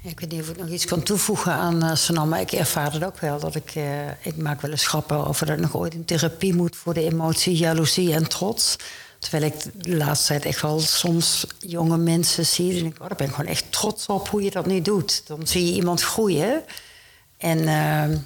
ik 0.02 0.20
weet 0.20 0.30
niet 0.30 0.40
of 0.40 0.48
ik 0.48 0.58
nog 0.58 0.68
iets 0.68 0.84
kan 0.84 1.02
toevoegen 1.02 1.52
aan 1.52 1.84
uh, 1.84 1.94
Sanam, 1.94 2.28
maar 2.28 2.40
ik 2.40 2.52
ervaar 2.52 2.92
het 2.92 3.04
ook 3.04 3.20
wel. 3.20 3.40
Dat 3.40 3.54
ik, 3.54 3.74
uh, 3.74 4.08
ik 4.08 4.36
maak 4.36 4.60
wel 4.60 4.70
eens 4.70 4.86
grappen 4.86 5.26
over 5.26 5.46
dat 5.46 5.56
ik 5.56 5.62
nog 5.62 5.76
ooit 5.76 5.94
in 5.94 6.04
therapie 6.04 6.54
moet 6.54 6.76
voor 6.76 6.94
de 6.94 7.04
emotie, 7.04 7.56
jaloezie 7.56 8.14
en 8.14 8.28
trots. 8.28 8.76
Terwijl 9.18 9.44
ik 9.52 9.84
de 9.84 9.96
laatste 9.96 10.26
tijd 10.26 10.44
echt 10.44 10.60
wel 10.60 10.80
soms 10.80 11.46
jonge 11.58 11.96
mensen 11.96 12.46
zie. 12.46 12.78
En 12.80 12.86
ik, 12.86 12.94
oh, 13.00 13.08
daar 13.08 13.16
ben 13.16 13.26
ik 13.26 13.34
gewoon 13.34 13.50
echt 13.50 13.72
trots 13.72 14.06
op 14.06 14.28
hoe 14.28 14.42
je 14.42 14.50
dat 14.50 14.66
nu 14.66 14.82
doet. 14.82 15.22
Dan 15.26 15.46
zie 15.46 15.66
je 15.66 15.72
iemand 15.72 16.02
groeien. 16.02 16.64
En 17.36 17.58
uh, 17.58 18.16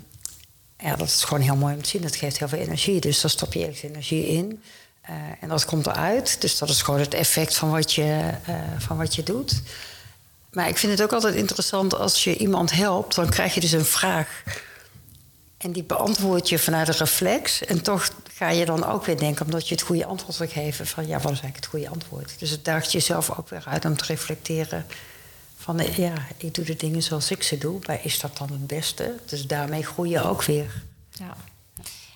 ja, 0.78 0.96
dat 0.96 1.08
is 1.08 1.24
gewoon 1.24 1.42
heel 1.42 1.56
mooi 1.56 1.74
om 1.74 1.82
te 1.82 1.88
zien. 1.88 2.02
Dat 2.02 2.16
geeft 2.16 2.38
heel 2.38 2.48
veel 2.48 2.58
energie. 2.58 3.00
Dus 3.00 3.20
daar 3.20 3.30
stop 3.30 3.52
je 3.52 3.60
ergens 3.60 3.82
energie 3.82 4.26
in. 4.26 4.62
Uh, 5.10 5.16
en 5.40 5.48
dat 5.48 5.64
komt 5.64 5.86
eruit. 5.86 6.40
Dus 6.40 6.58
dat 6.58 6.68
is 6.68 6.82
gewoon 6.82 7.00
het 7.00 7.14
effect 7.14 7.54
van 7.54 7.70
wat 7.70 7.92
je, 7.92 8.30
van 8.78 8.96
wat 8.96 9.14
je 9.14 9.22
doet. 9.22 9.62
Maar 10.50 10.68
ik 10.68 10.76
vind 10.76 10.92
het 10.92 11.02
ook 11.02 11.12
altijd 11.12 11.34
interessant 11.34 11.94
als 11.94 12.24
je 12.24 12.36
iemand 12.36 12.72
helpt, 12.72 13.14
dan 13.14 13.28
krijg 13.28 13.54
je 13.54 13.60
dus 13.60 13.72
een 13.72 13.84
vraag. 13.84 14.42
En 15.58 15.72
die 15.72 15.82
beantwoord 15.82 16.48
je 16.48 16.58
vanuit 16.58 16.88
een 16.88 16.94
reflex. 16.94 17.64
En 17.64 17.82
toch 17.82 18.10
ga 18.40 18.48
je 18.48 18.64
dan 18.64 18.84
ook 18.84 19.04
weer 19.04 19.18
denken, 19.18 19.44
omdat 19.44 19.68
je 19.68 19.74
het 19.74 19.84
goede 19.84 20.04
antwoord 20.06 20.36
wil 20.36 20.48
geven, 20.48 20.86
van 20.86 21.06
ja, 21.06 21.12
wat 21.12 21.32
is 21.32 21.40
eigenlijk 21.40 21.56
het 21.56 21.66
goede 21.66 21.88
antwoord? 21.88 22.38
Dus 22.38 22.50
het 22.50 22.64
daagt 22.64 22.92
jezelf 22.92 23.38
ook 23.38 23.48
weer 23.48 23.62
uit 23.66 23.84
om 23.84 23.96
te 23.96 24.04
reflecteren 24.04 24.86
van 25.56 25.80
ja, 25.96 26.12
ik 26.36 26.54
doe 26.54 26.64
de 26.64 26.76
dingen 26.76 27.02
zoals 27.02 27.30
ik 27.30 27.42
ze 27.42 27.58
doe, 27.58 27.78
maar 27.86 28.04
is 28.04 28.20
dat 28.20 28.36
dan 28.36 28.50
het 28.50 28.66
beste? 28.66 29.14
Dus 29.26 29.46
daarmee 29.46 29.82
groei 29.82 30.10
je 30.10 30.22
ook 30.22 30.42
weer. 30.42 30.82
Ja. 31.10 31.36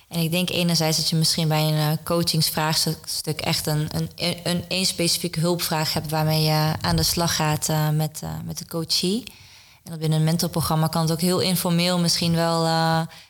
En 0.07 0.19
ik 0.19 0.31
denk 0.31 0.49
enerzijds 0.49 0.97
dat 0.97 1.09
je 1.09 1.15
misschien 1.15 1.47
bij 1.47 1.61
een 1.61 1.91
eh, 1.91 2.03
coachingsvraagstuk 2.03 3.41
echt 3.41 3.67
een, 3.67 3.87
een, 3.91 4.09
een, 4.43 4.63
een 4.67 4.85
specifieke 4.85 5.39
hulpvraag 5.39 5.93
hebt 5.93 6.09
waarmee 6.09 6.43
je 6.43 6.73
aan 6.81 6.95
de 6.95 7.03
slag 7.03 7.35
gaat 7.35 7.69
uh, 7.69 7.89
met, 7.89 8.21
uh, 8.23 8.29
met 8.45 8.57
de 8.57 8.67
coachie. 8.67 9.23
Dat 9.89 9.99
binnen 9.99 10.19
een 10.19 10.25
mentorprogramma 10.25 10.87
kan 10.87 11.01
het 11.01 11.11
ook 11.11 11.21
heel 11.21 11.39
informeel 11.39 11.99
misschien 11.99 12.35
wel, 12.35 12.63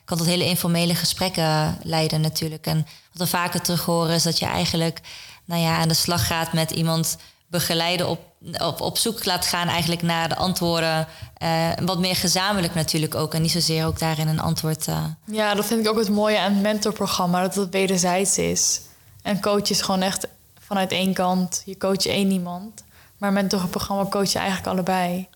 kan 0.06 0.18
tot 0.18 0.26
hele 0.26 0.46
informele 0.46 0.96
gesprekken 0.96 1.78
leiden 1.84 2.22
natuurlijk. 2.22 2.66
En 2.66 2.88
wat 3.12 3.22
we 3.22 3.28
vaker 3.28 3.62
terug 3.62 3.86
horen 3.86 4.16
is 4.16 4.24
dat 4.24 4.40
je 4.40 4.46
eigenlijk 4.46 5.02
nou 5.46 5.62
ja, 5.62 5.78
aan 5.78 5.88
de 5.88 5.94
slag 5.94 6.28
gaat 6.28 6.54
met 6.54 6.72
iemand 6.72 7.18
begeleiden 7.48 8.10
op, 8.10 8.20
op, 8.58 8.82
op 8.82 8.98
zoek 8.98 9.26
laat 9.26 9.46
gaan 9.46 9.68
eigenlijk 9.68 10.02
naar 10.02 10.30
de 10.30 10.36
antwoorden. 10.36 11.08
Uh, 11.44 11.70
wat 11.86 12.00
meer 12.00 12.16
gezamenlijk 12.16 12.76
natuurlijk 12.76 13.16
ook. 13.16 13.34
En 13.34 13.42
niet 13.42 13.52
zozeer 13.52 13.86
ook 13.86 14.00
daarin 14.00 14.28
een 14.28 14.40
antwoord. 14.40 14.88
Uh... 14.88 15.06
Ja, 15.26 15.54
dat 15.54 15.66
vind 15.66 15.86
ik 15.86 15.92
ook 15.92 15.98
het 15.98 16.10
mooie 16.10 16.40
aan 16.40 16.54
het 16.54 16.62
mentorprogramma. 16.62 17.42
Dat 17.42 17.56
het 17.56 17.70
wederzijds 17.70 18.38
is. 18.38 18.82
En 19.22 19.42
coach 19.42 19.70
is 19.70 19.82
gewoon 19.82 20.02
echt 20.02 20.28
vanuit 20.60 20.92
één 20.92 21.14
kant. 21.14 21.62
Je 21.66 21.78
coach 21.78 22.06
één 22.06 22.32
iemand. 22.32 22.84
Maar 23.18 23.34
mentorprogramma 23.34 24.06
coach 24.06 24.32
je 24.32 24.40
eigenlijk 24.40 24.68
allebei. 24.68 25.28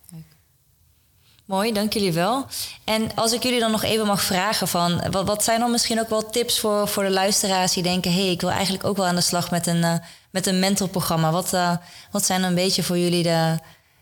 Mooi, 1.49 1.73
dank 1.73 1.93
jullie 1.93 2.13
wel. 2.13 2.45
En 2.83 3.15
als 3.15 3.33
ik 3.33 3.43
jullie 3.43 3.59
dan 3.59 3.71
nog 3.71 3.83
even 3.83 4.05
mag 4.05 4.21
vragen 4.21 4.67
van... 4.67 5.01
wat, 5.11 5.25
wat 5.25 5.43
zijn 5.43 5.59
dan 5.59 5.71
misschien 5.71 5.99
ook 5.99 6.09
wel 6.09 6.29
tips 6.29 6.59
voor, 6.59 6.87
voor 6.87 7.03
de 7.03 7.09
luisteraars 7.09 7.73
die 7.73 7.83
denken... 7.83 8.11
hé, 8.11 8.21
hey, 8.21 8.31
ik 8.31 8.41
wil 8.41 8.49
eigenlijk 8.49 8.83
ook 8.83 8.97
wel 8.97 9.05
aan 9.05 9.15
de 9.15 9.21
slag 9.21 9.51
met 9.51 9.67
een, 9.67 9.77
uh, 9.77 9.93
met 10.29 10.47
een 10.47 10.59
mentorprogramma. 10.59 11.31
Wat, 11.31 11.53
uh, 11.53 11.75
wat 12.11 12.25
zijn 12.25 12.41
dan 12.41 12.49
een 12.49 12.55
beetje 12.55 12.83
voor 12.83 12.97
jullie 12.97 13.23
de, 13.23 13.57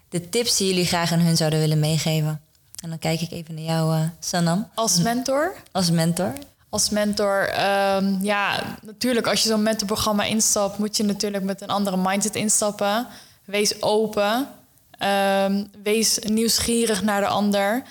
de 0.10 0.30
tips 0.30 0.58
die 0.58 0.68
jullie 0.68 0.86
graag 0.86 1.12
aan 1.12 1.20
hun 1.20 1.38
zouden 1.38 1.60
willen 1.60 1.80
meegeven? 1.80 2.42
En 2.84 2.90
dan 2.90 3.00
kijk 3.00 3.22
ik 3.22 3.32
even 3.32 3.56
naar 3.56 3.64
jou, 3.64 3.96
uh, 3.96 4.04
Sanam. 4.20 4.70
Als 4.76 4.98
mentor? 4.98 5.54
Als 5.72 5.92
mentor. 5.92 6.34
Als 6.70 6.90
mentor, 6.90 7.50
um, 7.96 8.20
ja, 8.22 8.64
natuurlijk 8.82 9.28
als 9.28 9.44
je 9.44 9.50
zo'n 9.50 9.64
mentorprogramma 9.64 10.24
instapt... 10.24 10.78
moet 10.78 10.98
je 10.98 11.04
natuurlijk 11.04 11.44
met 11.44 11.62
een 11.62 11.70
andere 11.70 11.98
mindset 11.98 12.36
instappen. 12.36 13.08
Wees 13.46 13.82
open... 13.82 14.48
Um, 15.00 15.70
wees 15.84 16.20
nieuwsgierig 16.20 17.04
naar 17.04 17.22
de 17.22 17.28
ander, 17.28 17.74
um, 17.76 17.84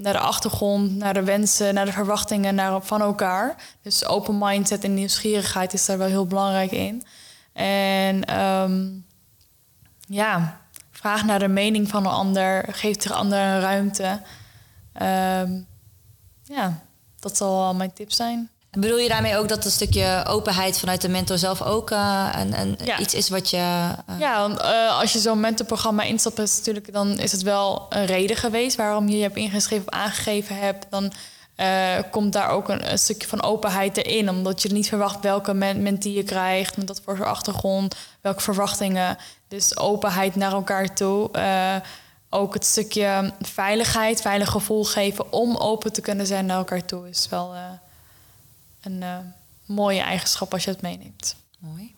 naar 0.00 0.12
de 0.12 0.18
achtergrond, 0.18 0.96
naar 0.96 1.14
de 1.14 1.22
wensen, 1.22 1.74
naar 1.74 1.84
de 1.84 1.92
verwachtingen 1.92 2.54
naar, 2.54 2.82
van 2.82 3.00
elkaar. 3.00 3.56
Dus 3.82 4.06
open 4.06 4.38
mindset 4.38 4.84
en 4.84 4.94
nieuwsgierigheid 4.94 5.72
is 5.72 5.86
daar 5.86 5.98
wel 5.98 6.06
heel 6.08 6.26
belangrijk 6.26 6.70
in. 6.70 7.02
En 7.52 8.40
um, 8.40 9.06
ja, 10.08 10.60
vraag 10.90 11.24
naar 11.24 11.38
de 11.38 11.48
mening 11.48 11.88
van 11.88 12.04
een 12.04 12.12
ander, 12.12 12.64
geef 12.70 12.96
de 12.96 13.12
ander 13.12 13.38
een 13.38 13.60
ruimte. 13.60 14.20
ja, 16.44 16.82
dat 17.18 17.36
zal 17.36 17.58
wel 17.58 17.74
mijn 17.74 17.92
tip 17.92 18.12
zijn. 18.12 18.50
Bedoel 18.70 18.98
je 18.98 19.08
daarmee 19.08 19.36
ook 19.36 19.48
dat 19.48 19.64
een 19.64 19.70
stukje 19.70 20.24
openheid 20.26 20.78
vanuit 20.78 21.00
de 21.00 21.08
mentor 21.08 21.38
zelf 21.38 21.62
ook 21.62 21.90
uh, 21.90 22.28
een, 22.38 22.60
een 22.60 22.78
iets 22.98 23.14
is 23.14 23.28
wat 23.28 23.50
je. 23.50 23.56
Uh... 24.10 24.18
Ja, 24.18 24.48
uh, 24.48 24.98
als 24.98 25.12
je 25.12 25.18
zo'n 25.18 25.40
mentorprogramma 25.40 26.02
instapt, 26.02 26.38
is 26.38 26.56
natuurlijk, 26.56 26.92
dan 26.92 27.18
is 27.18 27.32
het 27.32 27.42
wel 27.42 27.86
een 27.88 28.06
reden 28.06 28.36
geweest 28.36 28.76
waarom 28.76 29.08
je 29.08 29.16
je 29.16 29.22
hebt 29.22 29.36
ingeschreven 29.36 29.86
of 29.86 29.92
aangegeven 29.92 30.56
hebt. 30.56 30.86
Dan 30.90 31.12
komt 32.10 32.32
daar 32.32 32.48
ook 32.48 32.68
een, 32.68 32.90
een, 32.90 32.98
stukje 32.98 33.28
van 33.28 33.42
openheid 33.42 33.96
erin, 33.96 34.28
omdat 34.30 34.62
je 34.62 34.72
niet 34.72 34.88
verwacht 34.88 35.20
welke 35.20 35.54
mentee 35.54 36.12
je 36.12 36.22
krijgt, 36.22 36.76
met 36.76 36.86
dat 36.86 37.00
voor 37.04 37.16
zijn 37.16 37.28
achtergrond, 37.28 37.94
welke 38.20 38.40
verwachtingen. 38.40 39.16
Dus 39.48 39.76
openheid 39.76 40.34
naar 40.34 40.52
elkaar 40.52 40.94
toe. 40.94 41.30
ook 42.30 42.54
het 42.54 42.64
stukje 42.64 43.32
veiligheid, 43.40 44.20
veilig 44.20 44.50
gevoel 44.50 44.84
geven 44.84 45.32
om 45.32 45.56
open 45.56 45.92
te 45.92 46.00
kunnen 46.00 46.26
zijn 46.26 46.46
naar 46.46 46.56
elkaar 46.56 46.84
toe 46.84 47.08
is 47.08 47.28
wel 47.30 47.54
een 48.80 49.02
uh, 49.02 49.16
mooie 49.64 50.00
eigenschap 50.00 50.52
als 50.52 50.64
je 50.64 50.70
het 50.70 50.82
meeneemt. 50.82 51.36
Mooi. 51.58 51.94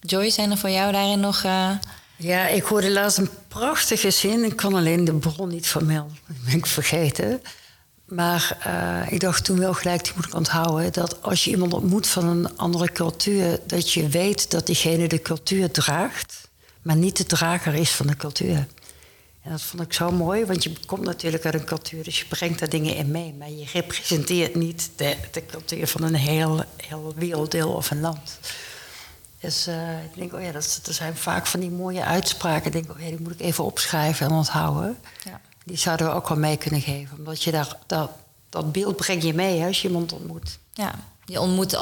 Joy, 0.00 0.30
zijn 0.30 0.50
er 0.50 0.58
voor 0.58 0.70
jou 0.70 0.92
daarin 0.92 1.20
nog... 1.20 1.42
Uh... 1.42 1.70
Ja, 2.16 2.46
ik 2.46 2.62
hoorde 2.62 2.90
laatst 2.90 3.18
een 3.18 3.30
prachtige 3.48 4.10
zin. 4.10 4.44
Ik 4.44 4.56
kan 4.56 4.74
alleen 4.74 5.04
de 5.04 5.14
bron 5.14 5.48
niet 5.48 5.66
vermelden. 5.66 6.18
Dat 6.26 6.36
ben 6.44 6.54
ik 6.54 6.66
vergeten. 6.66 7.42
Maar 8.04 8.58
uh, 8.66 9.12
ik 9.12 9.20
dacht 9.20 9.44
toen 9.44 9.58
wel 9.58 9.74
gelijk, 9.74 10.04
die 10.04 10.12
moet 10.16 10.26
ik 10.26 10.34
onthouden... 10.34 10.92
dat 10.92 11.22
als 11.22 11.44
je 11.44 11.50
iemand 11.50 11.74
ontmoet 11.74 12.06
van 12.06 12.26
een 12.26 12.56
andere 12.56 12.92
cultuur... 12.92 13.60
dat 13.66 13.92
je 13.92 14.08
weet 14.08 14.50
dat 14.50 14.66
diegene 14.66 15.08
de 15.08 15.22
cultuur 15.22 15.70
draagt... 15.70 16.48
maar 16.82 16.96
niet 16.96 17.16
de 17.16 17.24
drager 17.24 17.74
is 17.74 17.90
van 17.90 18.06
de 18.06 18.16
cultuur. 18.16 18.66
En 19.46 19.52
dat 19.52 19.62
vond 19.62 19.82
ik 19.82 19.92
zo 19.92 20.10
mooi, 20.10 20.44
want 20.44 20.62
je 20.62 20.72
komt 20.86 21.04
natuurlijk 21.04 21.44
uit 21.44 21.54
een 21.54 21.64
cultuur, 21.64 22.04
dus 22.04 22.18
je 22.18 22.26
brengt 22.26 22.58
daar 22.58 22.68
dingen 22.68 22.96
in 22.96 23.10
mee. 23.10 23.34
Maar 23.38 23.50
je 23.50 23.64
representeert 23.72 24.54
niet 24.54 24.90
de, 24.96 25.16
de 25.30 25.46
cultuur 25.46 25.86
van 25.86 26.02
een 26.02 26.14
heel, 26.14 26.64
heel 26.76 27.12
werelddeel 27.16 27.72
of 27.72 27.90
een 27.90 28.00
land. 28.00 28.38
Dus 29.40 29.68
uh, 29.68 30.04
ik 30.04 30.14
denk, 30.14 30.34
oh 30.34 30.42
ja, 30.42 30.52
dat, 30.52 30.80
dat, 30.82 30.94
zijn 30.94 31.16
vaak 31.16 31.46
van 31.46 31.60
die 31.60 31.70
mooie 31.70 32.04
uitspraken. 32.04 32.66
Ik 32.66 32.72
denk, 32.72 32.90
oh 32.90 33.00
ja, 33.00 33.08
die 33.08 33.20
moet 33.20 33.32
ik 33.32 33.40
even 33.40 33.64
opschrijven 33.64 34.26
en 34.26 34.32
onthouden. 34.32 34.98
Ja. 35.24 35.40
Die 35.64 35.76
zouden 35.76 36.06
we 36.06 36.12
ook 36.12 36.28
wel 36.28 36.38
mee 36.38 36.56
kunnen 36.56 36.80
geven. 36.80 37.18
Omdat 37.18 37.42
je 37.42 37.50
daar, 37.50 37.76
dat, 37.86 38.10
dat 38.48 38.72
beeld 38.72 38.96
breng 38.96 39.22
je 39.22 39.34
mee 39.34 39.58
hè, 39.58 39.66
als 39.66 39.82
je 39.82 39.88
iemand 39.88 40.12
ontmoet. 40.12 40.58
Ja, 40.72 40.94
je 41.24 41.40
ontmoet 41.40 41.76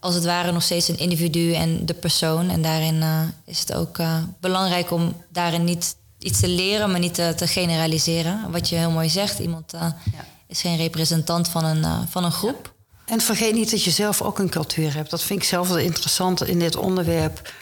als 0.00 0.14
het 0.14 0.24
ware 0.24 0.52
nog 0.52 0.62
steeds 0.62 0.88
een 0.88 0.98
individu 0.98 1.52
en 1.52 1.86
de 1.86 1.94
persoon. 1.94 2.50
En 2.50 2.62
daarin 2.62 2.94
uh, 2.94 3.22
is 3.44 3.60
het 3.60 3.74
ook 3.74 3.98
uh, 3.98 4.22
belangrijk 4.40 4.90
om 4.90 5.22
daarin 5.28 5.64
niet 5.64 5.96
iets 6.24 6.40
te 6.40 6.48
leren, 6.48 6.90
maar 6.90 7.00
niet 7.00 7.14
te, 7.14 7.34
te 7.36 7.46
generaliseren. 7.46 8.50
Wat 8.50 8.68
je 8.68 8.76
heel 8.76 8.90
mooi 8.90 9.08
zegt, 9.08 9.38
iemand 9.38 9.74
uh, 9.74 9.80
ja. 9.80 10.24
is 10.46 10.60
geen 10.60 10.76
representant 10.76 11.48
van 11.48 11.64
een, 11.64 11.78
uh, 11.78 11.98
van 12.08 12.24
een 12.24 12.32
groep. 12.32 12.72
En 13.04 13.20
vergeet 13.20 13.54
niet 13.54 13.70
dat 13.70 13.84
je 13.84 13.90
zelf 13.90 14.22
ook 14.22 14.38
een 14.38 14.50
cultuur 14.50 14.94
hebt. 14.94 15.10
Dat 15.10 15.22
vind 15.22 15.42
ik 15.42 15.48
zelf 15.48 15.68
wel 15.68 15.78
interessant 15.78 16.46
in 16.46 16.58
dit 16.58 16.76
onderwerp. 16.76 17.52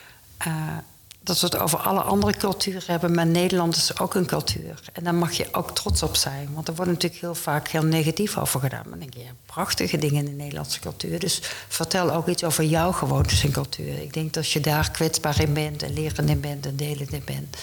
Uh, 0.47 0.55
dat 1.23 1.41
we 1.41 1.47
het 1.47 1.59
over 1.59 1.79
alle 1.79 2.01
andere 2.01 2.37
culturen 2.37 2.83
hebben, 2.87 3.15
maar 3.15 3.27
Nederland 3.27 3.77
is 3.77 3.99
ook 3.99 4.15
een 4.15 4.27
cultuur. 4.27 4.81
En 4.93 5.05
daar 5.05 5.15
mag 5.15 5.33
je 5.33 5.49
ook 5.53 5.75
trots 5.75 6.03
op 6.03 6.17
zijn. 6.17 6.49
Want 6.55 6.69
er 6.69 6.75
wordt 6.75 6.91
natuurlijk 6.91 7.21
heel 7.21 7.35
vaak 7.35 7.69
heel 7.69 7.85
negatief 7.85 8.39
over 8.39 8.61
gedaan. 8.61 8.83
Maar 8.83 8.91
dan 8.91 8.99
denk 8.99 9.15
je, 9.15 9.21
ja, 9.21 9.31
prachtige 9.47 9.99
dingen 9.99 10.19
in 10.19 10.25
de 10.25 10.43
Nederlandse 10.43 10.81
cultuur. 10.81 11.19
Dus 11.19 11.41
vertel 11.69 12.13
ook 12.13 12.29
iets 12.29 12.45
over 12.45 12.65
jouw 12.65 12.93
gewoontes 12.93 13.45
en 13.45 13.53
cultuur. 13.53 14.03
Ik 14.03 14.13
denk 14.13 14.27
dat 14.27 14.43
als 14.43 14.53
je 14.53 14.61
daar 14.61 14.91
kwetsbaar 14.91 15.41
in 15.41 15.53
bent 15.53 15.83
en 15.83 15.93
lerend 15.93 16.29
in 16.29 16.41
bent 16.41 16.67
en 16.67 16.77
delend 16.77 17.13
in 17.13 17.23
bent 17.25 17.57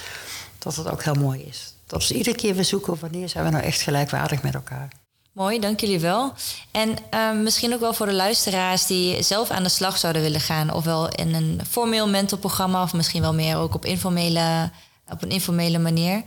dat 0.60 0.76
het 0.76 0.90
ook 0.90 1.04
heel 1.04 1.14
mooi 1.14 1.42
is. 1.42 1.74
Dat 1.86 2.08
we 2.08 2.14
iedere 2.14 2.36
keer 2.36 2.56
weer 2.56 2.66
zoeken 2.66 3.00
wanneer 3.00 3.30
zijn 3.30 3.44
we 3.44 3.50
nou 3.50 3.64
echt 3.64 3.82
gelijkwaardig 3.82 4.42
met 4.42 4.54
elkaar. 4.54 4.88
Mooi, 5.32 5.60
dank 5.60 5.80
jullie 5.80 6.00
wel. 6.00 6.34
En 6.72 6.96
uh, 7.14 7.32
misschien 7.32 7.74
ook 7.74 7.80
wel 7.80 7.94
voor 7.94 8.06
de 8.06 8.14
luisteraars 8.14 8.86
die 8.86 9.24
zelf 9.24 9.50
aan 9.50 9.64
de 9.64 9.70
slag 9.70 9.98
zouden 9.98 10.22
willen 10.22 10.40
gaan, 10.40 10.74
ofwel 10.74 11.10
in 11.10 11.34
een 11.34 11.62
formeel 11.70 12.10
mentorprogramma, 12.10 12.82
of 12.84 12.94
misschien 12.94 13.22
wel 13.22 13.34
meer 13.34 13.58
ook 13.58 13.74
op, 13.74 13.86
informele, 13.86 14.72
op 15.10 15.22
een 15.24 15.30
informele 15.30 15.78
manier. 15.78 16.24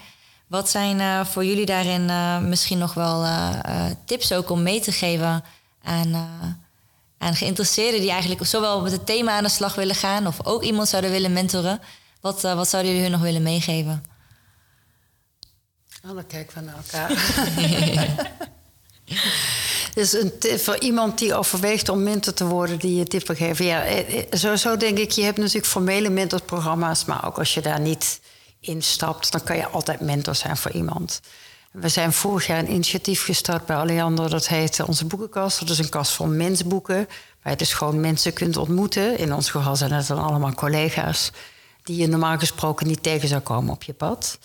Wat 0.47 0.69
zijn 0.69 0.99
uh, 0.99 1.25
voor 1.25 1.45
jullie 1.45 1.67
daarin 1.67 2.09
uh, 2.09 2.39
misschien 2.39 2.79
nog 2.79 2.95
wel 2.95 3.27
tips 4.05 4.33
ook 4.33 4.51
om 4.51 4.63
mee 4.63 4.81
te 4.81 4.93
geven 4.93 5.45
aan, 5.83 6.15
aan 7.19 7.35
geïnteresseerden 7.35 8.01
die 8.01 8.11
eigenlijk 8.11 8.47
zowel 8.47 8.81
met 8.81 8.93
het 8.93 9.07
thema 9.07 9.37
aan 9.37 9.45
de 9.45 9.49
slag 9.49 9.75
willen 9.75 9.95
gaan, 9.95 10.27
of 10.27 10.47
ook 10.47 10.63
iemand 10.63 10.89
zouden 10.89 11.11
willen 11.11 11.33
mentoren? 11.33 11.81
Wat, 12.21 12.43
wat 12.43 12.69
zouden 12.69 12.93
jullie 12.93 13.09
hun 13.09 13.19
nog 13.19 13.27
willen 13.27 13.43
meegeven? 13.43 14.03
Oh, 16.05 16.15
dan 16.15 16.27
kijken 16.27 16.59
we 16.59 16.65
naar 16.65 16.77
elkaar. 16.77 17.11
dus 19.95 20.13
een 20.13 20.59
voor 20.59 20.79
iemand 20.79 21.19
die 21.19 21.35
overweegt 21.35 21.89
om 21.89 22.03
mentor 22.03 22.33
te 22.33 22.47
worden, 22.47 22.79
die 22.79 22.95
je 22.97 23.05
tip 23.05 23.27
wil 23.27 23.37
geven. 23.37 23.65
Ja, 23.65 23.85
eh, 23.85 24.19
eh, 24.19 24.27
sowieso 24.31 24.77
denk 24.77 24.99
ik, 24.99 25.11
je 25.11 25.23
hebt 25.23 25.39
natuurlijk 25.39 25.67
formele 25.67 26.11
mentorprogramma's, 26.11 27.05
maar 27.05 27.27
ook 27.27 27.39
als 27.39 27.55
je 27.55 27.61
daar 27.61 27.81
niet 27.81 28.21
instapt, 28.61 29.33
dan 29.33 29.43
kan 29.43 29.57
je 29.57 29.67
altijd 29.67 30.01
mentor 30.01 30.35
zijn 30.35 30.57
voor 30.57 30.71
iemand. 30.71 31.21
We 31.71 31.89
zijn 31.89 32.13
vorig 32.13 32.47
jaar 32.47 32.59
een 32.59 32.73
initiatief 32.73 33.25
gestart 33.25 33.67
bij 33.67 33.77
Alliander. 33.77 34.31
Dat 34.31 34.49
heet 34.49 34.81
Onze 34.81 35.05
Boekenkast. 35.05 35.61
Dat 35.61 35.69
is 35.69 35.79
een 35.79 35.89
kast 35.89 36.13
van 36.13 36.37
mensboeken. 36.37 37.09
Waar 37.43 37.53
je 37.53 37.59
dus 37.59 37.73
gewoon 37.73 38.01
mensen 38.01 38.33
kunt 38.33 38.57
ontmoeten. 38.57 39.19
In 39.19 39.35
ons 39.35 39.51
geval 39.51 39.77
zijn 39.77 39.93
het 39.93 40.07
dan 40.07 40.23
allemaal 40.23 40.55
collega's. 40.55 41.31
Die 41.83 41.97
je 41.97 42.09
normaal 42.09 42.39
gesproken 42.39 42.87
niet 42.87 43.03
tegen 43.03 43.29
zou 43.29 43.41
komen 43.41 43.73
op 43.73 43.83
je 43.83 43.93
pad. 43.93 44.39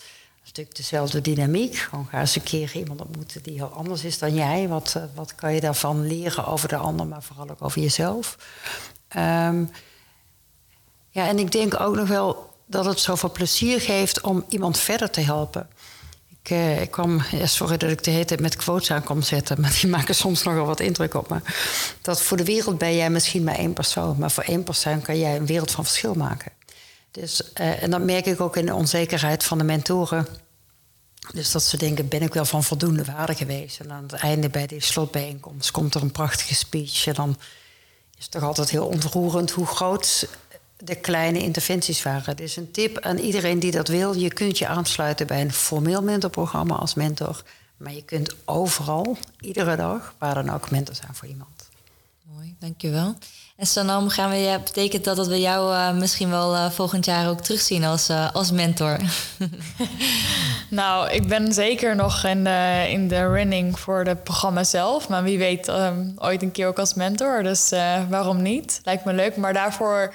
Dezelfde 0.55 1.21
dynamiek. 1.21 1.75
Gewoon 1.75 2.07
ga 2.09 2.19
eens 2.19 2.35
een 2.35 2.43
keer 2.43 2.75
iemand 2.75 3.01
ontmoeten 3.01 3.43
die 3.43 3.53
heel 3.53 3.71
anders 3.73 4.03
is 4.03 4.19
dan 4.19 4.35
jij. 4.35 4.67
Wat, 4.67 4.93
eh, 4.95 5.03
wat 5.15 5.35
kan 5.35 5.53
je 5.53 5.59
daarvan 5.59 6.07
leren 6.07 6.45
over 6.45 6.67
de 6.67 6.75
ander, 6.75 7.07
maar 7.07 7.23
vooral 7.23 7.49
ook 7.49 7.63
over 7.63 7.81
jezelf. 7.81 8.37
Um, 9.17 9.69
ja, 11.09 11.27
en 11.27 11.39
ik 11.39 11.51
denk 11.51 11.79
ook 11.79 11.95
nog 11.95 12.07
wel 12.07 12.53
dat 12.65 12.85
het 12.85 12.99
zoveel 12.99 13.31
plezier 13.31 13.81
geeft 13.81 14.21
om 14.21 14.45
iemand 14.49 14.79
verder 14.79 15.09
te 15.09 15.21
helpen. 15.21 15.69
Ik, 16.41 16.49
uh, 16.49 16.81
ik 16.81 16.91
kwam, 16.91 17.21
sorry 17.43 17.77
dat 17.77 17.89
ik 17.89 18.03
de 18.03 18.11
hele 18.11 18.25
tijd 18.25 18.39
met 18.39 18.55
quotes 18.55 18.91
aan 18.91 19.03
kom 19.03 19.21
zetten, 19.21 19.59
maar 19.61 19.77
die 19.81 19.89
maken 19.89 20.15
soms 20.15 20.43
nogal 20.43 20.65
wat 20.65 20.79
indruk 20.79 21.13
op 21.13 21.29
me. 21.29 21.39
Dat 22.01 22.21
voor 22.21 22.37
de 22.37 22.45
wereld 22.45 22.77
ben 22.77 22.95
jij 22.95 23.09
misschien 23.09 23.43
maar 23.43 23.55
één 23.55 23.73
persoon, 23.73 24.15
maar 24.19 24.31
voor 24.31 24.43
één 24.43 24.63
persoon 24.63 25.01
kan 25.01 25.19
jij 25.19 25.35
een 25.35 25.45
wereld 25.45 25.71
van 25.71 25.83
verschil 25.83 26.13
maken. 26.13 26.51
Dus, 27.11 27.41
uh, 27.59 27.83
en 27.83 27.91
dat 27.91 28.01
merk 28.01 28.25
ik 28.25 28.41
ook 28.41 28.57
in 28.57 28.65
de 28.65 28.73
onzekerheid 28.73 29.43
van 29.43 29.57
de 29.57 29.63
mentoren. 29.63 30.27
Dus 31.34 31.51
dat 31.51 31.63
ze 31.63 31.78
denken, 31.78 32.07
ben 32.07 32.21
ik 32.21 32.34
wel 32.34 32.45
van 32.45 32.63
voldoende 32.63 33.03
waarde 33.03 33.36
geweest? 33.36 33.80
En 33.80 33.91
aan 33.91 34.03
het 34.03 34.13
einde 34.13 34.49
bij 34.49 34.67
die 34.67 34.84
slotbijeenkomst 34.84 35.71
komt 35.71 35.95
er 35.95 36.01
een 36.01 36.11
prachtige 36.11 36.55
speech. 36.55 37.07
En 37.07 37.13
dan 37.13 37.38
is 38.17 38.23
het 38.23 38.32
toch 38.32 38.43
altijd 38.43 38.69
heel 38.69 38.88
ontroerend 38.88 39.51
hoe 39.51 39.65
groot 39.65 40.28
de 40.78 40.95
kleine 40.95 41.39
interventies 41.39 42.03
waren. 42.03 42.36
Dus 42.36 42.55
een 42.55 42.71
tip 42.71 42.99
aan 42.99 43.17
iedereen 43.17 43.59
die 43.59 43.71
dat 43.71 43.88
wil. 43.88 44.13
Je 44.13 44.34
kunt 44.34 44.57
je 44.57 44.67
aansluiten 44.67 45.28
bij 45.28 45.41
een 45.41 45.53
formeel 45.53 46.01
mentorprogramma 46.01 46.76
als 46.76 46.93
mentor. 46.93 47.43
Maar 47.78 47.93
je 47.93 48.03
kunt 48.03 48.36
overal, 48.45 49.17
iedere 49.39 49.76
dag, 49.76 50.15
waar 50.17 50.34
dan 50.34 50.49
ook 50.49 50.71
mentor 50.71 50.95
zijn 50.95 51.15
voor 51.15 51.28
iemand. 51.28 51.69
Mooi, 52.23 52.55
dankjewel. 52.59 53.17
En 53.55 53.65
Sanam, 53.65 54.09
gaan 54.09 54.29
we, 54.29 54.59
betekent 54.63 55.03
dat 55.03 55.15
dat 55.15 55.27
we 55.27 55.39
jou 55.39 55.73
uh, 55.73 55.91
misschien 55.91 56.29
wel 56.29 56.55
uh, 56.55 56.69
volgend 56.69 57.05
jaar 57.05 57.29
ook 57.29 57.41
terugzien 57.41 57.83
als, 57.83 58.09
uh, 58.09 58.31
als 58.33 58.51
mentor? 58.51 58.97
nou, 60.69 61.11
ik 61.11 61.27
ben 61.27 61.53
zeker 61.53 61.95
nog 61.95 62.23
in 62.23 62.43
de, 62.43 62.85
in 62.89 63.07
de 63.07 63.27
running 63.27 63.79
voor 63.79 64.05
het 64.05 64.23
programma 64.23 64.63
zelf. 64.63 65.09
Maar 65.09 65.23
wie 65.23 65.37
weet 65.37 65.67
um, 65.67 66.13
ooit 66.17 66.41
een 66.41 66.51
keer 66.51 66.67
ook 66.67 66.79
als 66.79 66.93
mentor. 66.93 67.43
Dus 67.43 67.69
waarom 68.09 68.41
niet? 68.41 68.81
Lijkt 68.83 69.05
me 69.05 69.13
leuk. 69.13 69.37
Maar 69.37 69.53
daarvoor 69.53 70.13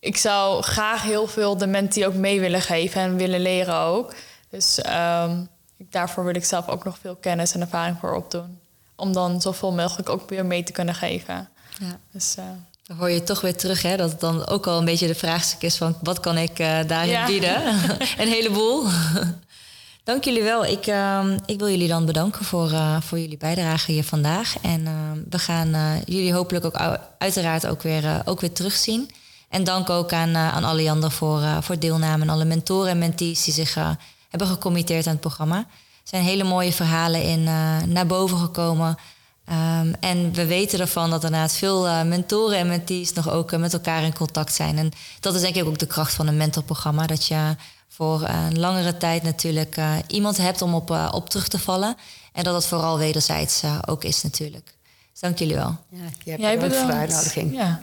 ik 0.00 0.16
zou 0.16 0.62
graag 0.62 1.02
heel 1.02 1.26
veel 1.26 1.56
de 1.56 1.66
mentee 1.66 2.06
ook 2.06 2.14
mee 2.14 2.40
willen 2.40 2.62
geven 2.62 3.00
en 3.00 3.16
willen 3.16 3.40
leren 3.40 3.74
ook. 3.74 4.14
Dus 4.50 4.78
um, 4.78 5.48
daarvoor 5.78 6.24
wil 6.24 6.34
ik 6.34 6.44
zelf 6.44 6.68
ook 6.68 6.84
nog 6.84 6.98
veel 6.98 7.16
kennis 7.16 7.54
en 7.54 7.60
ervaring 7.60 7.98
voor 8.00 8.14
opdoen. 8.14 8.60
Om 8.96 9.12
dan 9.12 9.40
zoveel 9.40 9.72
mogelijk 9.72 10.08
ook 10.08 10.28
weer 10.28 10.46
mee 10.46 10.62
te 10.62 10.72
kunnen 10.72 10.94
geven. 10.94 11.48
Ja. 11.78 11.98
Dus, 12.12 12.34
uh, 12.38 12.44
dan 12.82 12.96
hoor 12.96 13.10
je 13.10 13.22
toch 13.22 13.40
weer 13.40 13.56
terug, 13.56 13.82
hè, 13.82 13.96
dat 13.96 14.10
het 14.10 14.20
dan 14.20 14.46
ook 14.46 14.66
al 14.66 14.78
een 14.78 14.84
beetje 14.84 15.06
de 15.06 15.14
vraagstuk 15.14 15.62
is 15.62 15.76
van 15.76 15.96
wat 16.02 16.20
kan 16.20 16.38
ik 16.38 16.58
uh, 16.58 16.78
daarin 16.86 17.10
ja. 17.10 17.26
bieden? 17.26 17.66
een 18.22 18.28
heleboel. 18.28 18.86
Dank 20.04 20.24
jullie 20.24 20.42
wel. 20.42 20.64
Ik, 20.64 20.86
uh, 20.86 21.24
ik 21.46 21.58
wil 21.58 21.68
jullie 21.68 21.88
dan 21.88 22.06
bedanken 22.06 22.44
voor, 22.44 22.70
uh, 22.70 23.00
voor 23.00 23.18
jullie 23.18 23.36
bijdrage 23.36 23.92
hier 23.92 24.04
vandaag. 24.04 24.54
En 24.62 24.80
uh, 24.80 24.92
we 25.30 25.38
gaan 25.38 26.00
jullie 26.04 26.32
hopelijk 26.32 26.64
ook 26.64 26.98
uiteraard 27.18 27.66
ook 27.66 27.82
weer, 27.82 28.22
ook 28.24 28.40
weer 28.40 28.52
terugzien. 28.52 29.10
En 29.48 29.64
dank 29.64 29.90
ook 29.90 30.12
aan, 30.12 30.36
aan 30.36 30.64
Alliander 30.64 31.10
voor, 31.10 31.42
voor 31.60 31.78
deelname 31.78 32.22
en 32.22 32.28
alle 32.28 32.44
mentoren 32.44 32.90
en 32.90 32.98
mentees 32.98 33.44
die 33.44 33.54
zich 33.54 33.74
hebben 34.28 34.48
gecommitteerd 34.48 35.06
aan 35.06 35.12
het 35.12 35.20
programma. 35.20 35.56
Er 35.56 35.64
zijn 36.02 36.22
hele 36.22 36.44
mooie 36.44 36.72
verhalen 36.72 37.22
in 37.22 37.42
naar 37.92 38.06
boven 38.06 38.38
gekomen. 38.38 38.98
Ehm, 39.48 39.92
en 40.00 40.32
we 40.32 40.46
weten 40.46 40.80
ervan 40.80 41.10
dat 41.10 41.22
daarnaast 41.22 41.56
veel 41.56 41.86
eh, 41.86 42.02
mentoren 42.02 42.58
en 42.58 42.66
mentees 42.66 43.12
nog 43.12 43.30
ook 43.30 43.52
eh, 43.52 43.58
met 43.58 43.72
elkaar 43.72 44.02
in 44.02 44.14
contact 44.14 44.54
zijn. 44.54 44.78
En 44.78 44.90
dat 45.20 45.34
is 45.34 45.40
denk 45.40 45.54
ik 45.54 45.64
ook 45.64 45.78
de 45.78 45.86
kracht 45.86 46.14
van 46.14 46.26
een 46.26 46.36
mentorprogramma. 46.36 47.06
Dat 47.06 47.26
je 47.26 47.56
voor 47.88 48.22
eh, 48.22 48.46
een 48.50 48.58
langere 48.58 48.96
tijd 48.96 49.22
natuurlijk 49.22 49.76
iemand 50.06 50.36
hebt 50.36 50.62
om 50.62 50.74
op, 50.74 50.90
op 51.12 51.30
terug 51.30 51.48
te 51.48 51.58
vallen. 51.58 51.96
En 52.32 52.44
dat 52.44 52.52
dat 52.52 52.66
vooral 52.66 52.98
wederzijds 52.98 53.62
ook 53.86 54.04
is 54.04 54.22
natuurlijk. 54.22 54.76
Dus 55.10 55.20
dank 55.20 55.38
jullie 55.38 55.54
wel. 55.54 55.76
Ja, 56.24 56.36
jij 56.36 56.54
bedankt 56.54 56.76
voor 56.76 56.86
de 56.86 56.92
uitnodiging. 56.92 57.54
Ja. 57.54 57.82